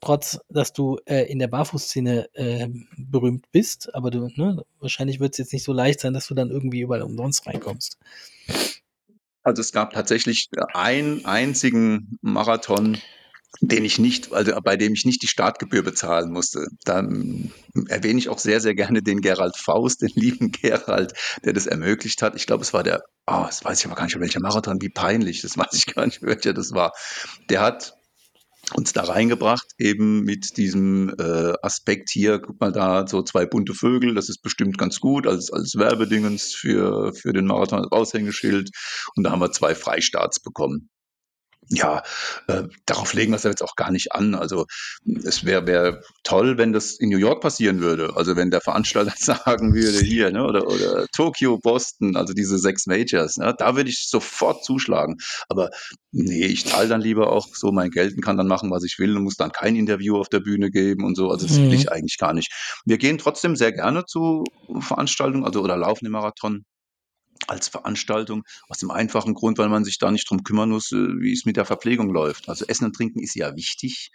trotz, 0.00 0.40
dass 0.50 0.74
du 0.74 0.98
äh, 1.06 1.22
in 1.30 1.38
der 1.38 1.48
Barfußszene 1.48 2.28
äh, 2.34 2.68
berühmt 2.98 3.50
bist, 3.50 3.94
aber 3.94 4.10
du, 4.10 4.28
ne, 4.34 4.62
wahrscheinlich 4.78 5.20
wird 5.20 5.32
es 5.32 5.38
jetzt 5.38 5.52
nicht 5.54 5.64
so 5.64 5.72
leicht 5.72 6.00
sein, 6.00 6.12
dass 6.12 6.26
du 6.26 6.34
dann 6.34 6.50
irgendwie 6.50 6.80
überall 6.80 7.02
umsonst 7.02 7.46
reinkommst. 7.46 7.98
Also 9.42 9.60
es 9.60 9.72
gab 9.72 9.92
tatsächlich 9.92 10.48
einen 10.74 11.24
einzigen 11.24 12.18
Marathon, 12.20 12.98
den 13.60 13.84
ich 13.84 13.98
nicht, 13.98 14.32
also 14.32 14.52
bei 14.62 14.76
dem 14.76 14.94
ich 14.94 15.04
nicht 15.04 15.22
die 15.22 15.28
Startgebühr 15.28 15.82
bezahlen 15.82 16.32
musste. 16.32 16.66
Da 16.84 17.06
erwähne 17.88 18.18
ich 18.18 18.28
auch 18.28 18.38
sehr, 18.38 18.60
sehr 18.60 18.74
gerne 18.74 19.02
den 19.02 19.20
Gerald 19.20 19.56
Faust, 19.56 20.02
den 20.02 20.10
lieben 20.14 20.52
Gerald, 20.52 21.12
der 21.44 21.52
das 21.52 21.66
ermöglicht 21.66 22.22
hat. 22.22 22.34
Ich 22.34 22.46
glaube, 22.46 22.62
es 22.62 22.72
war 22.72 22.82
der, 22.82 23.02
oh, 23.26 23.44
das 23.46 23.64
weiß 23.64 23.80
ich 23.80 23.86
aber 23.86 23.94
gar 23.94 24.04
nicht, 24.04 24.18
welcher 24.18 24.40
Marathon, 24.40 24.80
wie 24.80 24.88
peinlich, 24.88 25.42
das 25.42 25.56
weiß 25.56 25.74
ich 25.74 25.86
gar 25.94 26.06
nicht, 26.06 26.22
welcher 26.22 26.54
das 26.54 26.72
war. 26.72 26.92
Der 27.50 27.60
hat 27.60 27.94
uns 28.74 28.92
da 28.92 29.02
reingebracht, 29.02 29.66
eben 29.78 30.22
mit 30.22 30.56
diesem 30.56 31.14
äh, 31.18 31.52
Aspekt 31.62 32.10
hier, 32.10 32.38
guck 32.38 32.60
mal 32.60 32.72
da, 32.72 33.06
so 33.06 33.22
zwei 33.22 33.44
bunte 33.44 33.74
Vögel, 33.74 34.14
das 34.14 34.28
ist 34.28 34.40
bestimmt 34.40 34.78
ganz 34.78 35.00
gut 35.00 35.26
als, 35.26 35.52
als 35.52 35.74
Werbedingens 35.76 36.54
für, 36.54 37.12
für 37.12 37.32
den 37.32 37.46
Marathon 37.46 37.80
als 37.80 37.92
Aushängeschild. 37.92 38.70
Und 39.16 39.24
da 39.24 39.32
haben 39.32 39.40
wir 39.40 39.52
zwei 39.52 39.74
Freistarts 39.74 40.40
bekommen. 40.40 40.88
Ja, 41.68 42.02
äh, 42.48 42.64
darauf 42.86 43.14
legen 43.14 43.32
wir 43.32 43.36
es 43.36 43.44
jetzt 43.44 43.62
auch 43.62 43.76
gar 43.76 43.90
nicht 43.90 44.12
an. 44.12 44.34
Also 44.34 44.66
es 45.24 45.44
wäre 45.44 45.66
wär 45.66 46.02
toll, 46.22 46.58
wenn 46.58 46.72
das 46.72 46.92
in 46.98 47.08
New 47.08 47.18
York 47.18 47.40
passieren 47.40 47.80
würde. 47.80 48.14
Also 48.16 48.36
wenn 48.36 48.50
der 48.50 48.60
Veranstalter 48.60 49.14
sagen 49.16 49.72
würde, 49.74 50.00
hier, 50.00 50.30
ne, 50.32 50.44
oder, 50.44 50.66
oder 50.66 51.06
Tokio, 51.14 51.58
Boston, 51.58 52.16
also 52.16 52.34
diese 52.34 52.58
sechs 52.58 52.86
Majors, 52.86 53.36
ne, 53.38 53.54
da 53.56 53.76
würde 53.76 53.90
ich 53.90 54.06
sofort 54.08 54.64
zuschlagen. 54.64 55.16
Aber 55.48 55.70
nee, 56.10 56.46
ich 56.46 56.66
zahle 56.66 56.88
dann 56.88 57.00
lieber 57.00 57.30
auch 57.32 57.46
so 57.54 57.72
mein 57.72 57.90
Geld 57.90 58.14
und 58.16 58.22
kann 58.22 58.36
dann 58.36 58.48
machen, 58.48 58.70
was 58.70 58.84
ich 58.84 58.98
will 58.98 59.16
und 59.16 59.22
muss 59.24 59.36
dann 59.36 59.52
kein 59.52 59.76
Interview 59.76 60.16
auf 60.18 60.28
der 60.28 60.40
Bühne 60.40 60.70
geben 60.70 61.04
und 61.04 61.16
so. 61.16 61.30
Also 61.30 61.46
das 61.46 61.62
will 61.62 61.68
Mhm. 61.68 61.74
ich 61.74 61.90
eigentlich 61.90 62.18
gar 62.18 62.34
nicht. 62.34 62.52
Wir 62.84 62.98
gehen 62.98 63.18
trotzdem 63.18 63.56
sehr 63.56 63.72
gerne 63.72 64.04
zu 64.04 64.44
Veranstaltungen, 64.80 65.44
also 65.44 65.62
oder 65.62 65.76
laufen 65.76 66.06
im 66.06 66.12
Marathon 66.12 66.64
als 67.48 67.68
Veranstaltung 67.68 68.44
aus 68.68 68.78
dem 68.78 68.90
einfachen 68.90 69.34
Grund, 69.34 69.58
weil 69.58 69.68
man 69.68 69.84
sich 69.84 69.98
da 69.98 70.10
nicht 70.10 70.28
drum 70.30 70.44
kümmern 70.44 70.70
muss, 70.70 70.92
äh, 70.92 70.96
wie 70.96 71.32
es 71.32 71.44
mit 71.44 71.56
der 71.56 71.64
Verpflegung 71.64 72.10
läuft. 72.10 72.48
Also 72.48 72.64
Essen 72.66 72.84
und 72.84 72.94
Trinken 72.94 73.20
ist 73.20 73.34
ja 73.34 73.54
wichtig 73.56 74.10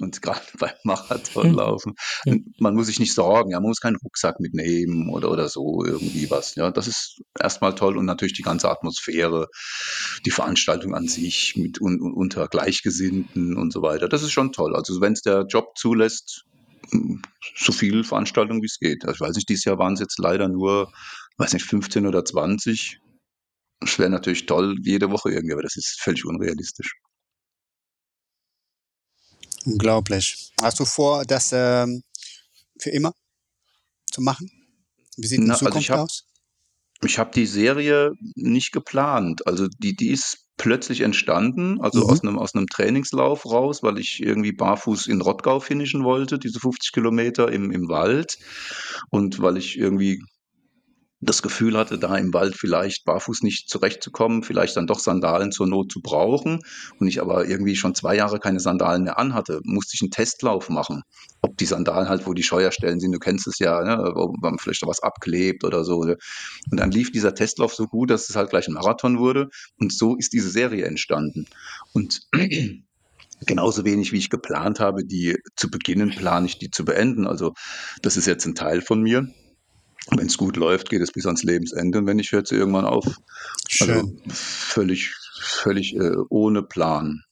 und 0.00 0.20
gerade 0.22 0.42
beim 0.58 0.74
Marathonlaufen, 0.84 1.94
Hm. 2.24 2.54
man 2.58 2.74
muss 2.74 2.86
sich 2.86 2.98
nicht 3.00 3.14
sorgen, 3.14 3.50
ja, 3.50 3.60
man 3.60 3.68
muss 3.68 3.80
keinen 3.80 3.96
Rucksack 3.96 4.40
mitnehmen 4.40 5.08
oder, 5.10 5.30
oder 5.30 5.48
so 5.48 5.84
irgendwie 5.84 6.30
was. 6.30 6.54
Ja, 6.54 6.70
das 6.70 6.86
ist 6.86 7.20
erstmal 7.38 7.74
toll 7.74 7.96
und 7.96 8.04
natürlich 8.04 8.34
die 8.34 8.42
ganze 8.42 8.70
Atmosphäre, 8.70 9.48
die 10.24 10.30
Veranstaltung 10.30 10.94
an 10.94 11.08
sich 11.08 11.54
mit 11.56 11.80
un, 11.80 12.00
un, 12.00 12.12
unter 12.12 12.48
Gleichgesinnten 12.48 13.56
und 13.56 13.72
so 13.72 13.82
weiter. 13.82 14.08
Das 14.08 14.22
ist 14.22 14.32
schon 14.32 14.52
toll. 14.52 14.76
Also 14.76 15.00
wenn 15.00 15.14
es 15.14 15.22
der 15.22 15.46
Job 15.48 15.76
zulässt, 15.76 16.44
so 17.56 17.72
viel 17.72 18.04
Veranstaltungen 18.04 18.62
wie 18.62 18.66
es 18.66 18.78
geht. 18.78 19.04
Also 19.04 19.14
ich 19.14 19.20
weiß 19.28 19.36
nicht, 19.36 19.48
dieses 19.48 19.64
Jahr 19.64 19.78
waren 19.78 19.94
es 19.94 20.00
jetzt 20.00 20.18
leider 20.18 20.48
nur, 20.48 20.92
weiß 21.38 21.52
nicht, 21.54 21.66
15 21.66 22.06
oder 22.06 22.24
20. 22.24 22.98
Es 23.80 23.98
wäre 23.98 24.10
natürlich 24.10 24.46
toll, 24.46 24.76
jede 24.82 25.10
Woche 25.10 25.30
irgendwie, 25.30 25.52
aber 25.52 25.62
das 25.62 25.76
ist 25.76 26.00
völlig 26.00 26.24
unrealistisch. 26.24 26.94
Unglaublich. 29.64 30.52
Hast 30.62 30.78
du 30.80 30.84
vor, 30.84 31.24
das 31.24 31.50
ähm, 31.52 32.02
für 32.80 32.90
immer 32.90 33.12
zu 34.10 34.20
machen? 34.22 34.50
Wie 35.16 35.26
sieht 35.26 35.40
die 35.40 35.44
Na, 35.44 35.54
also 35.54 35.64
Zukunft 35.66 35.84
ich 35.84 35.90
hab- 35.90 36.00
aus? 36.00 36.24
Ich 37.02 37.18
habe 37.18 37.30
die 37.34 37.44
Serie 37.46 38.12
nicht 38.36 38.72
geplant. 38.72 39.46
Also 39.46 39.68
die, 39.68 39.94
die 39.94 40.08
ist 40.08 40.46
plötzlich 40.56 41.02
entstanden, 41.02 41.78
also 41.82 42.00
Mhm. 42.00 42.04
aus 42.10 42.22
einem 42.22 42.38
aus 42.38 42.54
einem 42.54 42.66
Trainingslauf 42.68 43.44
raus, 43.44 43.82
weil 43.82 43.98
ich 43.98 44.22
irgendwie 44.22 44.52
barfuß 44.52 45.06
in 45.08 45.20
Rottgau 45.20 45.60
finishen 45.60 46.04
wollte, 46.04 46.38
diese 46.38 46.58
50 46.58 46.92
Kilometer 46.92 47.52
im, 47.52 47.70
im 47.70 47.88
Wald. 47.88 48.38
Und 49.10 49.40
weil 49.42 49.58
ich 49.58 49.76
irgendwie 49.76 50.22
das 51.20 51.42
Gefühl 51.42 51.78
hatte, 51.78 51.98
da 51.98 52.16
im 52.16 52.34
Wald 52.34 52.56
vielleicht 52.56 53.04
barfuß 53.04 53.42
nicht 53.42 53.70
zurechtzukommen, 53.70 54.42
vielleicht 54.42 54.76
dann 54.76 54.86
doch 54.86 54.98
Sandalen 54.98 55.50
zur 55.50 55.66
Not 55.66 55.90
zu 55.90 56.00
brauchen. 56.02 56.60
Und 56.98 57.08
ich 57.08 57.20
aber 57.22 57.48
irgendwie 57.48 57.74
schon 57.74 57.94
zwei 57.94 58.14
Jahre 58.14 58.38
keine 58.38 58.60
Sandalen 58.60 59.04
mehr 59.04 59.18
anhatte, 59.18 59.60
musste 59.64 59.94
ich 59.94 60.02
einen 60.02 60.10
Testlauf 60.10 60.68
machen. 60.68 61.02
Ob 61.40 61.56
die 61.56 61.64
Sandalen 61.64 62.08
halt, 62.08 62.26
wo 62.26 62.34
die 62.34 62.42
Scheuerstellen 62.42 63.00
sind, 63.00 63.12
du 63.12 63.18
kennst 63.18 63.46
es 63.46 63.58
ja, 63.58 63.82
ne, 63.82 64.12
wo 64.14 64.34
man 64.40 64.58
vielleicht 64.58 64.82
noch 64.82 64.90
was 64.90 65.02
abklebt 65.02 65.64
oder 65.64 65.84
so. 65.84 66.04
Ne? 66.04 66.16
Und 66.70 66.80
dann 66.80 66.90
lief 66.90 67.10
dieser 67.12 67.34
Testlauf 67.34 67.74
so 67.74 67.86
gut, 67.86 68.10
dass 68.10 68.28
es 68.28 68.36
halt 68.36 68.50
gleich 68.50 68.68
ein 68.68 68.74
Marathon 68.74 69.18
wurde. 69.18 69.48
Und 69.78 69.94
so 69.94 70.16
ist 70.16 70.34
diese 70.34 70.50
Serie 70.50 70.84
entstanden. 70.84 71.46
Und 71.94 72.20
genauso 73.46 73.84
wenig 73.86 74.12
wie 74.12 74.18
ich 74.18 74.28
geplant 74.28 74.80
habe, 74.80 75.04
die 75.04 75.36
zu 75.56 75.70
beginnen, 75.70 76.10
plane 76.10 76.46
ich 76.46 76.58
die 76.58 76.70
zu 76.70 76.84
beenden. 76.84 77.26
Also 77.26 77.54
das 78.02 78.18
ist 78.18 78.26
jetzt 78.26 78.44
ein 78.44 78.54
Teil 78.54 78.82
von 78.82 79.00
mir. 79.00 79.28
Wenn 80.10 80.26
es 80.26 80.36
gut 80.38 80.56
läuft, 80.56 80.88
geht 80.88 81.02
es 81.02 81.12
bis 81.12 81.26
ans 81.26 81.42
Lebensende. 81.42 81.98
Und 81.98 82.06
wenn 82.06 82.16
nicht, 82.16 82.32
hört 82.32 82.46
sie 82.46 82.54
irgendwann 82.54 82.84
auf. 82.84 83.04
Also 83.80 83.92
Schön. 83.92 84.22
völlig, 84.28 85.14
völlig 85.40 85.96
äh, 85.96 86.16
ohne 86.28 86.62
Plan. 86.62 87.24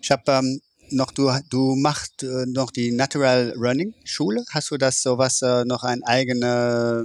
Ich 0.00 0.10
habe 0.10 0.22
ähm, 0.32 0.60
noch, 0.90 1.12
du, 1.12 1.30
du 1.50 1.76
machst 1.76 2.22
äh, 2.22 2.46
noch 2.46 2.70
die 2.70 2.92
Natural 2.92 3.54
Running 3.56 3.94
Schule. 4.04 4.44
Hast 4.50 4.70
du 4.70 4.76
das 4.76 5.02
sowas, 5.02 5.42
äh, 5.42 5.64
noch 5.64 5.84
eine 5.84 6.04
eigene 6.06 7.04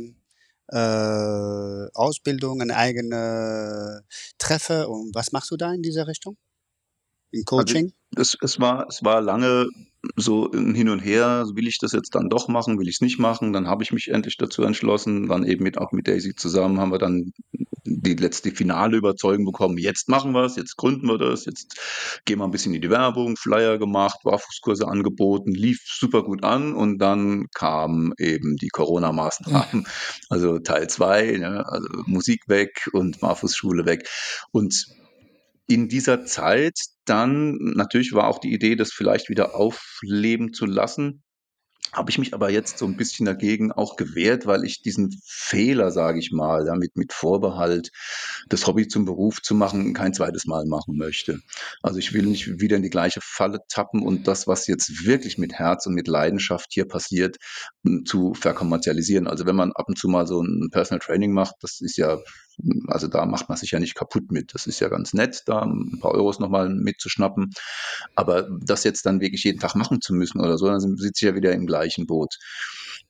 äh, 0.67 1.87
Ausbildung, 1.93 2.61
eine 2.61 2.75
eigene 2.75 4.03
Treffe? 4.37 4.87
Und 4.87 5.13
was 5.13 5.31
machst 5.31 5.51
du 5.51 5.57
da 5.57 5.73
in 5.73 5.83
dieser 5.83 6.07
Richtung? 6.07 6.37
In 7.31 7.45
Coaching? 7.45 7.93
Es, 8.15 8.37
es, 8.41 8.59
war, 8.59 8.87
es 8.87 9.03
war 9.03 9.21
lange 9.21 9.67
so 10.15 10.51
hin 10.51 10.89
und 10.89 10.99
her, 10.99 11.45
will 11.53 11.67
ich 11.67 11.79
das 11.79 11.91
jetzt 11.91 12.15
dann 12.15 12.29
doch 12.29 12.47
machen, 12.47 12.79
will 12.79 12.87
ich 12.87 12.95
es 12.95 13.01
nicht 13.01 13.19
machen? 13.19 13.53
Dann 13.53 13.67
habe 13.67 13.83
ich 13.83 13.91
mich 13.91 14.09
endlich 14.09 14.37
dazu 14.37 14.63
entschlossen. 14.63 15.27
Dann 15.27 15.43
eben 15.43 15.63
mit, 15.63 15.77
auch 15.77 15.91
mit 15.91 16.07
Daisy 16.07 16.35
zusammen 16.35 16.79
haben 16.79 16.91
wir 16.91 16.99
dann 16.99 17.33
die 17.87 18.15
letzte 18.15 18.51
finale 18.51 18.97
Überzeugung 18.97 19.45
bekommen, 19.45 19.77
jetzt 19.77 20.09
machen 20.09 20.33
wir 20.33 20.43
es, 20.43 20.55
jetzt 20.55 20.75
gründen 20.75 21.07
wir 21.07 21.17
das, 21.17 21.45
jetzt 21.45 21.79
gehen 22.25 22.39
wir 22.39 22.45
ein 22.45 22.51
bisschen 22.51 22.73
in 22.73 22.81
die 22.81 22.89
Werbung, 22.89 23.37
Flyer 23.37 23.77
gemacht, 23.77 24.19
Barfußkurse 24.23 24.87
angeboten, 24.87 25.51
lief 25.51 25.81
super 25.85 26.23
gut 26.23 26.43
an 26.43 26.73
und 26.73 26.99
dann 26.99 27.47
kamen 27.53 28.13
eben 28.17 28.57
die 28.57 28.69
Corona-Maßnahmen, 28.69 29.87
also 30.29 30.59
Teil 30.59 30.89
zwei, 30.89 31.37
ne, 31.37 31.65
also 31.67 31.87
Musik 32.05 32.43
weg 32.47 32.89
und 32.93 33.19
Barfußschule 33.19 33.85
weg. 33.85 34.07
Und 34.51 34.87
in 35.67 35.89
dieser 35.89 36.25
Zeit 36.25 36.79
dann, 37.05 37.57
natürlich 37.57 38.13
war 38.13 38.27
auch 38.27 38.39
die 38.39 38.53
Idee, 38.53 38.75
das 38.75 38.91
vielleicht 38.91 39.29
wieder 39.29 39.55
aufleben 39.55 40.53
zu 40.53 40.65
lassen, 40.65 41.23
habe 41.93 42.09
ich 42.09 42.17
mich 42.17 42.33
aber 42.33 42.49
jetzt 42.49 42.77
so 42.77 42.85
ein 42.85 42.97
bisschen 42.97 43.25
dagegen 43.25 43.71
auch 43.71 43.95
gewehrt, 43.95 44.45
weil 44.45 44.65
ich 44.65 44.81
diesen 44.81 45.17
Fehler, 45.25 45.91
sage 45.91 46.19
ich 46.19 46.31
mal, 46.31 46.65
ja, 46.65 46.75
mit, 46.75 46.97
mit 46.97 47.13
Vorbehalt, 47.13 47.91
das 48.49 48.67
Hobby 48.67 48.87
zum 48.87 49.05
Beruf 49.05 49.41
zu 49.41 49.55
machen, 49.55 49.93
kein 49.93 50.13
zweites 50.13 50.45
Mal 50.45 50.65
machen 50.65 50.97
möchte. 50.97 51.39
Also 51.81 51.99
ich 51.99 52.13
will 52.13 52.25
nicht 52.25 52.59
wieder 52.59 52.75
in 52.75 52.83
die 52.83 52.89
gleiche 52.89 53.21
Falle 53.23 53.59
tappen 53.69 54.03
und 54.03 54.27
das, 54.27 54.47
was 54.47 54.67
jetzt 54.67 55.05
wirklich 55.05 55.37
mit 55.37 55.53
Herz 55.53 55.85
und 55.85 55.93
mit 55.93 56.07
Leidenschaft 56.07 56.67
hier 56.71 56.85
passiert, 56.85 57.37
zu 58.05 58.33
verkommerzialisieren. 58.33 59.27
Also 59.27 59.45
wenn 59.45 59.55
man 59.55 59.71
ab 59.71 59.85
und 59.87 59.97
zu 59.97 60.09
mal 60.09 60.27
so 60.27 60.41
ein 60.41 60.69
Personal 60.71 60.99
Training 60.99 61.31
macht, 61.31 61.55
das 61.61 61.79
ist 61.79 61.97
ja 61.97 62.19
also 62.87 63.07
da 63.07 63.25
macht 63.25 63.49
man 63.49 63.57
sich 63.57 63.71
ja 63.71 63.79
nicht 63.79 63.95
kaputt 63.95 64.31
mit. 64.31 64.53
Das 64.53 64.67
ist 64.67 64.79
ja 64.79 64.89
ganz 64.89 65.13
nett, 65.13 65.43
da 65.45 65.61
ein 65.61 65.99
paar 66.01 66.11
Euros 66.11 66.39
nochmal 66.39 66.69
mitzuschnappen. 66.69 67.51
Aber 68.15 68.47
das 68.61 68.83
jetzt 68.83 69.05
dann 69.05 69.21
wirklich 69.21 69.43
jeden 69.43 69.59
Tag 69.59 69.75
machen 69.75 70.01
zu 70.01 70.13
müssen 70.13 70.39
oder 70.39 70.57
so, 70.57 70.67
dann 70.67 70.79
sitze 70.79 71.25
ich 71.25 71.29
ja 71.29 71.35
wieder 71.35 71.53
im 71.53 71.67
gleichen 71.67 72.07
Boot. 72.07 72.37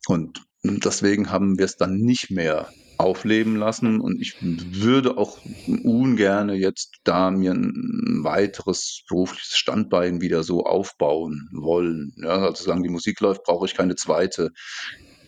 Und 0.07 0.41
deswegen 0.63 1.31
haben 1.31 1.57
wir 1.57 1.65
es 1.65 1.77
dann 1.77 1.97
nicht 1.97 2.29
mehr 2.31 2.69
aufleben 2.97 3.55
lassen 3.57 4.01
und 4.01 4.19
ich 4.19 4.37
würde 4.41 5.17
auch 5.17 5.37
ungerne 5.83 6.55
jetzt 6.55 6.95
da 7.03 7.29
mir 7.29 7.51
ein 7.51 8.23
weiteres 8.23 9.03
berufliches 9.07 9.55
Standbein 9.55 10.19
wieder 10.19 10.43
so 10.43 10.65
aufbauen 10.65 11.47
wollen. 11.53 12.13
Ja, 12.17 12.39
also 12.39 12.63
solange 12.63 12.83
die 12.83 12.89
Musik 12.89 13.19
läuft, 13.19 13.43
brauche 13.43 13.67
ich 13.67 13.75
keine 13.75 13.95
zweite 13.95 14.51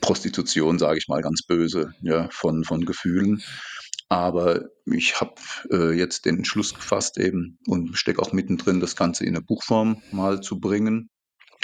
Prostitution, 0.02 0.80
sage 0.80 0.98
ich 0.98 1.08
mal 1.08 1.22
ganz 1.22 1.44
böse, 1.44 1.94
ja, 2.02 2.28
von, 2.32 2.64
von 2.64 2.86
Gefühlen. 2.86 3.44
Aber 4.10 4.66
ich 4.86 5.22
habe 5.22 5.36
äh, 5.72 5.92
jetzt 5.92 6.26
den 6.26 6.38
Entschluss 6.38 6.74
gefasst 6.74 7.20
eben 7.20 7.60
und 7.68 7.96
stecke 7.96 8.22
auch 8.22 8.34
mittendrin, 8.34 8.80
das 8.80 8.96
Ganze 8.96 9.24
in 9.24 9.36
eine 9.36 9.46
Buchform 9.46 10.02
mal 10.12 10.42
zu 10.42 10.60
bringen. 10.60 11.10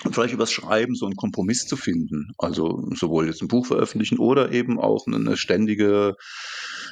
Und 0.03 0.13
vielleicht 0.13 0.33
übers 0.33 0.51
Schreiben 0.51 0.93
so 0.93 1.05
einen 1.05 1.15
Kompromiss 1.15 1.65
zu 1.65 1.75
finden. 1.75 2.33
Also 2.37 2.87
sowohl 2.93 3.25
jetzt 3.25 3.41
ein 3.41 3.47
Buch 3.47 3.65
veröffentlichen 3.65 4.19
oder 4.19 4.51
eben 4.51 4.79
auch 4.79 5.07
eine 5.07 5.37
ständige 5.37 6.15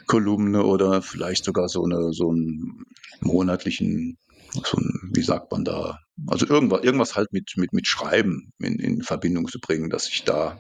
Kolumne 0.08 0.64
oder 0.64 1.02
vielleicht 1.02 1.46
sogar 1.46 1.70
so, 1.70 1.84
eine, 1.84 2.14
so 2.14 2.32
einen 2.32 2.86
monatlichen, 3.22 4.18
so 4.54 4.78
ein, 4.78 5.12
wie 5.14 5.22
sagt 5.22 5.52
man 5.52 5.66
da, 5.66 6.00
also 6.28 6.48
irgendwas, 6.48 6.84
irgendwas 6.84 7.16
halt 7.16 7.32
mit, 7.32 7.52
mit, 7.58 7.74
mit 7.74 7.88
Schreiben 7.88 8.52
in, 8.60 8.80
in 8.80 9.02
Verbindung 9.04 9.48
zu 9.48 9.60
bringen, 9.60 9.90
dass 9.90 10.08
ich 10.08 10.24
da 10.24 10.60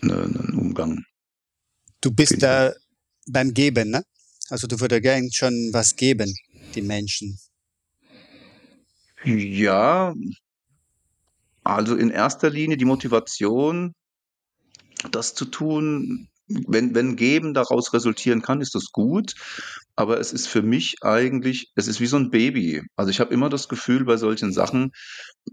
eine, 0.00 0.22
einen 0.22 0.54
Umgang. 0.58 1.04
Du 2.00 2.12
bist 2.12 2.42
da 2.42 2.72
beim 3.26 3.54
Geben, 3.54 3.90
ne? 3.90 4.02
Also 4.48 4.66
du 4.66 4.80
würdest 4.80 5.02
gern 5.02 5.30
schon 5.32 5.70
was 5.72 5.96
geben, 5.96 6.34
die 6.74 6.82
Menschen. 6.82 7.38
Ja, 9.24 10.14
also 11.62 11.94
in 11.94 12.10
erster 12.10 12.50
Linie 12.50 12.76
die 12.76 12.84
Motivation, 12.84 13.94
das 15.10 15.34
zu 15.34 15.44
tun, 15.44 16.28
wenn, 16.48 16.94
wenn 16.94 17.16
Geben 17.16 17.54
daraus 17.54 17.92
resultieren 17.92 18.42
kann, 18.42 18.60
ist 18.60 18.74
das 18.74 18.86
gut. 18.92 19.34
Aber 19.94 20.18
es 20.18 20.32
ist 20.32 20.46
für 20.46 20.62
mich 20.62 20.96
eigentlich, 21.02 21.70
es 21.76 21.86
ist 21.86 22.00
wie 22.00 22.06
so 22.06 22.16
ein 22.16 22.30
Baby. 22.30 22.82
Also 22.96 23.10
ich 23.10 23.20
habe 23.20 23.32
immer 23.32 23.50
das 23.50 23.68
Gefühl 23.68 24.04
bei 24.04 24.16
solchen 24.16 24.52
Sachen, 24.52 24.92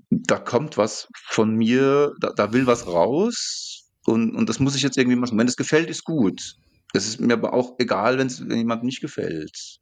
da 0.10 0.40
kommt 0.40 0.78
was 0.78 1.08
von 1.28 1.56
mir, 1.56 2.14
da, 2.20 2.32
da 2.34 2.54
will 2.54 2.66
was 2.66 2.88
raus 2.88 3.84
und, 4.06 4.36
und 4.36 4.48
das 4.50 4.60
muss 4.60 4.76
ich 4.76 4.84
jetzt 4.84 4.98
irgendwie 4.98 5.18
machen. 5.18 5.38
Wenn 5.38 5.48
es 5.48 5.58
gefällt, 5.58 5.90
ist 5.90 6.04
gut. 6.04 6.56
Es 6.98 7.08
ist 7.08 7.22
mir 7.22 7.34
aber 7.34 7.54
auch 7.54 7.76
egal, 7.80 8.18
wenn 8.18 8.30
jemand 8.50 8.84
nicht 8.84 9.02
gefällt. 9.02 9.80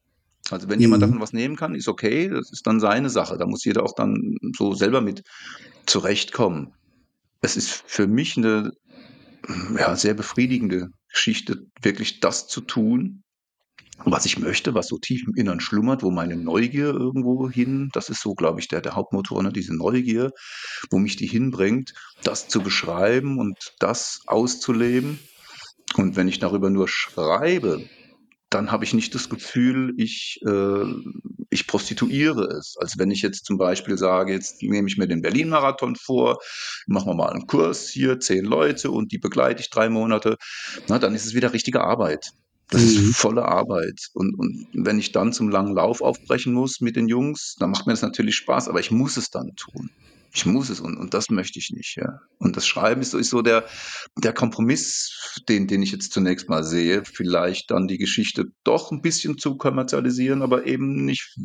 Also 0.50 0.70
wenn 0.70 0.78
mhm. 0.78 0.82
jemand 0.82 1.04
davon 1.04 1.22
was 1.22 1.34
nehmen 1.34 1.56
kann, 1.56 1.76
ist 1.76 1.88
okay, 1.88 2.30
das 2.30 2.52
ist 2.52 2.68
dann 2.68 2.80
seine 2.80 3.10
Sache. 3.10 3.38
Da 3.38 3.46
muss 3.48 3.66
jeder 3.66 3.84
auch 3.84 3.96
dann 3.96 4.38
so 4.56 4.74
selber 4.74 5.02
mit 5.02 5.24
zurechtkommen. 5.86 6.74
Es 7.42 7.58
ist 7.58 7.72
für 7.72 8.08
mich 8.08 8.38
eine 8.38 8.72
ja, 9.78 9.96
sehr 9.96 10.14
befriedigende 10.14 10.90
Geschichte, 11.10 11.66
wirklich 11.82 12.20
das 12.20 12.48
zu 12.48 12.62
tun, 12.62 13.24
was 14.04 14.26
ich 14.26 14.38
möchte, 14.38 14.74
was 14.74 14.88
so 14.88 14.98
tief 14.98 15.24
im 15.26 15.36
Innern 15.36 15.62
schlummert, 15.62 16.04
wo 16.04 16.12
meine 16.12 16.36
Neugier 16.36 16.88
irgendwo 16.88 17.50
hin, 17.50 17.90
das 17.94 18.10
ist 18.10 18.22
so, 18.22 18.34
glaube 18.34 18.60
ich, 18.60 18.68
der, 18.68 18.82
der 18.82 18.96
Hauptmotor, 18.96 19.42
ne, 19.42 19.54
diese 19.54 19.76
Neugier, 19.76 20.32
wo 20.90 21.00
mich 21.00 21.16
die 21.16 21.28
hinbringt, 21.28 21.94
das 22.24 22.48
zu 22.50 22.62
beschreiben 22.62 23.40
und 23.40 23.74
das 23.80 24.22
auszuleben. 24.28 25.20
Und 25.98 26.16
wenn 26.16 26.28
ich 26.28 26.40
darüber 26.40 26.70
nur 26.70 26.88
schreibe, 26.88 27.88
dann 28.50 28.72
habe 28.72 28.86
ich 28.86 28.94
nicht 28.94 29.14
das 29.16 29.30
Gefühl, 29.30 29.94
ich, 29.98 30.40
äh, 30.46 30.86
ich 31.50 31.68
prostituiere 31.68 32.46
es. 32.58 32.76
Als 32.80 32.98
wenn 32.98 33.12
ich 33.12 33.22
jetzt 33.22 33.46
zum 33.46 33.58
Beispiel 33.58 33.98
sage, 33.98 34.34
jetzt 34.34 34.62
nehme 34.62 34.88
ich 34.88 34.98
mir 34.98 35.08
den 35.08 35.22
Berlin-Marathon 35.22 35.96
vor, 35.96 36.40
machen 36.88 37.10
wir 37.10 37.16
mal 37.16 37.32
einen 37.32 37.48
Kurs 37.48 37.90
hier, 37.90 38.20
zehn 38.20 38.46
Leute 38.46 38.92
und 38.92 39.12
die 39.12 39.18
begleite 39.18 39.62
ich 39.62 39.70
drei 39.70 39.90
Monate, 39.90 40.38
na, 40.88 41.00
dann 41.00 41.16
ist 41.16 41.26
es 41.26 41.34
wieder 41.34 41.54
richtige 41.54 41.82
Arbeit. 41.82 42.32
Das 42.70 42.82
mhm. 42.82 43.10
ist 43.10 43.18
volle 43.18 43.46
Arbeit. 43.46 44.08
Und, 44.14 44.38
und 44.40 44.68
wenn 44.74 45.00
ich 45.00 45.12
dann 45.12 45.34
zum 45.34 45.50
langen 45.50 45.76
Lauf 45.76 46.02
aufbrechen 46.02 46.54
muss 46.54 46.82
mit 46.82 46.96
den 46.96 47.08
Jungs, 47.08 47.56
dann 47.60 47.72
macht 47.72 47.88
mir 47.88 47.94
das 47.94 48.02
natürlich 48.02 48.36
Spaß, 48.36 48.70
aber 48.70 48.80
ich 48.80 48.92
muss 48.92 49.18
es 49.18 49.30
dann 49.30 49.56
tun 49.56 49.90
ich 50.36 50.46
muss 50.46 50.70
es 50.70 50.82
und, 50.82 50.98
und 50.98 51.14
das 51.14 51.30
möchte 51.30 51.60
ich 51.60 51.72
nicht, 51.72 51.96
ja. 51.96 52.20
Und 52.40 52.58
das 52.58 52.68
Schreiben 52.68 53.02
ist 53.02 53.12
so, 53.12 53.42
der, 53.42 53.66
der 54.22 54.34
Kompromiss, 54.34 55.40
den, 55.48 55.68
den 55.68 55.82
ich 55.82 55.92
jetzt 55.92 56.12
zunächst 56.12 56.50
mal 56.50 56.64
sehe, 56.64 57.04
vielleicht 57.06 57.72
dann 57.72 57.88
die 57.88 57.98
Geschichte 57.98 58.46
doch 58.66 58.92
ein 58.92 59.02
bisschen 59.02 59.38
zu 59.38 59.56
kommerzialisieren, 59.56 60.42
aber 60.42 60.66
eben 60.66 61.06
nicht 61.06 61.38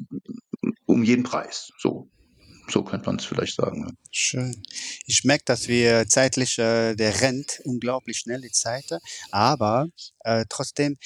um 0.86 1.04
jeden 1.04 1.22
Preis. 1.22 1.70
So. 1.78 2.10
So 2.68 2.84
könnte 2.84 3.06
man 3.06 3.16
es 3.16 3.24
vielleicht 3.24 3.56
sagen. 3.56 3.96
Schön. 4.10 4.60
Ich 5.06 5.24
merke, 5.24 5.44
dass 5.44 5.66
wir 5.66 6.06
zeitlich, 6.06 6.58
äh, 6.58 6.94
der 6.94 7.20
rennt 7.20 7.60
unglaublich 7.64 8.18
schnell 8.18 8.40
die 8.40 8.52
Zeit, 8.52 8.86
aber 9.30 9.86
äh, 10.20 10.44
trotzdem 10.48 10.96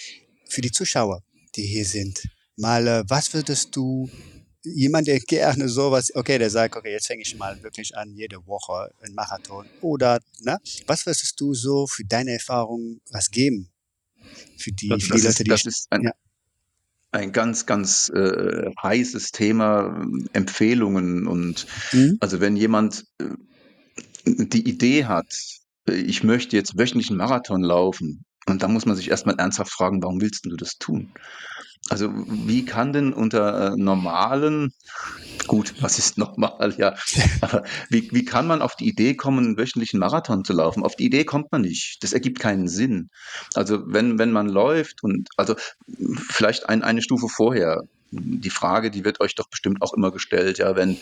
für 0.49 0.61
die 0.61 0.72
Zuschauer, 0.72 1.22
die 1.57 1.66
hier 1.66 1.87
sind, 1.87 2.22
mal, 2.57 2.87
äh, 2.87 3.05
was 3.09 3.32
würdest 3.32 3.76
du 3.76 4.11
jemand, 4.64 5.06
der 5.06 5.20
gerne 5.20 5.68
sowas, 5.68 6.14
okay, 6.14 6.38
der 6.38 6.50
sagt, 6.50 6.76
okay, 6.76 6.92
jetzt 6.92 7.06
fange 7.06 7.22
ich 7.22 7.36
mal 7.36 7.62
wirklich 7.62 7.96
an, 7.96 8.12
jede 8.14 8.46
Woche 8.46 8.90
einen 9.02 9.14
Marathon. 9.14 9.66
Oder, 9.80 10.20
ne? 10.40 10.58
Was 10.86 11.06
würdest 11.06 11.40
du 11.40 11.54
so 11.54 11.86
für 11.86 12.04
deine 12.04 12.32
Erfahrung 12.32 13.00
was 13.10 13.30
geben? 13.30 13.70
Für 14.56 14.72
die, 14.72 14.88
das, 14.88 15.02
für 15.02 15.14
die 15.14 15.22
das 15.22 15.38
Leute, 15.38 15.42
ist, 15.42 15.50
das 15.50 15.64
ist 15.66 15.86
ein, 15.90 16.02
ja. 16.02 16.12
ein 17.12 17.32
ganz, 17.32 17.66
ganz 17.66 18.10
äh, 18.10 18.70
heißes 18.82 19.32
Thema, 19.32 20.06
Empfehlungen 20.32 21.26
und 21.26 21.66
mhm. 21.92 22.16
also 22.20 22.40
wenn 22.40 22.56
jemand 22.56 23.04
äh, 23.20 23.26
die 24.24 24.68
Idee 24.68 25.04
hat, 25.04 25.26
ich 25.86 26.24
möchte 26.24 26.56
jetzt 26.56 26.78
wöchentlich 26.78 27.10
einen 27.10 27.18
Marathon 27.18 27.62
laufen, 27.62 28.24
und 28.46 28.62
da 28.62 28.68
muss 28.68 28.86
man 28.86 28.96
sich 28.96 29.10
erstmal 29.10 29.36
ernsthaft 29.36 29.72
fragen, 29.72 30.02
warum 30.02 30.20
willst 30.20 30.44
du 30.44 30.56
das 30.56 30.76
tun? 30.78 31.12
Also 31.91 32.11
wie 32.14 32.64
kann 32.64 32.93
denn 32.93 33.12
unter 33.12 33.72
äh, 33.72 33.76
normalen, 33.76 34.72
gut, 35.47 35.74
was 35.80 35.99
ist 35.99 36.16
normal, 36.16 36.74
ja, 36.78 36.95
aber 37.43 37.64
wie, 37.91 38.09
wie 38.11 38.24
kann 38.24 38.47
man 38.47 38.62
auf 38.62 38.74
die 38.74 38.89
Idee 38.89 39.14
kommen, 39.14 39.45
einen 39.45 39.59
wöchentlichen 39.59 40.01
Marathon 40.01 40.45
zu 40.45 40.55
laufen? 40.55 40.82
Auf 40.82 40.97
die 40.97 41.05
Idee 41.05 41.24
kommt 41.24 41.53
man 41.53 41.61
nicht. 41.62 42.03
Das 42.03 42.12
ergibt 42.12 42.39
keinen 42.41 42.68
Sinn. 42.68 43.11
Also 43.55 43.82
wenn, 43.87 44.18
wenn 44.18 44.32
man 44.32 44.49
läuft 44.49 45.03
und, 45.03 45.28
also 45.37 45.57
vielleicht 46.30 46.68
ein, 46.68 46.82
eine 46.82 47.03
Stufe 47.03 47.28
vorher, 47.28 47.82
die 48.11 48.51
Frage, 48.51 48.91
die 48.91 49.05
wird 49.05 49.20
euch 49.20 49.35
doch 49.35 49.49
bestimmt 49.51 49.82
auch 49.82 49.93
immer 49.93 50.11
gestellt, 50.11 50.59
ja, 50.59 50.76
wenn 50.76 50.97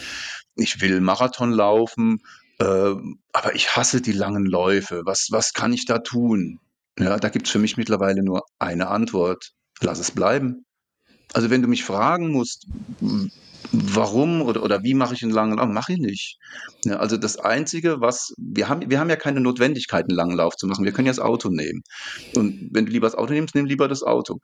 ich 0.57 0.81
will 0.81 1.01
Marathon 1.01 1.53
laufen, 1.53 2.23
äh, 2.59 2.95
aber 3.33 3.55
ich 3.55 3.77
hasse 3.77 4.01
die 4.01 4.13
langen 4.13 4.47
Läufe, 4.47 5.03
was, 5.05 5.29
was 5.31 5.53
kann 5.53 5.73
ich 5.73 5.85
da 5.85 5.99
tun? 5.99 6.59
Ja, 6.99 7.19
da 7.19 7.29
gibt 7.29 7.47
es 7.47 7.53
für 7.53 7.59
mich 7.59 7.77
mittlerweile 7.77 8.23
nur 8.23 8.43
eine 8.59 8.89
Antwort. 8.89 9.53
Lass 9.81 9.99
es 9.99 10.11
bleiben. 10.11 10.65
Also 11.33 11.51
wenn 11.51 11.63
du 11.63 11.69
mich 11.69 11.85
fragen 11.85 12.31
musst, 12.31 12.67
warum 13.73 14.43
oder, 14.43 14.63
oder 14.63 14.83
wie 14.83 14.95
mache 14.95 15.15
ich 15.15 15.23
einen 15.23 15.33
langen 15.33 15.57
Lauf, 15.57 15.69
mache 15.69 15.95
ich 15.95 15.99
nicht. 15.99 16.39
Ja, 16.85 16.97
also 16.97 17.17
das 17.17 17.39
Einzige, 17.39 18.01
was, 18.01 18.33
wir 18.37 18.69
haben, 18.69 18.89
wir 18.91 19.01
haben 19.01 19.11
ja 19.11 19.17
keine 19.17 19.41
Notwendigkeit, 19.41 20.05
einen 20.09 20.17
langen 20.17 20.37
Lauf 20.37 20.57
zu 20.57 20.67
machen. 20.67 20.85
Wir 20.85 20.93
können 20.93 21.07
ja 21.07 21.13
das 21.13 21.21
Auto 21.21 21.49
nehmen. 21.49 21.83
Und 22.37 22.69
wenn 22.73 22.87
du 22.87 22.93
lieber 22.93 23.07
das 23.07 23.15
Auto 23.15 23.33
nimmst, 23.33 23.55
nimm 23.55 23.67
lieber 23.67 23.89
das 23.89 24.03
Auto. 24.03 24.39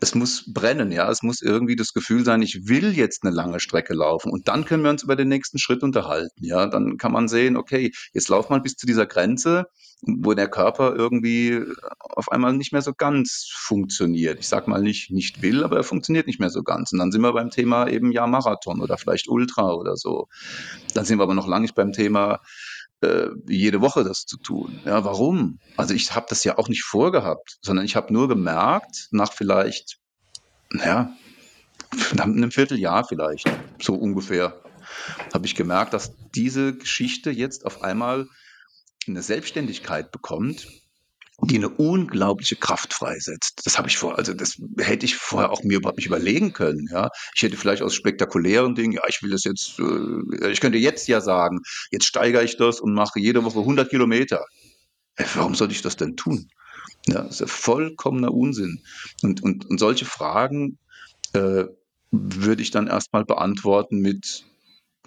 Es 0.00 0.14
muss 0.14 0.44
brennen, 0.52 0.92
ja, 0.92 1.10
es 1.10 1.22
muss 1.22 1.42
irgendwie 1.42 1.76
das 1.76 1.92
Gefühl 1.92 2.24
sein, 2.24 2.42
ich 2.42 2.68
will 2.68 2.96
jetzt 2.96 3.24
eine 3.24 3.34
lange 3.34 3.60
Strecke 3.60 3.94
laufen 3.94 4.30
und 4.30 4.48
dann 4.48 4.64
können 4.64 4.82
wir 4.82 4.90
uns 4.90 5.02
über 5.02 5.16
den 5.16 5.28
nächsten 5.28 5.58
Schritt 5.58 5.82
unterhalten, 5.82 6.44
ja, 6.44 6.66
dann 6.66 6.96
kann 6.98 7.12
man 7.12 7.28
sehen, 7.28 7.56
okay, 7.56 7.92
jetzt 8.12 8.28
lauf 8.28 8.48
mal 8.50 8.60
bis 8.60 8.76
zu 8.76 8.86
dieser 8.86 9.06
Grenze, 9.06 9.66
wo 10.02 10.34
der 10.34 10.48
Körper 10.48 10.94
irgendwie 10.94 11.60
auf 11.98 12.30
einmal 12.30 12.52
nicht 12.52 12.72
mehr 12.72 12.82
so 12.82 12.94
ganz 12.94 13.48
funktioniert. 13.52 14.38
Ich 14.38 14.48
sag 14.48 14.68
mal 14.68 14.80
nicht 14.80 15.10
nicht 15.10 15.42
will, 15.42 15.64
aber 15.64 15.76
er 15.76 15.82
funktioniert 15.82 16.26
nicht 16.26 16.38
mehr 16.38 16.50
so 16.50 16.62
ganz. 16.62 16.92
Und 16.92 16.98
dann 17.00 17.10
sind 17.10 17.20
wir 17.22 17.32
beim 17.32 17.50
Thema 17.50 17.88
eben 17.88 18.12
ja 18.12 18.26
Marathon 18.26 18.80
oder 18.80 18.96
vielleicht 18.96 19.28
Ultra 19.28 19.72
oder 19.72 19.96
so. 19.96 20.28
Dann 20.94 21.04
sind 21.04 21.18
wir 21.18 21.24
aber 21.24 21.34
noch 21.34 21.48
lange 21.48 21.62
nicht 21.62 21.74
beim 21.74 21.92
Thema 21.92 22.40
äh, 23.00 23.28
jede 23.46 23.80
Woche 23.80 24.04
das 24.04 24.24
zu 24.26 24.36
tun. 24.38 24.80
Ja, 24.84 25.04
warum? 25.04 25.58
Also 25.76 25.94
ich 25.94 26.14
habe 26.14 26.26
das 26.28 26.44
ja 26.44 26.58
auch 26.58 26.68
nicht 26.68 26.84
vorgehabt, 26.84 27.58
sondern 27.62 27.84
ich 27.84 27.96
habe 27.96 28.12
nur 28.12 28.28
gemerkt, 28.28 29.08
nach 29.10 29.32
vielleicht, 29.32 29.98
naja, 30.70 31.12
nach 32.14 32.24
einem 32.24 32.50
Vierteljahr 32.50 33.04
vielleicht, 33.04 33.48
so 33.80 33.94
ungefähr, 33.94 34.60
habe 35.32 35.46
ich 35.46 35.54
gemerkt, 35.54 35.92
dass 35.94 36.12
diese 36.34 36.76
Geschichte 36.76 37.30
jetzt 37.30 37.66
auf 37.66 37.82
einmal 37.82 38.26
eine 39.06 39.22
Selbstständigkeit 39.22 40.10
bekommt, 40.10 40.66
die 41.42 41.56
eine 41.56 41.68
unglaubliche 41.68 42.56
Kraft 42.56 42.92
freisetzt. 42.92 43.60
Das 43.64 43.78
habe 43.78 43.88
ich 43.88 43.96
vor, 43.96 44.18
also 44.18 44.34
das 44.34 44.60
hätte 44.78 45.06
ich 45.06 45.16
vorher 45.16 45.50
auch 45.50 45.62
mir 45.62 45.76
überhaupt 45.76 45.98
nicht 45.98 46.06
überlegen 46.06 46.52
können. 46.52 46.88
Ja, 46.90 47.10
ich 47.34 47.42
hätte 47.42 47.56
vielleicht 47.56 47.82
aus 47.82 47.94
spektakulären 47.94 48.74
Dingen, 48.74 48.92
ja, 48.92 49.02
ich 49.08 49.22
will 49.22 49.30
das 49.30 49.44
jetzt, 49.44 49.78
äh, 49.78 50.50
ich 50.50 50.60
könnte 50.60 50.78
jetzt 50.78 51.06
ja 51.06 51.20
sagen, 51.20 51.60
jetzt 51.90 52.06
steigere 52.06 52.42
ich 52.42 52.56
das 52.56 52.80
und 52.80 52.92
mache 52.92 53.20
jede 53.20 53.44
Woche 53.44 53.60
100 53.60 53.88
Kilometer. 53.88 54.44
Äh, 55.14 55.24
warum 55.34 55.54
sollte 55.54 55.74
ich 55.74 55.82
das 55.82 55.96
denn 55.96 56.16
tun? 56.16 56.50
Ja, 57.06 57.22
das 57.22 57.34
ist 57.34 57.40
ja 57.40 57.46
vollkommener 57.46 58.34
Unsinn. 58.34 58.82
Und, 59.22 59.42
und, 59.42 59.64
und 59.66 59.78
solche 59.78 60.06
Fragen 60.06 60.78
äh, 61.34 61.64
würde 62.10 62.62
ich 62.62 62.72
dann 62.72 62.88
erstmal 62.88 63.24
beantworten 63.24 64.00
mit, 64.00 64.44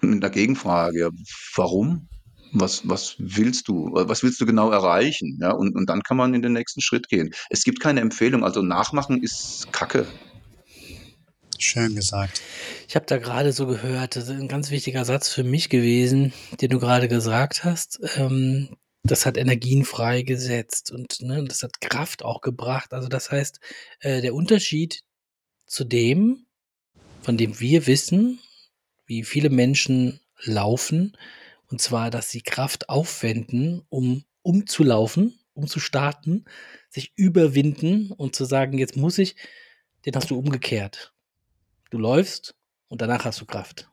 mit 0.00 0.24
einer 0.24 0.30
Gegenfrage. 0.30 1.10
Warum? 1.54 2.08
Was, 2.52 2.88
was 2.88 3.16
willst 3.18 3.68
du, 3.68 3.90
was 3.92 4.22
willst 4.22 4.40
du 4.40 4.46
genau 4.46 4.70
erreichen? 4.70 5.38
Ja, 5.40 5.52
und, 5.52 5.74
und 5.74 5.88
dann 5.88 6.02
kann 6.02 6.16
man 6.16 6.34
in 6.34 6.42
den 6.42 6.52
nächsten 6.52 6.80
Schritt 6.80 7.08
gehen. 7.08 7.30
Es 7.50 7.64
gibt 7.64 7.80
keine 7.80 8.00
Empfehlung, 8.00 8.44
also 8.44 8.62
nachmachen 8.62 9.22
ist 9.22 9.72
Kacke. 9.72 10.06
Schön 11.58 11.94
gesagt. 11.94 12.42
Ich 12.88 12.96
habe 12.96 13.06
da 13.06 13.18
gerade 13.18 13.52
so 13.52 13.66
gehört, 13.66 14.16
das 14.16 14.24
ist 14.24 14.30
ein 14.30 14.48
ganz 14.48 14.70
wichtiger 14.70 15.04
Satz 15.04 15.28
für 15.28 15.44
mich 15.44 15.68
gewesen, 15.68 16.32
den 16.60 16.70
du 16.70 16.80
gerade 16.80 17.08
gesagt 17.08 17.64
hast. 17.64 18.00
Ähm, 18.16 18.76
das 19.04 19.26
hat 19.26 19.36
Energien 19.36 19.84
freigesetzt 19.84 20.92
und 20.92 21.20
ne, 21.22 21.44
das 21.44 21.62
hat 21.62 21.80
Kraft 21.80 22.24
auch 22.24 22.40
gebracht. 22.40 22.92
Also 22.92 23.08
das 23.08 23.30
heißt, 23.30 23.60
äh, 24.00 24.20
der 24.20 24.34
Unterschied 24.34 25.02
zu 25.66 25.84
dem, 25.84 26.46
von 27.22 27.36
dem 27.36 27.58
wir 27.60 27.86
wissen, 27.86 28.40
wie 29.06 29.24
viele 29.24 29.50
Menschen 29.50 30.20
laufen, 30.44 31.16
und 31.72 31.80
zwar, 31.80 32.10
dass 32.10 32.30
sie 32.30 32.42
Kraft 32.42 32.90
aufwenden, 32.90 33.82
um 33.88 34.24
umzulaufen, 34.42 35.38
um 35.54 35.66
zu 35.66 35.80
starten, 35.80 36.44
sich 36.90 37.14
überwinden 37.16 38.12
und 38.12 38.36
zu 38.36 38.44
sagen, 38.44 38.76
jetzt 38.76 38.96
muss 38.96 39.16
ich, 39.16 39.36
den 40.04 40.14
hast 40.14 40.30
du 40.30 40.38
umgekehrt. 40.38 41.14
Du 41.90 41.96
läufst 41.96 42.54
und 42.88 43.00
danach 43.00 43.24
hast 43.24 43.40
du 43.40 43.46
Kraft. 43.46 43.90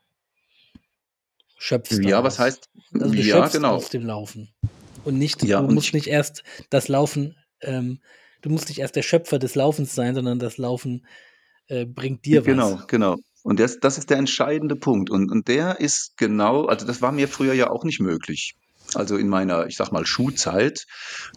Schöpfst. 1.57 2.03
Ja, 2.03 2.21
was 2.21 2.37
heißt? 2.37 2.69
Also 2.93 3.13
du 3.13 3.21
ja, 3.21 3.47
genau. 3.47 3.75
aus 3.75 3.89
dem 3.89 4.05
Laufen. 4.05 4.53
Und 5.05 5.17
nicht, 5.17 5.41
ja, 5.43 5.61
du 5.61 5.67
und 5.67 5.73
musst 5.73 5.93
nicht 5.93 6.07
erst 6.07 6.43
das 6.69 6.89
Laufen, 6.89 7.37
ähm, 7.61 8.01
du 8.41 8.49
musst 8.49 8.67
nicht 8.67 8.79
erst 8.79 8.97
der 8.97 9.03
Schöpfer 9.03 9.39
des 9.39 9.55
Laufens 9.55 9.95
sein, 9.95 10.15
sondern 10.15 10.39
das 10.39 10.57
Laufen 10.57 11.05
äh, 11.67 11.85
bringt 11.85 12.25
dir 12.25 12.41
genau, 12.41 12.73
was. 12.73 12.87
Genau, 12.87 13.15
genau. 13.15 13.23
Und 13.43 13.59
das, 13.59 13.79
das 13.79 13.97
ist 13.97 14.09
der 14.09 14.17
entscheidende 14.17 14.75
Punkt. 14.75 15.09
Und, 15.09 15.31
und 15.31 15.47
der 15.47 15.79
ist 15.79 16.17
genau, 16.17 16.65
also 16.65 16.85
das 16.85 17.01
war 17.01 17.11
mir 17.11 17.27
früher 17.27 17.53
ja 17.53 17.69
auch 17.69 17.83
nicht 17.83 17.99
möglich. 17.99 18.55
Also 18.95 19.17
in 19.17 19.29
meiner, 19.29 19.67
ich 19.67 19.75
sag 19.75 19.91
mal, 19.91 20.05
Schulzeit, 20.05 20.85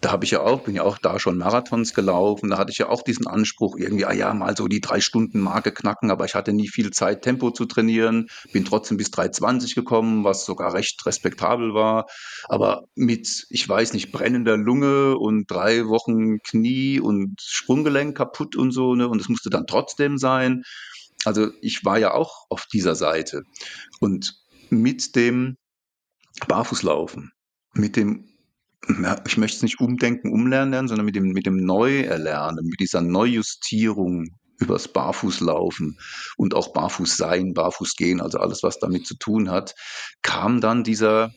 da 0.01 0.11
habe 0.11 0.25
ich 0.25 0.31
ja 0.31 0.41
auch, 0.41 0.63
bin 0.63 0.75
ja 0.75 0.85
auch 0.85 0.99
da 0.99 1.19
schon 1.19 1.37
Marathons 1.37 1.95
gelaufen, 1.95 2.51
da 2.51 2.59
hatte 2.59 2.71
ich 2.71 2.79
ja 2.79 2.89
auch 2.89 3.03
diesen 3.03 3.27
Anspruch, 3.27 3.77
irgendwie, 3.77 4.07
ah 4.07 4.13
ja, 4.13 4.33
mal 4.33 4.57
so 4.57 4.69
die 4.69 4.81
drei 4.81 5.01
Stunden 5.01 5.41
Marke 5.41 5.73
knacken, 5.73 6.11
aber 6.11 6.25
ich 6.25 6.35
hatte 6.35 6.53
nie 6.53 6.69
viel 6.69 6.91
Zeit, 6.91 7.23
Tempo 7.23 7.51
zu 7.51 7.67
trainieren, 7.67 8.29
bin 8.53 8.65
trotzdem 8.65 8.97
bis 8.97 9.09
3,20 9.09 9.75
gekommen, 9.75 10.25
was 10.25 10.45
sogar 10.45 10.73
recht 10.73 11.05
respektabel 11.05 11.75
war. 11.75 12.07
Aber 12.49 12.85
mit, 12.95 13.47
ich 13.51 13.69
weiß 13.69 13.93
nicht, 13.93 14.13
brennender 14.13 14.57
Lunge 14.57 15.19
und 15.19 15.51
drei 15.51 15.87
Wochen 15.87 16.39
Knie 16.39 17.01
und 17.01 17.41
Sprunggelenk 17.41 18.17
kaputt 18.17 18.57
und 18.57 18.71
so, 18.73 18.95
ne, 18.95 19.09
und 19.09 19.21
es 19.21 19.29
musste 19.29 19.51
dann 19.51 19.67
trotzdem 19.67 20.17
sein. 20.17 20.63
Also 21.25 21.51
ich 21.61 21.85
war 21.85 21.99
ja 21.99 22.12
auch 22.14 22.47
auf 22.51 22.66
dieser 22.66 22.95
Seite. 22.95 23.43
Und 24.01 24.35
mit 24.70 25.16
dem 25.16 25.57
Barfußlaufen, 26.49 27.31
mit 27.75 27.97
dem, 27.97 28.29
ich 29.27 29.37
möchte 29.37 29.57
es 29.57 29.62
nicht 29.62 29.81
umdenken, 29.81 30.33
umlernen 30.33 30.73
lernen, 30.73 30.89
sondern 30.89 31.07
mit 31.07 31.14
dem, 31.14 31.33
mit 31.33 31.47
dem 31.47 31.64
Neuerlernen, 31.64 32.66
mit 32.66 32.81
dieser 32.81 33.01
Neujustierung 33.01 34.27
übers 34.59 34.89
Barfußlaufen 34.89 35.99
und 36.37 36.55
auch 36.55 36.73
Barfuß 36.73 37.16
sein, 37.16 37.53
Barfuß 37.53 37.97
gehen, 37.97 38.20
also 38.20 38.39
alles, 38.39 38.62
was 38.62 38.79
damit 38.79 39.07
zu 39.07 39.16
tun 39.16 39.51
hat, 39.51 39.75
kam 40.23 40.61
dann 40.61 40.85
dieser 40.85 41.33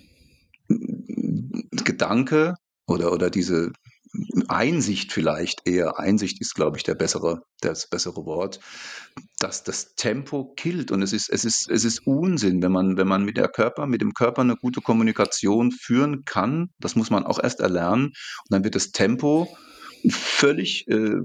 Gedanke 0.68 2.56
oder, 2.88 3.12
oder 3.12 3.30
diese 3.30 3.72
Einsicht 4.48 5.12
vielleicht 5.12 5.68
eher, 5.68 6.00
Einsicht 6.00 6.42
ist, 6.42 6.56
glaube 6.56 6.78
ich, 6.78 6.84
der 6.84 6.96
bessere, 6.96 7.44
das 7.62 7.90
bessere 7.90 8.26
Wort, 8.26 8.60
dass 9.40 9.64
das 9.64 9.96
Tempo 9.96 10.54
killt 10.56 10.92
und 10.92 11.02
es 11.02 11.14
ist, 11.14 11.30
es 11.30 11.46
ist, 11.46 11.70
es 11.70 11.84
ist 11.86 12.06
Unsinn, 12.06 12.62
wenn 12.62 12.72
man, 12.72 12.98
wenn 12.98 13.08
man 13.08 13.24
mit 13.24 13.38
der 13.38 13.48
Körper, 13.48 13.88
mit 13.88 14.02
dem 14.02 14.14
Körper 14.14 14.42
eine 14.42 14.56
gute 14.56 14.82
Kommunikation 14.82 15.72
führen 15.72 16.26
kann. 16.26 16.70
Das 16.80 16.96
muss 16.96 17.10
man 17.10 17.26
auch 17.26 17.40
erst 17.42 17.60
erlernen. 17.60 18.06
Und 18.06 18.50
dann 18.50 18.64
wird 18.64 18.76
das 18.76 18.92
Tempo 18.92 19.48
völlig 20.10 20.88
äh, 20.88 21.18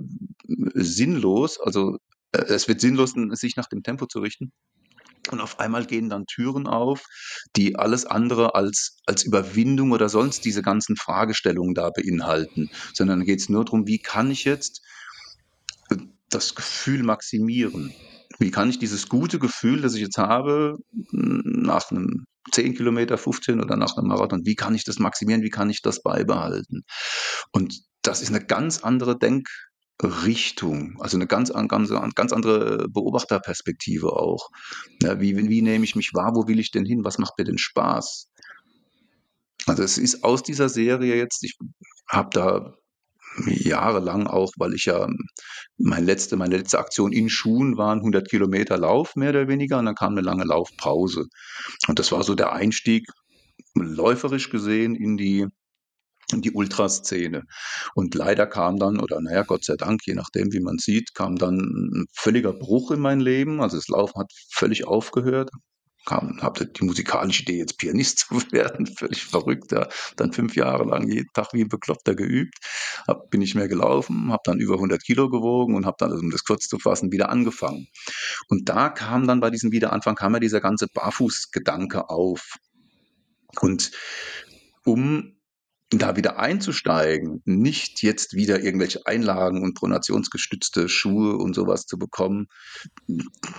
sinnlos, 0.74 1.60
also 1.60 1.98
äh, 2.32 2.42
es 2.42 2.68
wird 2.68 2.80
sinnlos, 2.80 3.14
sich 3.32 3.56
nach 3.56 3.68
dem 3.68 3.82
Tempo 3.82 4.06
zu 4.06 4.20
richten. 4.20 4.52
Und 5.32 5.40
auf 5.40 5.60
einmal 5.60 5.86
gehen 5.86 6.08
dann 6.08 6.26
Türen 6.26 6.66
auf, 6.66 7.04
die 7.56 7.76
alles 7.76 8.04
andere 8.06 8.54
als, 8.54 8.96
als 9.06 9.24
Überwindung 9.24 9.92
oder 9.92 10.08
sonst 10.08 10.44
diese 10.44 10.62
ganzen 10.62 10.96
Fragestellungen 10.96 11.74
da 11.74 11.90
beinhalten, 11.90 12.70
sondern 12.94 13.24
geht 13.24 13.40
es 13.40 13.48
nur 13.48 13.64
darum, 13.64 13.86
wie 13.86 13.98
kann 13.98 14.30
ich 14.30 14.44
jetzt 14.44 14.82
das 16.28 16.54
Gefühl 16.54 17.02
maximieren? 17.02 17.92
Wie 18.38 18.50
kann 18.50 18.70
ich 18.70 18.78
dieses 18.78 19.08
gute 19.08 19.38
Gefühl, 19.38 19.82
das 19.82 19.94
ich 19.94 20.00
jetzt 20.00 20.18
habe, 20.18 20.78
nach 21.12 21.90
einem 21.90 22.24
10 22.52 22.74
Kilometer, 22.74 23.18
15 23.18 23.60
oder 23.60 23.76
nach 23.76 23.96
einem 23.96 24.08
Marathon, 24.08 24.46
wie 24.46 24.54
kann 24.54 24.74
ich 24.74 24.84
das 24.84 24.98
maximieren? 24.98 25.42
Wie 25.42 25.50
kann 25.50 25.68
ich 25.68 25.82
das 25.82 26.02
beibehalten? 26.02 26.82
Und 27.52 27.80
das 28.02 28.22
ist 28.22 28.30
eine 28.30 28.44
ganz 28.44 28.82
andere 28.82 29.18
Denk, 29.18 29.48
Richtung, 30.02 30.96
also 31.00 31.16
eine 31.16 31.26
ganz, 31.26 31.52
ganz, 31.52 31.90
ganz 32.14 32.32
andere 32.32 32.88
Beobachterperspektive 32.88 34.12
auch. 34.12 34.48
Ja, 35.02 35.20
wie, 35.20 35.36
wie 35.36 35.62
nehme 35.62 35.84
ich 35.84 35.96
mich 35.96 36.14
wahr? 36.14 36.34
Wo 36.34 36.48
will 36.48 36.58
ich 36.58 36.70
denn 36.70 36.86
hin? 36.86 37.04
Was 37.04 37.18
macht 37.18 37.38
mir 37.38 37.44
denn 37.44 37.58
Spaß? 37.58 38.28
Also 39.66 39.82
es 39.82 39.98
ist 39.98 40.24
aus 40.24 40.42
dieser 40.42 40.68
Serie 40.68 41.16
jetzt, 41.16 41.44
ich 41.44 41.56
habe 42.08 42.30
da 42.32 42.74
jahrelang 43.46 44.26
auch, 44.26 44.52
weil 44.56 44.74
ich 44.74 44.86
ja 44.86 45.06
meine 45.78 46.06
letzte, 46.06 46.36
meine 46.36 46.56
letzte 46.56 46.78
Aktion 46.78 47.12
in 47.12 47.28
Schuhen 47.28 47.76
waren 47.76 47.98
100 47.98 48.28
Kilometer 48.28 48.78
Lauf 48.78 49.16
mehr 49.16 49.30
oder 49.30 49.48
weniger 49.48 49.78
und 49.78 49.86
dann 49.86 49.94
kam 49.94 50.12
eine 50.12 50.22
lange 50.22 50.44
Laufpause 50.44 51.26
und 51.86 51.98
das 51.98 52.10
war 52.10 52.24
so 52.24 52.34
der 52.34 52.52
Einstieg 52.52 53.06
läuferisch 53.74 54.50
gesehen 54.50 54.94
in 54.94 55.16
die 55.16 55.46
die 56.38 56.52
Ultraszene. 56.52 57.42
Und 57.94 58.14
leider 58.14 58.46
kam 58.46 58.78
dann, 58.78 59.00
oder 59.00 59.20
naja, 59.20 59.42
Gott 59.42 59.64
sei 59.64 59.76
Dank, 59.76 60.00
je 60.06 60.14
nachdem, 60.14 60.52
wie 60.52 60.60
man 60.60 60.78
sieht, 60.78 61.14
kam 61.14 61.36
dann 61.36 61.58
ein 61.58 62.06
völliger 62.14 62.52
Bruch 62.52 62.90
in 62.92 63.00
mein 63.00 63.20
Leben. 63.20 63.60
Also 63.60 63.76
das 63.76 63.88
Laufen 63.88 64.18
hat 64.20 64.32
völlig 64.52 64.86
aufgehört. 64.86 65.50
Kam, 66.06 66.40
hatte 66.40 66.66
die 66.66 66.84
musikalische 66.84 67.42
Idee, 67.42 67.58
jetzt 67.58 67.76
Pianist 67.78 68.18
zu 68.28 68.40
werden, 68.52 68.86
völlig 68.86 69.24
verrückt. 69.24 69.72
Ja. 69.72 69.88
Dann 70.16 70.32
fünf 70.32 70.56
Jahre 70.56 70.84
lang 70.84 71.08
jeden 71.08 71.28
Tag 71.34 71.52
wie 71.52 71.62
ein 71.62 71.68
Bekloppter 71.68 72.14
geübt. 72.14 72.56
Hab, 73.06 73.30
bin 73.30 73.40
nicht 73.40 73.54
mehr 73.54 73.68
gelaufen, 73.68 74.32
habe 74.32 74.42
dann 74.44 74.60
über 74.60 74.74
100 74.74 75.02
Kilo 75.02 75.28
gewogen 75.28 75.74
und 75.74 75.84
habe 75.84 75.96
dann, 75.98 76.10
also 76.10 76.22
um 76.22 76.30
das 76.30 76.44
kurz 76.44 76.68
zu 76.68 76.78
fassen, 76.78 77.12
wieder 77.12 77.28
angefangen. 77.28 77.86
Und 78.48 78.68
da 78.68 78.88
kam 78.88 79.26
dann 79.26 79.40
bei 79.40 79.50
diesem 79.50 79.72
Wiederanfang, 79.72 80.14
kam 80.14 80.32
ja 80.34 80.40
dieser 80.40 80.60
ganze 80.60 80.86
Barfußgedanke 80.92 82.08
auf. 82.08 82.56
Und 83.60 83.90
um 84.84 85.39
da 85.90 86.16
wieder 86.16 86.38
einzusteigen, 86.38 87.42
nicht 87.44 88.02
jetzt 88.02 88.34
wieder 88.34 88.62
irgendwelche 88.62 89.06
Einlagen 89.06 89.62
und 89.64 89.74
pronationsgestützte 89.74 90.88
Schuhe 90.88 91.36
und 91.36 91.54
sowas 91.54 91.86
zu 91.86 91.98
bekommen, 91.98 92.46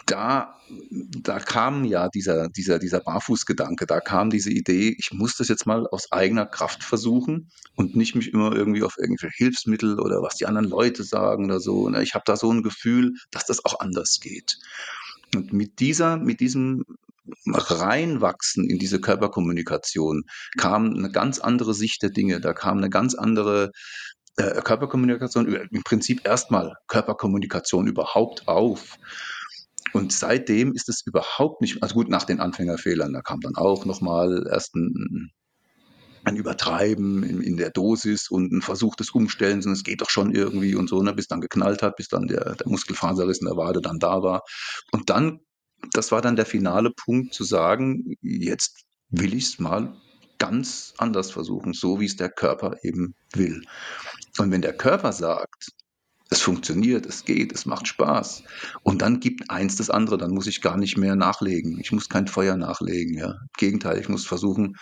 da, 0.05 0.55
da 0.89 1.39
kam 1.39 1.83
ja 1.83 2.07
dieser, 2.07 2.47
dieser, 2.47 2.79
dieser 2.79 3.01
Barfußgedanke, 3.01 3.85
da 3.85 3.99
kam 3.99 4.29
diese 4.29 4.49
Idee, 4.49 4.95
ich 4.97 5.11
muss 5.11 5.35
das 5.35 5.49
jetzt 5.49 5.65
mal 5.65 5.85
aus 5.87 6.11
eigener 6.13 6.45
Kraft 6.45 6.85
versuchen 6.85 7.49
und 7.75 7.97
nicht 7.97 8.15
mich 8.15 8.33
immer 8.33 8.55
irgendwie 8.55 8.83
auf 8.83 8.97
irgendwelche 8.97 9.35
Hilfsmittel 9.35 9.99
oder 9.99 10.21
was 10.21 10.35
die 10.35 10.45
anderen 10.45 10.69
Leute 10.69 11.03
sagen 11.03 11.45
oder 11.45 11.59
so. 11.59 11.89
Ne? 11.89 12.01
Ich 12.01 12.13
habe 12.13 12.23
da 12.25 12.37
so 12.37 12.51
ein 12.51 12.63
Gefühl, 12.63 13.13
dass 13.31 13.45
das 13.45 13.65
auch 13.65 13.81
anders 13.81 14.19
geht. 14.21 14.57
Und 15.35 15.51
mit 15.51 15.79
dieser, 15.79 16.15
mit 16.17 16.39
diesem 16.39 16.85
reinwachsen 17.45 18.69
in 18.69 18.79
diese 18.79 18.99
Körperkommunikation 18.99 20.23
kam 20.57 20.93
eine 20.93 21.11
ganz 21.11 21.39
andere 21.39 21.73
Sicht 21.73 22.01
der 22.03 22.09
Dinge. 22.09 22.41
Da 22.41 22.53
kam 22.53 22.77
eine 22.77 22.89
ganz 22.89 23.15
andere 23.15 23.71
äh, 24.37 24.61
Körperkommunikation, 24.61 25.47
im 25.47 25.83
Prinzip 25.83 26.25
erstmal 26.25 26.75
Körperkommunikation 26.87 27.87
überhaupt 27.87 28.47
auf. 28.47 28.97
Und 29.93 30.13
seitdem 30.13 30.73
ist 30.73 30.89
es 30.89 31.01
überhaupt 31.05 31.61
nicht, 31.61 31.83
also 31.83 31.95
gut, 31.95 32.09
nach 32.09 32.23
den 32.23 32.39
Anfängerfehlern, 32.39 33.11
da 33.13 33.21
kam 33.21 33.41
dann 33.41 33.55
auch 33.55 33.85
nochmal 33.85 34.47
erst 34.49 34.75
ein, 34.75 35.31
ein 36.23 36.35
Übertreiben 36.35 37.23
in, 37.23 37.41
in, 37.41 37.57
der 37.57 37.71
Dosis 37.71 38.29
und 38.29 38.51
ein 38.51 38.61
Versuch 38.61 38.95
des 38.95 39.09
Umstellens 39.09 39.65
und 39.65 39.73
es 39.73 39.83
geht 39.83 40.01
doch 40.01 40.09
schon 40.09 40.33
irgendwie 40.33 40.75
und 40.75 40.87
so, 40.87 41.01
ne, 41.01 41.13
bis 41.13 41.27
dann 41.27 41.41
geknallt 41.41 41.81
hat, 41.81 41.95
bis 41.97 42.07
dann 42.07 42.27
der, 42.27 42.55
der 42.55 42.69
Muskelfaserriss 42.69 43.41
in 43.41 43.47
der 43.47 43.57
Wade 43.57 43.81
dann 43.81 43.99
da 43.99 44.21
war. 44.21 44.43
Und 44.91 45.09
dann 45.09 45.39
das 45.93 46.11
war 46.11 46.21
dann 46.21 46.35
der 46.35 46.45
finale 46.45 46.91
Punkt 46.91 47.33
zu 47.33 47.43
sagen, 47.43 48.15
jetzt 48.21 48.83
will 49.09 49.33
ich 49.33 49.45
es 49.45 49.59
mal 49.59 49.93
ganz 50.37 50.93
anders 50.97 51.31
versuchen, 51.31 51.73
so 51.73 51.99
wie 51.99 52.05
es 52.05 52.15
der 52.15 52.29
Körper 52.29 52.77
eben 52.83 53.13
will. 53.33 53.61
Und 54.37 54.51
wenn 54.51 54.61
der 54.61 54.75
Körper 54.75 55.11
sagt, 55.11 55.71
es 56.31 56.41
funktioniert, 56.41 57.05
es 57.05 57.25
geht, 57.25 57.51
es 57.51 57.65
macht 57.65 57.87
Spaß. 57.87 58.43
Und 58.83 59.01
dann 59.01 59.19
gibt 59.19 59.51
eins 59.51 59.75
das 59.75 59.89
andere, 59.89 60.17
dann 60.17 60.31
muss 60.31 60.47
ich 60.47 60.61
gar 60.61 60.77
nicht 60.77 60.97
mehr 60.97 61.15
nachlegen. 61.15 61.77
Ich 61.79 61.91
muss 61.91 62.07
kein 62.07 62.27
Feuer 62.27 62.55
nachlegen. 62.55 63.17
Ja. 63.17 63.31
Im 63.31 63.49
Gegenteil, 63.57 63.99
ich 63.99 64.07
muss 64.07 64.25
versuchen, 64.25 64.77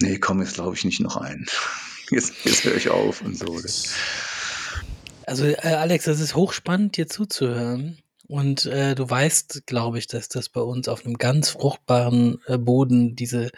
nee, 0.00 0.18
komm, 0.18 0.40
jetzt 0.40 0.54
glaube 0.54 0.76
ich 0.76 0.84
nicht 0.84 1.00
noch 1.00 1.16
ein. 1.16 1.44
Jetzt, 2.12 2.44
jetzt 2.44 2.64
höre 2.64 2.74
ich 2.74 2.88
auf 2.88 3.22
und 3.22 3.38
so. 3.38 3.60
Also, 5.24 5.44
äh, 5.44 5.58
Alex, 5.60 6.06
das 6.06 6.18
ist 6.18 6.34
hochspannend, 6.34 6.96
dir 6.96 7.06
zuzuhören. 7.06 7.98
Und 8.30 8.64
äh, 8.66 8.94
du 8.94 9.10
weißt, 9.10 9.66
glaube 9.66 9.98
ich, 9.98 10.06
dass 10.06 10.28
das 10.28 10.48
bei 10.48 10.60
uns 10.60 10.86
auf 10.86 11.04
einem 11.04 11.18
ganz 11.18 11.50
fruchtbaren 11.50 12.40
äh, 12.46 12.58
Boden 12.58 13.16
diese, 13.16 13.50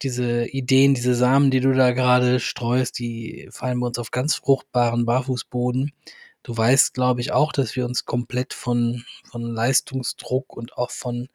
diese 0.00 0.46
Ideen, 0.46 0.94
diese 0.94 1.14
Samen, 1.14 1.50
die 1.50 1.60
du 1.60 1.74
da 1.74 1.92
gerade 1.92 2.40
streust, 2.40 2.98
die 2.98 3.50
fallen 3.52 3.78
bei 3.78 3.86
uns 3.86 3.98
auf 3.98 4.10
ganz 4.10 4.36
fruchtbaren 4.36 5.04
Barfußboden. 5.04 5.92
Du 6.42 6.56
weißt, 6.56 6.94
glaube 6.94 7.20
ich, 7.20 7.32
auch, 7.32 7.52
dass 7.52 7.76
wir 7.76 7.84
uns 7.84 8.06
komplett 8.06 8.54
von, 8.54 9.04
von 9.30 9.42
Leistungsdruck 9.42 10.56
und 10.56 10.78
auch 10.78 10.90
von 10.90 11.28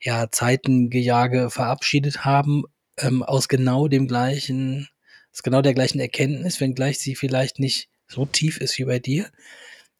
ja, 0.00 0.30
Zeitengejage 0.30 1.50
verabschiedet 1.50 2.24
haben, 2.24 2.62
ähm, 2.96 3.24
aus 3.24 3.48
genau 3.48 3.88
dem 3.88 4.06
gleichen, 4.06 4.88
aus 5.32 5.42
genau 5.42 5.62
der 5.62 5.74
gleichen 5.74 5.98
Erkenntnis, 5.98 6.60
wenngleich 6.60 7.00
sie 7.00 7.16
vielleicht 7.16 7.58
nicht 7.58 7.88
so 8.06 8.24
tief 8.24 8.60
ist 8.60 8.78
wie 8.78 8.84
bei 8.84 9.00
dir, 9.00 9.32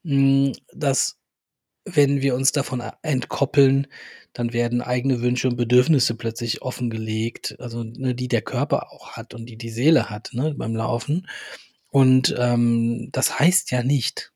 hm, 0.05 0.53
dass 0.72 1.20
wenn 1.85 2.22
wir 2.22 2.35
uns 2.35 2.53
davon 2.53 2.83
entkoppeln, 3.03 3.87
dann 4.33 4.53
werden 4.53 4.81
eigene 4.81 5.20
Wünsche 5.20 5.49
und 5.49 5.57
Bedürfnisse 5.57 6.14
plötzlich 6.14 6.62
offengelegt, 6.62 7.57
also 7.59 7.83
ne, 7.83 8.14
die 8.14 8.28
der 8.28 8.43
Körper 8.43 8.93
auch 8.93 9.12
hat 9.12 9.35
und 9.35 9.47
die 9.47 9.57
die 9.57 9.70
Seele 9.70 10.09
hat 10.11 10.31
ne, 10.33 10.55
beim 10.55 10.76
Laufen. 10.76 11.26
Und 11.89 12.35
ähm, 12.39 13.09
das 13.12 13.41
heißt 13.41 13.70
ja 13.72 13.83
nicht, 13.83 14.33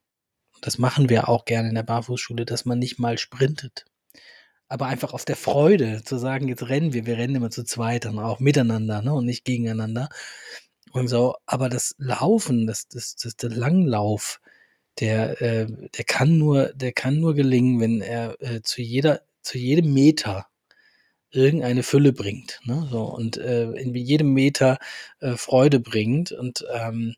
das 0.60 0.78
machen 0.78 1.08
wir 1.08 1.28
auch 1.28 1.44
gerne 1.44 1.68
in 1.68 1.74
der 1.74 1.82
Barfußschule, 1.84 2.44
dass 2.44 2.64
man 2.64 2.78
nicht 2.78 2.98
mal 2.98 3.18
sprintet. 3.18 3.84
Aber 4.66 4.86
einfach 4.86 5.12
auf 5.12 5.24
der 5.24 5.36
Freude 5.36 6.02
zu 6.02 6.16
sagen, 6.18 6.48
jetzt 6.48 6.68
rennen 6.68 6.92
wir, 6.92 7.06
wir 7.06 7.18
rennen 7.18 7.36
immer 7.36 7.50
zu 7.50 7.64
zweit 7.64 8.06
dann 8.06 8.18
auch 8.18 8.40
miteinander 8.40 9.02
ne, 9.02 9.12
und 9.12 9.26
nicht 9.26 9.44
gegeneinander. 9.44 10.08
Und 10.90 11.08
so, 11.08 11.36
aber 11.46 11.68
das 11.68 11.94
Laufen, 11.98 12.66
das, 12.66 12.88
das, 12.88 13.16
das, 13.16 13.36
der 13.36 13.50
Langlauf, 13.50 14.40
der, 15.00 15.40
äh, 15.42 15.66
der 15.96 16.04
kann 16.04 16.38
nur, 16.38 16.72
der 16.74 16.92
kann 16.92 17.18
nur 17.20 17.34
gelingen, 17.34 17.80
wenn 17.80 18.00
er 18.00 18.40
äh, 18.40 18.62
zu 18.62 18.82
jeder, 18.82 19.22
zu 19.42 19.58
jedem 19.58 19.92
Meter 19.92 20.46
irgendeine 21.30 21.82
Fülle 21.82 22.12
bringt, 22.12 22.60
ne? 22.64 22.88
So 22.90 23.02
und 23.02 23.36
äh, 23.36 23.70
in 23.72 23.94
jedem 23.94 24.32
Meter 24.32 24.78
äh, 25.20 25.32
Freude 25.32 25.80
bringt 25.80 26.30
und 26.32 26.64
ähm, 26.72 27.16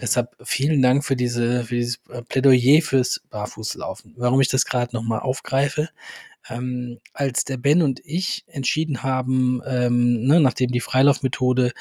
deshalb 0.00 0.34
vielen 0.42 0.80
Dank 0.80 1.04
für 1.04 1.16
diese 1.16 1.64
für 1.64 1.74
dieses 1.76 2.00
äh, 2.08 2.22
Plädoyer 2.22 2.80
fürs 2.82 3.20
Barfußlaufen. 3.30 4.14
Warum 4.16 4.40
ich 4.40 4.48
das 4.48 4.64
gerade 4.64 4.96
noch 4.96 5.02
mal 5.02 5.18
aufgreife, 5.18 5.90
ähm, 6.48 6.98
als 7.12 7.44
der 7.44 7.58
Ben 7.58 7.82
und 7.82 8.00
ich 8.04 8.44
entschieden 8.46 9.02
haben, 9.02 9.60
ähm, 9.66 10.24
ne, 10.26 10.40
nachdem 10.40 10.70
die 10.70 10.80
Freilaufmethode 10.80 11.72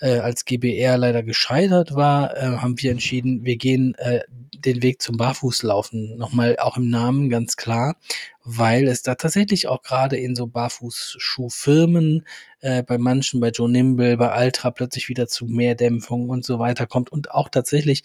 äh, 0.00 0.18
als 0.18 0.44
GBR 0.44 0.98
leider 0.98 1.22
gescheitert 1.22 1.94
war, 1.94 2.36
äh, 2.36 2.58
haben 2.58 2.80
wir 2.80 2.90
entschieden, 2.90 3.44
wir 3.44 3.56
gehen 3.56 3.94
äh, 3.96 4.20
den 4.66 4.82
Weg 4.82 5.00
zum 5.00 5.16
Barfußlaufen. 5.16 6.16
Nochmal 6.16 6.56
auch 6.58 6.76
im 6.76 6.90
Namen 6.90 7.30
ganz 7.30 7.56
klar, 7.56 7.96
weil 8.44 8.88
es 8.88 9.02
da 9.02 9.14
tatsächlich 9.14 9.68
auch 9.68 9.82
gerade 9.82 10.16
in 10.16 10.34
so 10.34 10.46
Barfußschuhfirmen, 10.46 12.26
äh, 12.60 12.82
bei 12.82 12.98
manchen, 12.98 13.40
bei 13.40 13.50
Joe 13.50 13.70
Nimble, 13.70 14.16
bei 14.16 14.30
Altra 14.30 14.70
plötzlich 14.70 15.08
wieder 15.08 15.28
zu 15.28 15.46
mehr 15.46 15.74
Dämpfung 15.74 16.28
und 16.28 16.44
so 16.44 16.58
weiter 16.58 16.86
kommt 16.86 17.10
und 17.10 17.30
auch 17.30 17.48
tatsächlich 17.48 18.02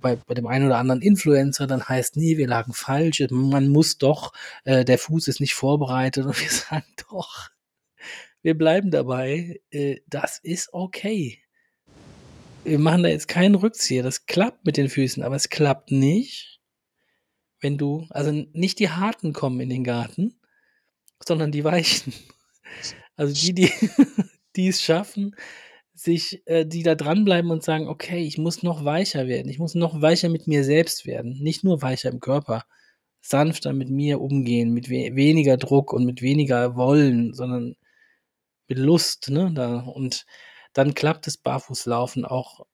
bei, 0.00 0.16
bei 0.16 0.34
dem 0.34 0.46
einen 0.46 0.66
oder 0.66 0.78
anderen 0.78 1.02
Influencer 1.02 1.66
dann 1.66 1.88
heißt, 1.88 2.16
nee, 2.16 2.36
wir 2.36 2.48
lagen 2.48 2.72
falsch, 2.72 3.22
man 3.30 3.68
muss 3.68 3.98
doch, 3.98 4.32
äh, 4.64 4.84
der 4.84 4.98
Fuß 4.98 5.28
ist 5.28 5.40
nicht 5.40 5.54
vorbereitet 5.54 6.26
und 6.26 6.40
wir 6.40 6.50
sagen 6.50 6.86
doch, 7.10 7.50
wir 8.42 8.56
bleiben 8.56 8.90
dabei, 8.90 9.60
äh, 9.70 9.96
das 10.06 10.38
ist 10.42 10.72
okay. 10.72 11.38
Wir 12.64 12.78
machen 12.78 13.02
da 13.02 13.08
jetzt 13.08 13.28
keinen 13.28 13.54
Rückzieher. 13.54 14.02
Das 14.02 14.26
klappt 14.26 14.64
mit 14.64 14.76
den 14.76 14.88
Füßen, 14.88 15.22
aber 15.22 15.36
es 15.36 15.48
klappt 15.48 15.90
nicht, 15.90 16.60
wenn 17.60 17.78
du, 17.78 18.06
also 18.10 18.30
nicht 18.52 18.78
die 18.78 18.90
harten 18.90 19.32
kommen 19.32 19.60
in 19.60 19.70
den 19.70 19.84
Garten, 19.84 20.38
sondern 21.24 21.52
die 21.52 21.64
weichen. 21.64 22.12
Also 23.16 23.34
die, 23.34 23.52
die, 23.52 23.72
die 24.56 24.68
es 24.68 24.80
schaffen, 24.80 25.34
sich, 25.94 26.42
äh, 26.46 26.64
die 26.64 26.84
da 26.84 26.94
dranbleiben 26.94 27.50
und 27.50 27.64
sagen, 27.64 27.88
okay, 27.88 28.22
ich 28.22 28.38
muss 28.38 28.62
noch 28.62 28.84
weicher 28.84 29.26
werden, 29.26 29.48
ich 29.48 29.58
muss 29.58 29.74
noch 29.74 30.00
weicher 30.00 30.28
mit 30.28 30.46
mir 30.46 30.62
selbst 30.62 31.06
werden, 31.06 31.42
nicht 31.42 31.64
nur 31.64 31.82
weicher 31.82 32.10
im 32.10 32.20
Körper, 32.20 32.64
sanfter 33.20 33.72
mit 33.72 33.90
mir 33.90 34.20
umgehen, 34.20 34.72
mit 34.72 34.88
we 34.88 35.16
weniger 35.16 35.56
Druck 35.56 35.92
und 35.92 36.04
mit 36.04 36.22
weniger 36.22 36.76
Wollen, 36.76 37.34
sondern 37.34 37.74
Lust, 38.74 39.30
ne, 39.30 39.50
da 39.54 39.80
und 39.80 40.26
dann 40.72 40.94
klappt 40.94 41.26
das 41.26 41.36
Barfußlaufen 41.36 42.24
auch 42.24 42.66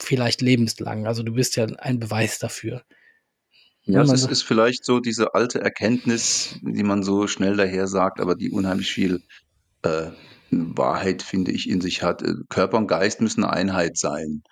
vielleicht 0.00 0.40
lebenslang. 0.40 1.06
Also 1.06 1.22
du 1.22 1.32
bist 1.32 1.56
ja 1.56 1.64
ein 1.64 2.00
Beweis 2.00 2.38
dafür. 2.38 2.84
Ja, 3.84 4.02
es 4.02 4.24
ist, 4.24 4.42
vielleicht 4.42 4.84
so 4.84 5.00
diese 5.00 5.34
alte 5.34 5.60
Erkenntnis, 5.60 6.56
die 6.62 6.84
man 6.84 7.02
so 7.02 7.26
schnell 7.26 7.56
daher 7.56 7.88
sagt, 7.88 8.20
aber 8.20 8.36
die 8.36 8.50
unheimlich 8.50 8.92
viel 8.92 9.22
äh, 9.82 10.10
Wahrheit, 10.50 11.22
finde 11.22 11.50
ich, 11.50 11.68
in 11.68 11.80
sich 11.80 12.02
hat. 12.02 12.22
Körper 12.48 12.78
und 12.78 12.86
Geist 12.86 13.20
müssen 13.20 13.42
eine 13.42 13.52
Einheit 13.52 13.98
sein. 13.98 14.44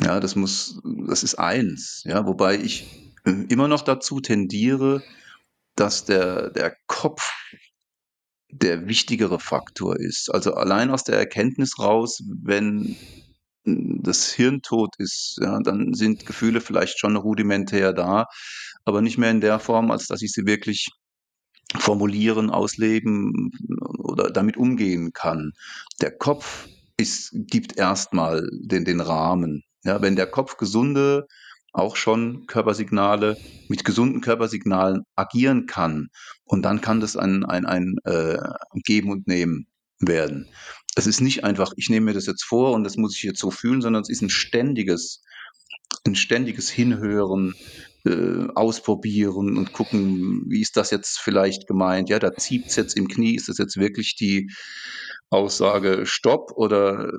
Ja, 0.00 0.18
das 0.18 0.34
muss, 0.34 0.80
das 1.06 1.22
ist 1.22 1.36
eins. 1.36 2.02
Ja, 2.04 2.26
wobei 2.26 2.56
ich 2.56 3.12
äh, 3.24 3.44
immer 3.48 3.68
noch 3.68 3.82
dazu 3.82 4.20
tendiere, 4.20 5.04
dass 5.76 6.04
der, 6.04 6.50
der 6.50 6.76
Kopf 6.88 7.30
der 8.50 8.88
wichtigere 8.88 9.38
Faktor 9.38 9.98
ist. 9.98 10.30
Also 10.32 10.54
allein 10.54 10.90
aus 10.90 11.04
der 11.04 11.18
Erkenntnis 11.18 11.78
raus, 11.78 12.22
wenn 12.42 12.96
das 13.64 14.32
Hirn 14.32 14.62
tot 14.62 14.94
ist, 14.98 15.38
ja, 15.42 15.58
dann 15.60 15.92
sind 15.92 16.24
Gefühle 16.24 16.60
vielleicht 16.60 16.98
schon 16.98 17.16
rudimentär 17.16 17.92
da, 17.92 18.26
aber 18.84 19.02
nicht 19.02 19.18
mehr 19.18 19.30
in 19.30 19.42
der 19.42 19.58
Form, 19.58 19.90
als 19.90 20.06
dass 20.06 20.22
ich 20.22 20.32
sie 20.32 20.46
wirklich 20.46 20.88
formulieren, 21.76 22.48
ausleben 22.48 23.50
oder 23.98 24.30
damit 24.30 24.56
umgehen 24.56 25.12
kann. 25.12 25.52
Der 26.00 26.16
Kopf 26.16 26.68
ist, 26.96 27.30
gibt 27.34 27.76
erstmal 27.76 28.48
den, 28.52 28.86
den 28.86 29.00
Rahmen. 29.00 29.62
Ja, 29.84 30.00
wenn 30.00 30.16
der 30.16 30.26
Kopf 30.26 30.56
gesunde 30.56 31.26
auch 31.72 31.96
schon 31.96 32.46
Körpersignale 32.46 33.36
mit 33.68 33.84
gesunden 33.84 34.20
Körpersignalen 34.20 35.04
agieren 35.14 35.66
kann. 35.66 36.08
Und 36.44 36.62
dann 36.62 36.80
kann 36.80 37.00
das 37.00 37.16
ein, 37.16 37.44
ein, 37.44 37.66
ein 37.66 37.96
äh, 38.04 38.38
Geben 38.84 39.10
und 39.10 39.26
Nehmen 39.26 39.66
werden. 40.00 40.48
Es 40.94 41.06
ist 41.06 41.20
nicht 41.20 41.44
einfach, 41.44 41.72
ich 41.76 41.90
nehme 41.90 42.06
mir 42.06 42.14
das 42.14 42.26
jetzt 42.26 42.44
vor 42.44 42.72
und 42.72 42.84
das 42.84 42.96
muss 42.96 43.16
ich 43.16 43.22
jetzt 43.22 43.40
so 43.40 43.50
fühlen, 43.50 43.82
sondern 43.82 44.02
es 44.02 44.08
ist 44.08 44.22
ein 44.22 44.30
ständiges, 44.30 45.22
ein 46.06 46.16
ständiges 46.16 46.70
Hinhören, 46.70 47.54
äh, 48.04 48.48
ausprobieren 48.54 49.56
und 49.56 49.72
gucken, 49.72 50.44
wie 50.48 50.60
ist 50.60 50.76
das 50.76 50.90
jetzt 50.90 51.18
vielleicht 51.18 51.66
gemeint? 51.66 52.08
Ja, 52.08 52.18
da 52.18 52.34
zieht 52.34 52.66
es 52.66 52.76
jetzt 52.76 52.96
im 52.96 53.08
Knie, 53.08 53.34
ist 53.34 53.48
das 53.48 53.58
jetzt 53.58 53.76
wirklich 53.76 54.16
die 54.16 54.50
Aussage 55.30 56.06
Stopp 56.06 56.52
oder 56.52 57.12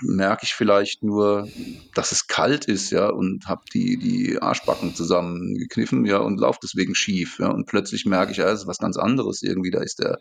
merke 0.00 0.44
ich 0.44 0.54
vielleicht 0.54 1.02
nur, 1.02 1.46
dass 1.94 2.10
es 2.10 2.28
kalt 2.28 2.64
ist, 2.64 2.90
ja, 2.90 3.10
und 3.10 3.46
habe 3.46 3.60
die, 3.74 3.98
die 3.98 4.40
Arschbacken 4.40 4.94
zusammengekniffen, 4.94 6.06
ja, 6.06 6.18
und 6.18 6.40
laufe 6.40 6.60
deswegen 6.62 6.94
schief, 6.94 7.38
ja, 7.38 7.50
und 7.50 7.66
plötzlich 7.66 8.06
merke 8.06 8.32
ich, 8.32 8.38
ja, 8.38 8.48
es 8.48 8.60
ist 8.60 8.66
was 8.66 8.78
ganz 8.78 8.96
anderes 8.96 9.42
irgendwie, 9.42 9.70
da 9.70 9.82
ist 9.82 9.98
der, 9.98 10.18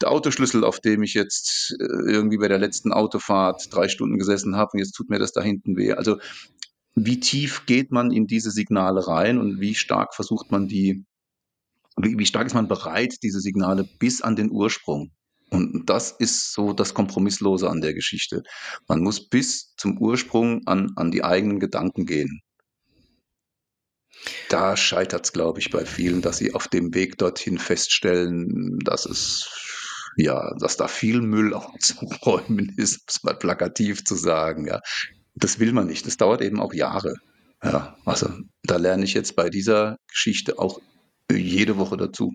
der 0.00 0.12
Autoschlüssel, 0.12 0.62
auf 0.62 0.78
dem 0.78 1.02
ich 1.02 1.14
jetzt 1.14 1.74
äh, 1.80 2.12
irgendwie 2.12 2.38
bei 2.38 2.48
der 2.48 2.58
letzten 2.58 2.92
Autofahrt 2.92 3.74
drei 3.74 3.88
Stunden 3.88 4.16
gesessen 4.16 4.54
habe 4.54 4.70
und 4.74 4.78
jetzt 4.78 4.92
tut 4.92 5.10
mir 5.10 5.18
das 5.18 5.32
da 5.32 5.42
hinten 5.42 5.76
weh. 5.76 5.92
Also 5.94 6.18
wie 6.94 7.20
tief 7.20 7.66
geht 7.66 7.90
man 7.90 8.10
in 8.10 8.26
diese 8.26 8.50
Signale 8.50 9.06
rein 9.06 9.38
und 9.38 9.60
wie 9.60 9.74
stark 9.74 10.14
versucht 10.14 10.50
man 10.50 10.68
die, 10.68 11.04
wie, 11.96 12.18
wie 12.18 12.26
stark 12.26 12.46
ist 12.46 12.54
man 12.54 12.68
bereit, 12.68 13.16
diese 13.22 13.40
Signale 13.40 13.84
bis 13.98 14.20
an 14.20 14.36
den 14.36 14.50
Ursprung? 14.50 15.12
Und 15.50 15.88
das 15.88 16.12
ist 16.12 16.52
so 16.52 16.72
das 16.72 16.92
Kompromisslose 16.92 17.70
an 17.70 17.80
der 17.80 17.94
Geschichte. 17.94 18.42
Man 18.86 19.00
muss 19.00 19.28
bis 19.28 19.74
zum 19.76 19.98
Ursprung 19.98 20.66
an, 20.66 20.92
an 20.96 21.10
die 21.10 21.24
eigenen 21.24 21.58
Gedanken 21.58 22.04
gehen. 22.04 22.42
Da 24.48 24.76
scheitert 24.76 25.24
es, 25.24 25.32
glaube 25.32 25.60
ich, 25.60 25.70
bei 25.70 25.86
vielen, 25.86 26.22
dass 26.22 26.38
sie 26.38 26.54
auf 26.54 26.68
dem 26.68 26.94
Weg 26.94 27.18
dorthin 27.18 27.58
feststellen, 27.58 28.78
dass 28.80 29.06
es 29.06 29.48
ja, 30.16 30.52
dass 30.58 30.76
da 30.76 30.88
viel 30.88 31.22
Müll 31.22 31.54
aufzuräumen 31.54 32.74
ist, 32.76 32.98
um 32.98 33.04
es 33.08 33.22
mal 33.22 33.38
plakativ 33.38 34.04
zu 34.04 34.16
sagen. 34.16 34.66
Ja, 34.66 34.80
das 35.38 35.58
will 35.58 35.72
man 35.72 35.86
nicht. 35.86 36.06
Das 36.06 36.16
dauert 36.16 36.42
eben 36.42 36.60
auch 36.60 36.72
Jahre. 36.72 37.14
Ja, 37.62 37.96
also 38.04 38.30
da 38.62 38.76
lerne 38.76 39.04
ich 39.04 39.14
jetzt 39.14 39.34
bei 39.34 39.50
dieser 39.50 39.96
Geschichte 40.08 40.58
auch 40.58 40.80
jede 41.30 41.76
Woche 41.76 41.96
dazu. 41.96 42.34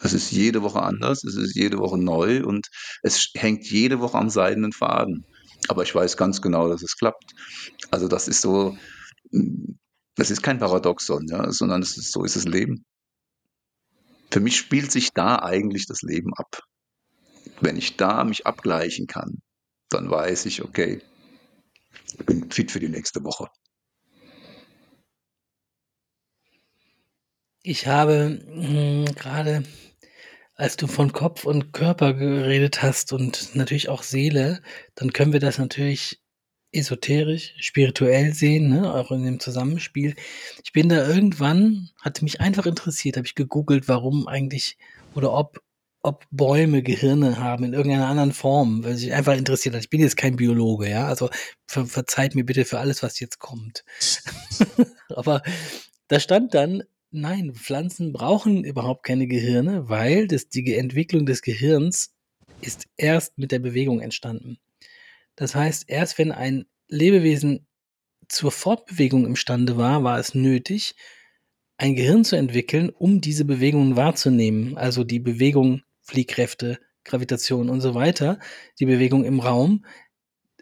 Es 0.00 0.12
ist 0.12 0.32
jede 0.32 0.62
Woche 0.62 0.82
anders, 0.82 1.22
es 1.24 1.36
ist 1.36 1.54
jede 1.54 1.78
Woche 1.78 1.98
neu 1.98 2.44
und 2.44 2.66
es 3.02 3.30
hängt 3.34 3.70
jede 3.70 4.00
Woche 4.00 4.18
am 4.18 4.28
seidenen 4.28 4.72
Faden. 4.72 5.24
Aber 5.68 5.82
ich 5.82 5.94
weiß 5.94 6.16
ganz 6.16 6.42
genau, 6.42 6.68
dass 6.68 6.82
es 6.82 6.96
klappt. 6.96 7.32
Also 7.90 8.08
das 8.08 8.28
ist 8.28 8.40
so, 8.40 8.76
das 10.16 10.30
ist 10.30 10.42
kein 10.42 10.58
Paradoxon, 10.58 11.26
ja, 11.28 11.50
sondern 11.52 11.82
ist, 11.82 11.94
so 11.94 12.24
ist 12.24 12.36
das 12.36 12.44
Leben. 12.44 12.84
Für 14.30 14.40
mich 14.40 14.56
spielt 14.56 14.90
sich 14.90 15.10
da 15.12 15.38
eigentlich 15.38 15.86
das 15.86 16.02
Leben 16.02 16.34
ab. 16.34 16.60
Wenn 17.60 17.76
ich 17.76 17.96
da 17.96 18.24
mich 18.24 18.46
abgleichen 18.46 19.06
kann, 19.06 19.38
dann 19.90 20.10
weiß 20.10 20.46
ich, 20.46 20.64
okay, 20.64 21.00
ich 22.18 22.26
bin 22.26 22.50
fit 22.50 22.70
für 22.70 22.80
die 22.80 22.88
nächste 22.88 23.22
Woche. 23.24 23.48
Ich 27.62 27.86
habe 27.86 28.40
hm, 28.46 29.06
gerade, 29.14 29.64
als 30.54 30.76
du 30.76 30.86
von 30.86 31.12
Kopf 31.12 31.44
und 31.44 31.72
Körper 31.72 32.12
geredet 32.14 32.82
hast 32.82 33.12
und 33.12 33.54
natürlich 33.54 33.88
auch 33.88 34.02
Seele, 34.02 34.62
dann 34.94 35.12
können 35.12 35.32
wir 35.32 35.40
das 35.40 35.58
natürlich 35.58 36.20
esoterisch, 36.72 37.54
spirituell 37.60 38.34
sehen, 38.34 38.68
ne? 38.68 38.92
auch 38.92 39.10
in 39.12 39.24
dem 39.24 39.40
Zusammenspiel. 39.40 40.14
Ich 40.62 40.72
bin 40.72 40.88
da 40.88 41.06
irgendwann, 41.06 41.90
hatte 42.02 42.24
mich 42.24 42.40
einfach 42.40 42.66
interessiert, 42.66 43.16
habe 43.16 43.26
ich 43.26 43.34
gegoogelt, 43.34 43.88
warum 43.88 44.28
eigentlich 44.28 44.76
oder 45.14 45.32
ob 45.32 45.60
ob 46.04 46.26
Bäume 46.30 46.82
Gehirne 46.82 47.38
haben 47.38 47.64
in 47.64 47.72
irgendeiner 47.72 48.08
anderen 48.08 48.32
Form, 48.32 48.84
weil 48.84 48.94
sich 48.94 49.14
einfach 49.14 49.34
interessiert 49.34 49.74
hat. 49.74 49.82
Ich 49.82 49.90
bin 49.90 50.02
jetzt 50.02 50.18
kein 50.18 50.36
Biologe, 50.36 50.88
ja, 50.88 51.06
also 51.06 51.30
ver 51.66 51.86
verzeiht 51.86 52.34
mir 52.34 52.44
bitte 52.44 52.66
für 52.66 52.78
alles, 52.78 53.02
was 53.02 53.20
jetzt 53.20 53.38
kommt. 53.38 53.84
Aber 55.08 55.42
da 56.08 56.20
stand 56.20 56.52
dann, 56.52 56.82
nein, 57.10 57.54
Pflanzen 57.54 58.12
brauchen 58.12 58.64
überhaupt 58.64 59.04
keine 59.04 59.26
Gehirne, 59.26 59.88
weil 59.88 60.28
das, 60.28 60.50
die 60.50 60.74
Entwicklung 60.74 61.24
des 61.24 61.40
Gehirns 61.40 62.12
ist 62.60 62.84
erst 62.98 63.38
mit 63.38 63.50
der 63.50 63.60
Bewegung 63.60 64.00
entstanden. 64.00 64.58
Das 65.36 65.54
heißt, 65.54 65.84
erst 65.88 66.18
wenn 66.18 66.32
ein 66.32 66.66
Lebewesen 66.86 67.66
zur 68.28 68.52
Fortbewegung 68.52 69.24
imstande 69.24 69.78
war, 69.78 70.04
war 70.04 70.18
es 70.18 70.34
nötig, 70.34 70.96
ein 71.78 71.94
Gehirn 71.96 72.24
zu 72.24 72.36
entwickeln, 72.36 72.90
um 72.90 73.22
diese 73.22 73.46
Bewegungen 73.46 73.96
wahrzunehmen. 73.96 74.76
Also 74.76 75.02
die 75.02 75.18
Bewegung 75.18 75.82
Fliehkräfte, 76.04 76.78
Gravitation 77.04 77.68
und 77.68 77.80
so 77.80 77.94
weiter, 77.94 78.38
die 78.78 78.86
Bewegung 78.86 79.24
im 79.24 79.40
Raum. 79.40 79.84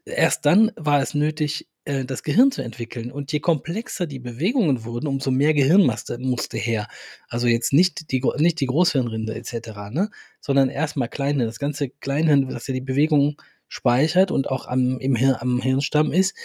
Erst 0.04 0.46
dann 0.46 0.72
war 0.76 1.00
es 1.00 1.14
nötig, 1.14 1.68
äh, 1.84 2.04
das 2.04 2.22
Gehirn 2.22 2.50
zu 2.50 2.62
entwickeln. 2.62 3.10
Und 3.12 3.32
je 3.32 3.40
komplexer 3.40 4.06
die 4.06 4.18
Bewegungen 4.18 4.84
wurden, 4.84 5.06
umso 5.06 5.30
mehr 5.30 5.54
Gehirnmasse 5.54 6.18
musste 6.18 6.56
her. 6.56 6.88
Also 7.28 7.46
jetzt 7.46 7.72
nicht 7.72 8.10
die, 8.10 8.22
nicht 8.38 8.60
die 8.60 8.66
Großhirnrinde 8.66 9.34
etc., 9.34 9.68
ne? 9.90 10.10
sondern 10.40 10.68
erstmal 10.68 11.08
kleine, 11.08 11.44
das 11.44 11.58
ganze 11.58 11.90
Kleinhirn, 11.90 12.48
das 12.48 12.66
ja 12.66 12.74
die 12.74 12.80
Bewegung 12.80 13.40
speichert 13.68 14.30
und 14.30 14.48
auch 14.50 14.66
am, 14.66 14.98
im 15.00 15.16
Hirn, 15.16 15.36
am 15.38 15.60
Hirnstamm 15.60 16.12
ist, 16.12 16.36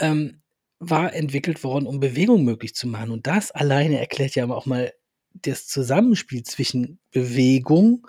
ähm, 0.00 0.42
war 0.80 1.14
entwickelt 1.14 1.64
worden, 1.64 1.86
um 1.86 2.00
Bewegung 2.00 2.44
möglich 2.44 2.74
zu 2.74 2.88
machen. 2.88 3.10
Und 3.10 3.26
das 3.26 3.50
alleine 3.50 3.98
erklärt 3.98 4.34
ja 4.34 4.48
auch 4.48 4.66
mal 4.66 4.92
das 5.32 5.66
Zusammenspiel 5.66 6.42
zwischen 6.42 6.98
Bewegung, 7.10 8.06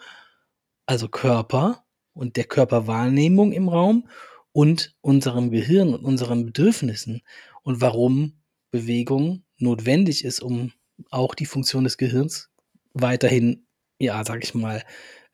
also 0.86 1.08
Körper 1.08 1.86
und 2.14 2.38
der 2.38 2.46
Körperwahrnehmung 2.46 3.52
im 3.52 3.70
Raum 3.70 4.10
und 4.52 4.96
unserem 5.02 5.52
Gehirn 5.52 5.94
und 5.94 6.04
unseren 6.04 6.46
Bedürfnissen 6.46 7.22
und 7.64 7.82
warum 7.82 8.42
Bewegung 8.72 9.44
notwendig 9.58 10.24
ist, 10.26 10.42
um 10.42 10.72
auch 11.12 11.36
die 11.36 11.46
Funktion 11.46 11.84
des 11.84 11.98
Gehirns 11.98 12.50
weiterhin, 12.94 13.68
ja, 14.00 14.24
sag 14.26 14.44
ich 14.44 14.54
mal, 14.54 14.84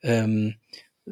ähm, 0.02 0.56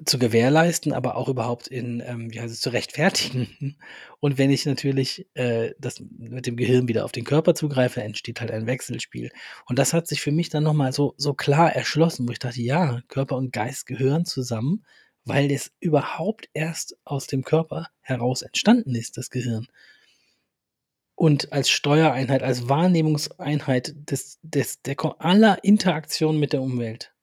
zu 0.05 0.19
gewährleisten, 0.19 0.93
aber 0.93 1.17
auch 1.17 1.29
überhaupt 1.29 1.69
in, 1.69 2.03
ähm, 2.05 2.33
wie 2.33 2.41
heißt 2.41 2.53
es, 2.53 2.61
zu 2.61 2.71
rechtfertigen. 2.71 3.77
Und 4.21 4.39
wenn 4.39 4.51
ich 4.51 4.67
natürlich 4.67 5.29
äh, 5.35 5.73
das 5.79 6.03
mit 6.19 6.47
dem 6.47 6.57
Gehirn 6.57 6.89
wieder 6.89 7.05
auf 7.05 7.13
den 7.13 7.25
Körper 7.25 7.55
zugreife, 7.55 8.03
entsteht 8.03 8.41
halt 8.41 8.51
ein 8.51 8.67
Wechselspiel. 8.67 9.31
Und 9.67 9.79
das 9.79 9.93
hat 9.93 10.09
sich 10.09 10.21
für 10.21 10.33
mich 10.33 10.49
dann 10.49 10.65
nochmal 10.65 10.93
so, 10.93 11.15
so 11.17 11.35
klar 11.35 11.73
erschlossen, 11.73 12.27
wo 12.27 12.33
ich 12.33 12.41
dachte, 12.41 12.61
ja, 12.61 13.03
Körper 13.09 13.37
und 13.37 13.53
Geist 13.53 13.87
gehören 13.87 14.25
zusammen, 14.25 14.85
weil 15.25 15.51
es 15.53 15.71
überhaupt 15.79 16.49
erst 16.55 16.97
aus 17.05 17.29
dem 17.29 17.45
Körper 17.45 17.89
heraus 18.01 18.43
entstanden 18.43 18.95
ist, 18.97 19.17
das 19.17 19.31
Gehirn. 19.31 19.69
Und 21.15 21.53
als 21.53 21.71
Steuereinheit, 21.71 22.43
als 22.43 22.69
Wahrnehmungseinheit 22.69 23.95
des, 24.11 24.41
des, 24.43 24.83
der 24.83 24.97
aller 25.21 25.63
Interaktion 25.63 26.39
mit 26.41 26.53
der 26.53 26.63
Umwelt. 26.63 27.14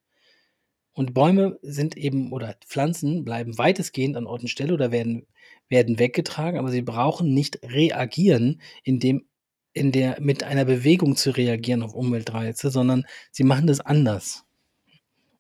Und 0.94 1.14
Bäume 1.14 1.58
sind 1.62 1.96
eben 1.96 2.32
oder 2.32 2.56
Pflanzen 2.66 3.24
bleiben 3.24 3.58
weitestgehend 3.58 4.18
an 4.18 4.28
Ort 4.28 4.42
und 4.42 4.50
Stelle 4.50 4.74
oder 4.74 4.92
werden, 4.92 5.26
werden 5.70 6.00
weggetragen, 6.00 6.60
aber 6.60 6.70
sie 6.70 6.82
brauchen 6.82 7.34
nicht 7.34 7.60
reagieren, 7.64 8.62
indem 8.84 9.26
in 9.74 9.92
der, 9.94 10.20
mit 10.20 10.44
einer 10.44 10.66
Bewegung 10.66 11.16
zu 11.16 11.32
reagieren 11.32 11.82
auf 11.82 11.94
Umweltreize, 11.94 12.72
sondern 12.72 13.06
sie 13.32 13.44
machen 13.46 13.68
das 13.68 13.80
anders. 13.80 14.44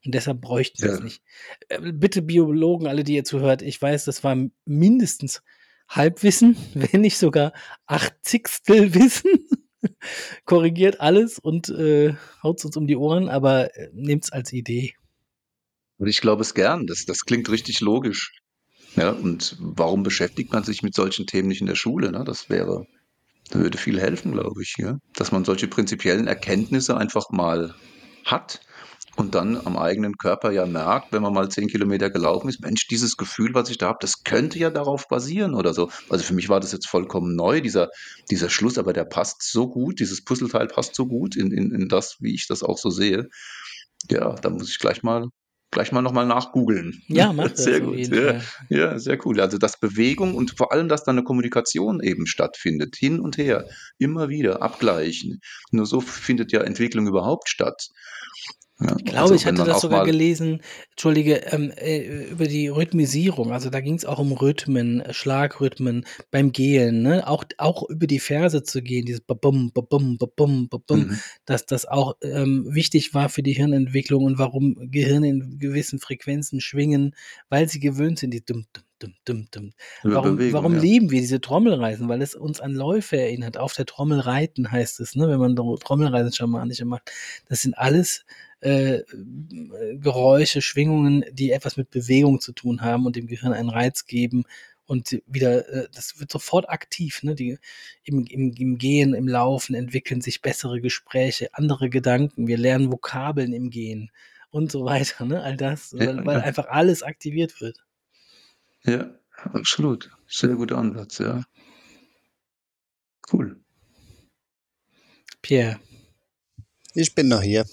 Und 0.05 0.15
deshalb 0.15 0.41
bräuchten 0.41 0.81
wir 0.83 0.91
es 0.93 0.99
nicht. 1.01 1.21
Äh, 1.69 1.91
bitte 1.91 2.21
Biologen, 2.21 2.87
alle, 2.87 3.03
die 3.03 3.15
ihr 3.15 3.23
zuhört, 3.23 3.61
ich 3.61 3.79
weiß, 3.81 4.05
das 4.05 4.23
war 4.23 4.37
mindestens 4.65 5.43
Halbwissen, 5.89 6.55
wenn 6.73 7.01
nicht 7.01 7.17
sogar 7.17 7.53
Achtzigstel 7.85 8.95
Wissen. 8.95 9.47
Korrigiert 10.45 11.01
alles 11.01 11.39
und 11.39 11.69
äh, 11.69 12.13
haut 12.41 12.63
uns 12.63 12.77
um 12.77 12.87
die 12.87 12.95
Ohren, 12.95 13.29
aber 13.29 13.75
äh, 13.75 13.89
nehmt 13.93 14.25
es 14.25 14.31
als 14.31 14.53
Idee. 14.53 14.93
Und 16.01 16.07
ich 16.07 16.19
glaube 16.19 16.41
es 16.41 16.55
gern. 16.55 16.87
Das, 16.87 17.05
das 17.05 17.25
klingt 17.25 17.47
richtig 17.51 17.79
logisch. 17.79 18.31
Ja, 18.95 19.11
und 19.11 19.55
warum 19.59 20.01
beschäftigt 20.01 20.51
man 20.51 20.63
sich 20.63 20.81
mit 20.81 20.95
solchen 20.95 21.27
Themen 21.27 21.47
nicht 21.47 21.61
in 21.61 21.67
der 21.67 21.75
Schule? 21.75 22.11
Ne? 22.11 22.23
Das 22.25 22.49
wäre, 22.49 22.87
das 23.47 23.59
würde 23.61 23.77
viel 23.77 23.99
helfen, 23.99 24.31
glaube 24.31 24.63
ich, 24.63 24.77
ja? 24.79 24.97
dass 25.13 25.31
man 25.31 25.45
solche 25.45 25.67
prinzipiellen 25.67 26.25
Erkenntnisse 26.25 26.97
einfach 26.97 27.29
mal 27.29 27.75
hat 28.25 28.61
und 29.15 29.35
dann 29.35 29.57
am 29.63 29.77
eigenen 29.77 30.17
Körper 30.17 30.51
ja 30.51 30.65
merkt, 30.65 31.13
wenn 31.13 31.21
man 31.21 31.33
mal 31.35 31.49
zehn 31.49 31.67
Kilometer 31.67 32.09
gelaufen 32.09 32.49
ist, 32.49 32.61
Mensch, 32.61 32.87
dieses 32.87 33.15
Gefühl, 33.15 33.53
was 33.53 33.69
ich 33.69 33.77
da 33.77 33.89
habe, 33.89 33.99
das 34.01 34.23
könnte 34.23 34.57
ja 34.57 34.71
darauf 34.71 35.07
basieren 35.07 35.53
oder 35.53 35.75
so. 35.75 35.91
Also 36.09 36.23
für 36.23 36.33
mich 36.33 36.49
war 36.49 36.59
das 36.59 36.71
jetzt 36.71 36.87
vollkommen 36.87 37.35
neu, 37.35 37.61
dieser, 37.61 37.89
dieser 38.31 38.49
Schluss, 38.49 38.79
aber 38.79 38.91
der 38.91 39.05
passt 39.05 39.43
so 39.43 39.69
gut, 39.69 39.99
dieses 39.99 40.23
Puzzleteil 40.23 40.65
passt 40.65 40.95
so 40.95 41.05
gut 41.05 41.35
in, 41.35 41.51
in, 41.51 41.71
in 41.71 41.89
das, 41.89 42.17
wie 42.21 42.33
ich 42.33 42.47
das 42.47 42.63
auch 42.63 42.79
so 42.79 42.89
sehe. 42.89 43.27
Ja, 44.09 44.33
da 44.33 44.49
muss 44.49 44.71
ich 44.71 44.79
gleich 44.79 45.03
mal 45.03 45.27
gleich 45.71 45.91
mal 45.91 46.01
nochmal 46.01 46.25
nachgoogeln. 46.25 47.01
Ja, 47.07 47.33
macht 47.33 47.51
das. 47.53 47.63
Sehr 47.63 47.81
gut. 47.81 47.97
Ja, 47.97 48.41
ja, 48.69 48.99
sehr 48.99 49.25
cool. 49.25 49.39
Also, 49.39 49.57
dass 49.57 49.79
Bewegung 49.79 50.35
und 50.35 50.57
vor 50.57 50.71
allem, 50.71 50.89
dass 50.89 51.03
da 51.03 51.11
eine 51.11 51.23
Kommunikation 51.23 52.01
eben 52.01 52.27
stattfindet. 52.27 52.95
Hin 52.97 53.19
und 53.19 53.37
her. 53.37 53.67
Immer 53.97 54.29
wieder 54.29 54.61
abgleichen. 54.61 55.41
Nur 55.71 55.85
so 55.85 56.01
findet 56.01 56.51
ja 56.51 56.61
Entwicklung 56.61 57.07
überhaupt 57.07 57.49
statt. 57.49 57.89
Ja, 58.81 58.95
Ich 58.97 59.05
glaube, 59.05 59.19
also 59.19 59.35
ich 59.35 59.45
hatte 59.45 59.63
das 59.63 59.81
sogar 59.81 60.05
gelesen, 60.05 60.61
Entschuldige, 60.91 61.35
ähm, 61.51 61.71
äh, 61.75 62.29
über 62.31 62.45
die 62.45 62.67
Rhythmisierung. 62.67 63.51
Also 63.51 63.69
da 63.69 63.79
ging 63.79 63.95
es 63.95 64.05
auch 64.05 64.17
um 64.17 64.31
Rhythmen, 64.31 65.03
Schlagrhythmen 65.11 66.05
beim 66.31 66.51
Gehen, 66.51 67.03
ne? 67.03 67.27
Auch, 67.27 67.43
auch 67.57 67.87
über 67.89 68.07
die 68.07 68.19
Verse 68.19 68.63
zu 68.63 68.81
gehen, 68.81 69.05
dieses 69.05 69.21
Babum, 69.21 69.71
Babum, 69.71 70.17
Babum, 70.17 70.67
Babum, 70.67 70.99
mhm. 70.99 71.19
dass 71.45 71.65
das 71.65 71.85
auch 71.85 72.15
ähm, 72.23 72.65
wichtig 72.69 73.13
war 73.13 73.29
für 73.29 73.43
die 73.43 73.53
Hirnentwicklung 73.53 74.23
und 74.23 74.39
warum 74.39 74.75
Gehirne 74.89 75.29
in 75.29 75.59
gewissen 75.59 75.99
Frequenzen 75.99 76.59
schwingen, 76.59 77.15
weil 77.49 77.69
sie 77.69 77.79
gewöhnt 77.79 78.19
sind, 78.19 78.31
die 78.31 78.43
dumm, 78.43 78.65
dumm, 78.73 78.83
dumm, 79.01 79.13
dumm, 79.25 79.47
dumm. 79.51 79.73
über 80.03 80.15
Warum, 80.15 80.37
Bewegung, 80.37 80.53
warum 80.53 80.73
ja. 80.75 80.81
lieben 80.81 81.11
wir 81.11 81.21
diese 81.21 81.41
Trommelreisen? 81.41 82.07
Weil 82.09 82.21
es 82.21 82.35
uns 82.35 82.59
an 82.59 82.73
Läufe 82.73 83.17
erinnert. 83.17 83.57
Auf 83.57 83.73
der 83.73 83.85
Trommel 83.85 84.19
reiten 84.19 84.71
heißt 84.71 84.99
es, 84.99 85.15
ne? 85.15 85.27
wenn 85.29 85.39
man 85.39 85.55
Trommelreisen 85.55 86.33
schamanische 86.33 86.85
macht. 86.85 87.11
Das 87.47 87.61
sind 87.61 87.77
alles 87.77 88.25
äh, 88.61 89.03
Geräusche, 89.95 90.61
Schwingungen, 90.61 91.25
die 91.31 91.51
etwas 91.51 91.77
mit 91.77 91.89
Bewegung 91.89 92.39
zu 92.39 92.53
tun 92.53 92.81
haben 92.81 93.05
und 93.05 93.15
dem 93.15 93.27
Gehirn 93.27 93.53
einen 93.53 93.69
Reiz 93.69 94.05
geben 94.05 94.45
und 94.85 95.21
wieder, 95.25 95.67
äh, 95.69 95.87
das 95.93 96.19
wird 96.19 96.31
sofort 96.31 96.69
aktiv. 96.69 97.23
Ne? 97.23 97.33
Die, 97.33 97.57
im, 98.03 98.25
im, 98.25 98.51
Im 98.53 98.77
Gehen, 98.77 99.13
im 99.13 99.27
Laufen 99.27 99.73
entwickeln 99.73 100.21
sich 100.21 100.41
bessere 100.41 100.81
Gespräche, 100.81 101.49
andere 101.53 101.89
Gedanken. 101.89 102.47
Wir 102.47 102.57
lernen 102.57 102.91
Vokabeln 102.91 103.53
im 103.53 103.69
Gehen 103.69 104.11
und 104.49 104.71
so 104.71 104.83
weiter. 104.85 105.25
Ne? 105.25 105.41
All 105.41 105.55
das, 105.55 105.91
Ja, 105.91 106.07
weil, 106.07 106.25
weil 106.25 106.37
ja. 106.39 106.43
einfach 106.43 106.67
alles 106.67 107.03
aktiviert 107.03 107.61
wird. 107.61 107.77
Ja, 108.83 109.11
absolut. 109.35 110.11
Sehr 110.27 110.55
guter 110.55 110.77
Ansatz, 110.77 111.19
ja. 111.19 111.43
Cool. 113.31 113.61
Pierre. 115.41 115.79
Ich 116.93 117.15
bin 117.15 117.29
noch 117.29 117.41
hier. 117.41 117.65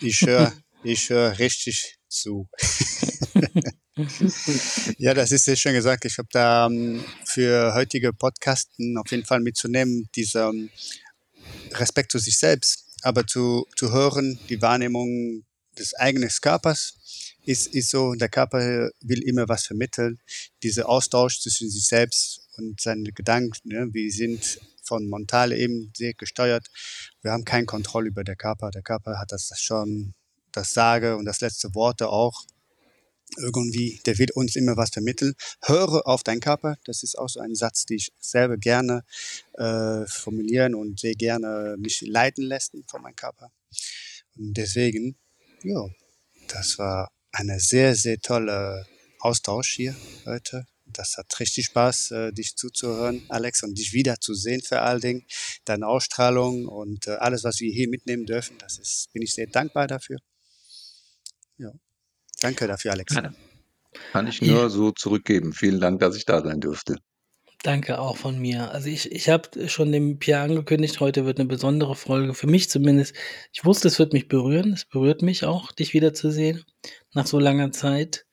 Ich 0.00 0.20
höre 0.22 0.52
ich 0.84 1.08
hör 1.10 1.38
richtig 1.38 1.96
zu. 2.08 2.48
Ja, 4.98 5.14
das 5.14 5.30
ist 5.30 5.46
ja 5.46 5.54
schon 5.54 5.72
gesagt. 5.72 6.04
Ich 6.04 6.18
habe 6.18 6.26
da 6.32 6.66
ähm, 6.66 7.04
für 7.26 7.74
heutige 7.74 8.12
Podcasten 8.12 8.98
auf 8.98 9.08
jeden 9.12 9.24
Fall 9.24 9.38
mitzunehmen, 9.38 10.08
dieser 10.16 10.48
ähm, 10.48 10.68
Respekt 11.74 12.10
zu 12.10 12.18
sich 12.18 12.36
selbst, 12.36 12.86
aber 13.02 13.24
zu, 13.24 13.64
zu 13.76 13.92
hören, 13.92 14.40
die 14.48 14.60
Wahrnehmung 14.60 15.44
des 15.78 15.94
eigenen 15.94 16.28
Körpers 16.42 16.94
ist, 17.44 17.68
ist 17.68 17.90
so, 17.90 18.14
der 18.14 18.28
Körper 18.28 18.90
will 19.00 19.22
immer 19.22 19.48
was 19.48 19.64
vermitteln. 19.64 20.18
Dieser 20.64 20.88
Austausch 20.88 21.38
zwischen 21.40 21.70
sich 21.70 21.86
selbst 21.86 22.48
und 22.56 22.80
seine 22.80 23.12
Gedanken, 23.12 23.68
ne, 23.68 23.88
wir 23.92 24.10
sind 24.10 24.58
von 24.84 25.08
Montale 25.08 25.56
eben 25.56 25.92
sehr 25.96 26.14
gesteuert. 26.14 26.68
Wir 27.22 27.32
haben 27.32 27.44
keine 27.44 27.66
Kontrolle 27.66 28.08
über 28.08 28.24
den 28.24 28.36
Körper. 28.36 28.70
Der 28.70 28.82
Körper 28.82 29.18
hat 29.18 29.32
das 29.32 29.50
schon, 29.60 30.14
das 30.52 30.72
Sage 30.72 31.16
und 31.16 31.24
das 31.24 31.40
letzte 31.40 31.74
Worte 31.74 32.08
auch 32.08 32.44
irgendwie, 33.38 34.00
der 34.06 34.18
will 34.18 34.28
uns 34.34 34.56
immer 34.56 34.76
was 34.76 34.90
vermitteln. 34.90 35.34
Höre 35.62 36.06
auf 36.06 36.22
deinen 36.22 36.40
Körper. 36.40 36.76
Das 36.84 37.02
ist 37.02 37.18
auch 37.18 37.28
so 37.28 37.40
ein 37.40 37.54
Satz, 37.54 37.84
den 37.84 37.96
ich 37.96 38.12
selber 38.18 38.56
gerne 38.56 39.04
äh, 39.54 40.06
formulieren 40.06 40.74
und 40.74 41.00
sehr 41.00 41.14
gerne 41.14 41.76
mich 41.78 42.02
leiten 42.02 42.44
lassen 42.44 42.84
von 42.88 43.02
meinem 43.02 43.16
Körper. 43.16 43.50
Und 44.36 44.56
deswegen, 44.56 45.16
ja, 45.62 45.84
das 46.48 46.78
war 46.78 47.10
eine 47.32 47.58
sehr, 47.60 47.94
sehr 47.94 48.18
tolle 48.18 48.86
Austausch 49.20 49.74
hier 49.74 49.96
heute. 50.26 50.66
Das 50.86 51.16
hat 51.16 51.40
richtig 51.40 51.66
Spaß, 51.66 52.10
äh, 52.12 52.32
dich 52.32 52.56
zuzuhören, 52.56 53.24
Alex, 53.28 53.62
und 53.62 53.78
dich 53.78 53.92
wiederzusehen 53.92 54.62
vor 54.62 54.82
allen 54.82 55.00
Dingen. 55.00 55.26
Deine 55.64 55.86
Ausstrahlung 55.86 56.66
und 56.66 57.06
äh, 57.06 57.12
alles, 57.12 57.44
was 57.44 57.60
wir 57.60 57.72
hier 57.72 57.88
mitnehmen 57.88 58.26
dürfen, 58.26 58.56
das 58.58 58.78
ist, 58.78 59.12
bin 59.12 59.22
ich 59.22 59.34
sehr 59.34 59.46
dankbar 59.46 59.86
dafür. 59.86 60.18
Ja. 61.58 61.72
Danke 62.40 62.66
dafür, 62.66 62.92
Alex. 62.92 63.12
Gerne. 63.12 63.34
Kann 64.12 64.26
ich 64.26 64.42
nur 64.42 64.70
so 64.70 64.90
zurückgeben. 64.90 65.52
Vielen 65.52 65.80
Dank, 65.80 66.00
dass 66.00 66.16
ich 66.16 66.24
da 66.24 66.42
sein 66.42 66.60
durfte. 66.60 66.96
Danke 67.62 67.98
auch 67.98 68.18
von 68.18 68.38
mir. 68.38 68.72
Also 68.72 68.88
ich, 68.88 69.10
ich 69.10 69.30
habe 69.30 69.68
schon 69.68 69.90
dem 69.90 70.18
Pierre 70.18 70.42
angekündigt, 70.42 71.00
heute 71.00 71.24
wird 71.24 71.38
eine 71.38 71.48
besondere 71.48 71.96
Folge, 71.96 72.34
für 72.34 72.46
mich 72.46 72.68
zumindest. 72.68 73.14
Ich 73.52 73.64
wusste, 73.64 73.88
es 73.88 73.98
wird 73.98 74.12
mich 74.12 74.28
berühren. 74.28 74.74
Es 74.74 74.84
berührt 74.84 75.22
mich 75.22 75.44
auch, 75.44 75.72
dich 75.72 75.94
wiederzusehen 75.94 76.64
nach 77.14 77.26
so 77.26 77.38
langer 77.38 77.72
Zeit. 77.72 78.26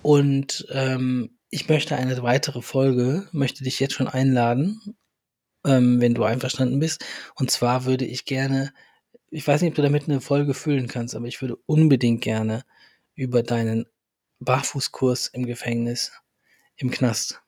Und 0.00 0.66
ähm, 0.70 1.36
ich 1.52 1.68
möchte 1.68 1.96
eine 1.96 2.22
weitere 2.22 2.62
Folge, 2.62 3.28
möchte 3.30 3.62
dich 3.62 3.78
jetzt 3.78 3.92
schon 3.92 4.08
einladen, 4.08 4.96
ähm, 5.66 6.00
wenn 6.00 6.14
du 6.14 6.24
einverstanden 6.24 6.80
bist. 6.80 7.04
Und 7.36 7.50
zwar 7.50 7.84
würde 7.84 8.06
ich 8.06 8.24
gerne, 8.24 8.72
ich 9.30 9.46
weiß 9.46 9.60
nicht, 9.60 9.70
ob 9.72 9.76
du 9.76 9.82
damit 9.82 10.08
eine 10.08 10.22
Folge 10.22 10.54
füllen 10.54 10.88
kannst, 10.88 11.14
aber 11.14 11.26
ich 11.26 11.42
würde 11.42 11.56
unbedingt 11.66 12.22
gerne 12.22 12.64
über 13.14 13.42
deinen 13.42 13.84
Barfußkurs 14.40 15.28
im 15.28 15.44
Gefängnis, 15.44 16.12
im 16.76 16.90
Knast 16.90 17.42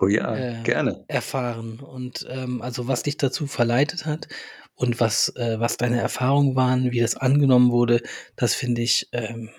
Oh 0.00 0.08
ja, 0.08 0.36
äh, 0.36 0.62
gerne. 0.64 1.04
erfahren 1.06 1.78
und 1.78 2.26
ähm, 2.28 2.60
also 2.60 2.88
was 2.88 3.04
dich 3.04 3.18
dazu 3.18 3.46
verleitet 3.46 4.04
hat 4.04 4.26
und 4.74 4.98
was, 4.98 5.28
äh, 5.36 5.60
was 5.60 5.76
deine 5.76 6.00
Erfahrungen 6.00 6.56
waren, 6.56 6.90
wie 6.90 6.98
das 6.98 7.14
angenommen 7.14 7.70
wurde, 7.70 8.02
das 8.34 8.52
finde 8.52 8.82
ich, 8.82 9.08
ähm, 9.12 9.50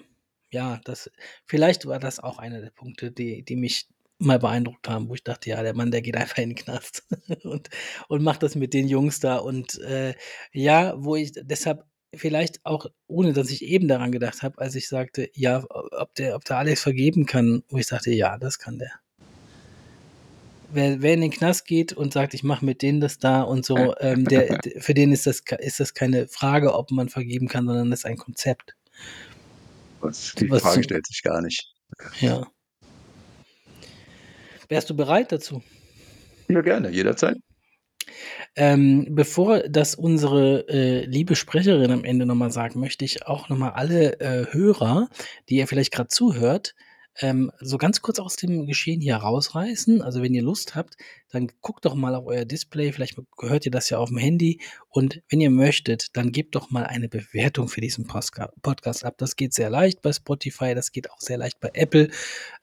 ja, 0.53 0.79
das, 0.85 1.11
vielleicht 1.45 1.85
war 1.85 1.99
das 1.99 2.19
auch 2.19 2.37
einer 2.37 2.61
der 2.61 2.69
Punkte, 2.69 3.11
die, 3.11 3.43
die 3.43 3.55
mich 3.55 3.87
mal 4.19 4.39
beeindruckt 4.39 4.87
haben, 4.87 5.09
wo 5.09 5.15
ich 5.15 5.23
dachte, 5.23 5.49
ja, 5.49 5.61
der 5.63 5.75
Mann, 5.75 5.91
der 5.91 6.01
geht 6.01 6.15
einfach 6.15 6.37
in 6.37 6.51
den 6.51 6.55
Knast 6.55 7.03
und, 7.43 7.69
und 8.07 8.23
macht 8.23 8.43
das 8.43 8.55
mit 8.55 8.73
den 8.73 8.87
Jungs 8.87 9.19
da 9.19 9.37
und 9.37 9.79
äh, 9.81 10.13
ja, 10.53 10.93
wo 10.97 11.15
ich 11.15 11.33
deshalb 11.35 11.85
vielleicht 12.15 12.63
auch, 12.65 12.85
ohne 13.07 13.33
dass 13.33 13.49
ich 13.49 13.63
eben 13.63 13.87
daran 13.87 14.11
gedacht 14.11 14.43
habe, 14.43 14.59
als 14.59 14.75
ich 14.75 14.87
sagte, 14.87 15.29
ja, 15.33 15.65
ob 15.69 16.13
der, 16.15 16.35
ob 16.35 16.45
der 16.45 16.57
Alex 16.57 16.81
vergeben 16.81 17.25
kann, 17.25 17.63
wo 17.69 17.77
ich 17.77 17.87
sagte, 17.87 18.11
ja, 18.11 18.37
das 18.37 18.59
kann 18.59 18.77
der 18.77 18.91
wer, 20.73 21.01
wer 21.01 21.13
in 21.13 21.21
den 21.21 21.31
Knast 21.31 21.65
geht 21.65 21.93
und 21.93 22.13
sagt, 22.13 22.33
ich 22.33 22.43
mache 22.43 22.65
mit 22.65 22.81
denen 22.81 22.99
das 22.99 23.19
da 23.19 23.41
und 23.41 23.65
so, 23.65 23.75
ähm, 23.99 24.25
der, 24.25 24.57
der, 24.59 24.81
für 24.81 24.93
den 24.93 25.11
ist 25.11 25.27
das, 25.27 25.43
ist 25.59 25.79
das 25.79 25.93
keine 25.93 26.27
Frage, 26.27 26.73
ob 26.73 26.91
man 26.91 27.09
vergeben 27.09 27.47
kann, 27.47 27.65
sondern 27.65 27.89
das 27.89 27.99
ist 27.99 28.05
ein 28.05 28.17
Konzept. 28.17 28.75
Was, 30.03 30.33
die 30.35 30.49
Was 30.49 30.61
Frage 30.61 30.77
zu- 30.77 30.83
stellt 30.83 31.07
sich 31.07 31.21
gar 31.23 31.41
nicht. 31.41 31.65
Ja. 32.19 32.47
Wärst 34.69 34.89
du 34.89 34.95
bereit 34.95 35.31
dazu? 35.31 35.61
Ja, 36.47 36.61
gerne, 36.61 36.89
jederzeit. 36.89 37.37
Ähm, 38.55 39.07
bevor 39.11 39.59
das 39.69 39.95
unsere 39.95 40.67
äh, 40.67 41.05
liebe 41.05 41.35
Sprecherin 41.35 41.91
am 41.91 42.03
Ende 42.03 42.25
nochmal 42.25 42.51
sagt, 42.51 42.75
möchte 42.75 43.05
ich 43.05 43.25
auch 43.25 43.49
nochmal 43.49 43.71
alle 43.71 44.19
äh, 44.19 44.45
Hörer, 44.51 45.09
die 45.49 45.55
ihr 45.57 45.67
vielleicht 45.67 45.91
gerade 45.93 46.09
zuhört, 46.09 46.75
ähm, 47.19 47.51
so 47.59 47.77
ganz 47.77 48.01
kurz 48.01 48.19
aus 48.19 48.35
dem 48.35 48.65
Geschehen 48.65 49.01
hier 49.01 49.15
rausreißen. 49.17 50.01
Also 50.01 50.21
wenn 50.21 50.33
ihr 50.33 50.43
Lust 50.43 50.75
habt, 50.75 50.97
dann 51.29 51.49
guckt 51.61 51.85
doch 51.85 51.95
mal 51.95 52.13
auf 52.15 52.25
euer 52.27 52.45
Display, 52.45 52.91
vielleicht 52.91 53.17
hört 53.41 53.65
ihr 53.65 53.71
das 53.71 53.89
ja 53.89 53.97
auf 53.97 54.09
dem 54.09 54.17
Handy 54.17 54.59
und 54.89 55.23
wenn 55.29 55.41
ihr 55.41 55.49
möchtet, 55.49 56.15
dann 56.15 56.31
gebt 56.31 56.53
doch 56.53 56.69
mal 56.69 56.85
eine 56.85 57.09
Bewertung 57.09 57.67
für 57.67 57.81
diesen 57.81 58.05
Podcast 58.05 59.03
ab. 59.03 59.15
Das 59.17 59.35
geht 59.35 59.53
sehr 59.53 59.71
leicht 59.71 60.03
bei 60.03 60.13
Spotify, 60.13 60.75
das 60.75 60.91
geht 60.91 61.09
auch 61.09 61.19
sehr 61.19 61.37
leicht 61.37 61.59
bei 61.59 61.71
Apple. 61.73 62.11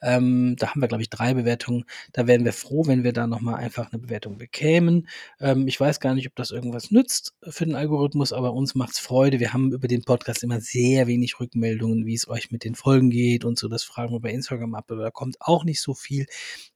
Ähm, 0.01 0.55
da 0.57 0.71
haben 0.71 0.81
wir, 0.81 0.87
glaube 0.87 1.03
ich, 1.03 1.11
drei 1.11 1.35
Bewertungen. 1.35 1.85
Da 2.13 2.29
wären 2.29 2.45
wir 2.45 2.53
froh, 2.53 2.87
wenn 2.87 3.03
wir 3.03 3.13
da 3.13 3.27
nochmal 3.27 3.57
einfach 3.57 3.93
eine 3.93 4.01
Bewertung 4.01 4.39
bekämen. 4.39 5.09
Ähm, 5.41 5.67
ich 5.67 5.81
weiß 5.81 5.99
gar 5.99 6.15
nicht, 6.15 6.29
ob 6.29 6.37
das 6.37 6.53
irgendwas 6.53 6.93
nützt 6.93 7.35
für 7.43 7.67
den 7.67 7.75
Algorithmus, 7.75 8.33
aber 8.33 8.53
uns 8.53 8.77
macht's 8.77 9.01
Freude. 9.01 9.41
Wir 9.41 9.53
haben 9.53 9.73
über 9.73 9.89
den 9.89 10.05
Podcast 10.05 10.45
immer 10.45 10.61
sehr 10.61 11.09
wenig 11.09 11.41
Rückmeldungen, 11.41 12.07
wie 12.07 12.15
es 12.15 12.29
euch 12.29 12.53
mit 12.53 12.63
den 12.63 12.77
Folgen 12.77 13.11
geht 13.11 13.45
und 13.45 13.59
so. 13.59 13.67
Das 13.67 13.83
fragen 13.83 14.13
wir 14.13 14.21
bei 14.21 14.31
Instagram 14.31 14.40
aber 14.91 15.03
da 15.03 15.11
kommt 15.11 15.37
auch 15.41 15.65
nicht 15.65 15.81
so 15.81 15.95
viel. 15.95 16.27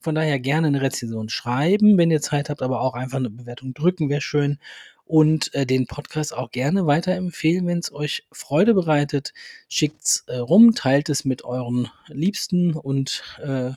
Von 0.01 0.15
daher 0.15 0.39
gerne 0.39 0.69
eine 0.69 0.83
Rezension 0.83 1.29
schreiben, 1.29 1.97
wenn 1.99 2.11
ihr 2.11 2.21
Zeit 2.21 2.51
habt, 2.51 2.63
aber 2.63 2.81
auch 2.81 2.95
einfach 2.95 3.19
eine 3.19 3.31
Bewertung 3.31 3.75
drücken, 3.75 4.09
wäre 4.09 4.21
schön. 4.21 4.59
Und 5.07 5.53
äh, 5.55 5.67
den 5.67 5.87
Podcast 5.87 6.35
auch 6.35 6.51
gerne 6.51 6.87
weiterempfehlen, 6.87 7.67
wenn 7.67 7.79
es 7.79 7.93
euch 7.93 8.27
Freude 8.33 8.73
bereitet. 8.73 9.35
Schickt's 9.69 10.25
äh, 10.29 10.37
rum, 10.37 10.75
teilt 10.75 11.11
es 11.11 11.27
mit 11.27 11.45
euren 11.45 11.91
Liebsten 12.09 12.75
und 12.75 13.23
äh, 13.43 13.73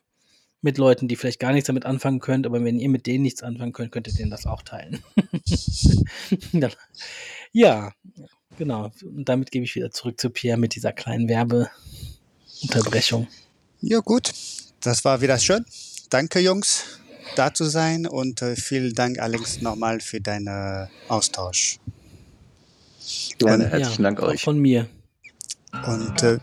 mit 0.61 0.77
Leuten, 0.77 1.07
die 1.07 1.15
vielleicht 1.15 1.39
gar 1.39 1.53
nichts 1.53 1.67
damit 1.67 1.85
anfangen 1.85 2.19
könnt, 2.19 2.45
aber 2.45 2.63
wenn 2.63 2.79
ihr 2.79 2.89
mit 2.89 3.05
denen 3.05 3.23
nichts 3.23 3.43
anfangen 3.43 3.73
könnt, 3.73 3.91
könnt 3.91 4.07
ihr 4.07 4.13
denen 4.13 4.31
das 4.31 4.45
auch 4.45 4.61
teilen. 4.63 5.03
Ja, 7.53 7.93
genau. 8.57 8.91
Und 9.03 9.29
damit 9.29 9.51
gebe 9.51 9.63
ich 9.65 9.75
wieder 9.75 9.91
zurück 9.91 10.19
zu 10.19 10.29
Pierre 10.29 10.57
mit 10.57 10.75
dieser 10.75 10.91
kleinen 10.91 11.29
Werbeunterbrechung. 11.29 13.27
Ja, 13.81 13.99
gut. 13.99 14.31
Das 14.81 15.03
war 15.05 15.21
wieder 15.21 15.37
schön. 15.39 15.65
Danke, 16.09 16.39
Jungs, 16.39 16.83
da 17.35 17.53
zu 17.53 17.65
sein 17.65 18.05
und 18.07 18.41
äh, 18.41 18.55
vielen 18.55 18.93
Dank, 18.93 19.19
Alex, 19.19 19.61
nochmal 19.61 19.99
für 19.99 20.21
deinen 20.21 20.87
Austausch. 21.07 21.79
Gerne, 23.37 23.65
Und- 23.65 23.71
herzlichen 23.71 24.03
Dank 24.03 24.19
auch 24.21 24.27
euch. 24.29 24.41
von 24.43 24.57
mir. 24.59 24.87
Und 25.85 26.23
äh, 26.23 26.37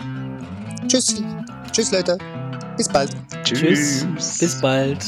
tschüss. 0.87 1.23
Tschüss, 1.73 1.91
Leute. 1.91 2.19
Bis 2.77 2.89
bald. 2.89 3.11
Tschüss. 3.45 4.07
Bis 4.39 4.61
bald. 4.61 5.05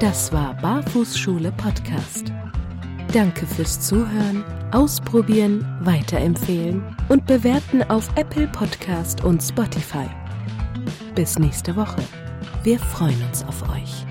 Das 0.00 0.32
war 0.32 0.54
Barfußschule 0.54 1.50
Podcast. 1.52 2.32
Danke 3.12 3.44
fürs 3.46 3.80
Zuhören, 3.80 4.44
Ausprobieren, 4.70 5.66
Weiterempfehlen 5.80 6.84
und 7.08 7.26
Bewerten 7.26 7.82
auf 7.82 8.08
Apple 8.14 8.46
Podcast 8.46 9.24
und 9.24 9.42
Spotify. 9.42 10.08
Bis 11.16 11.36
nächste 11.40 11.74
Woche. 11.74 12.02
Wir 12.62 12.78
freuen 12.78 13.20
uns 13.24 13.42
auf 13.44 13.68
euch. 13.70 14.06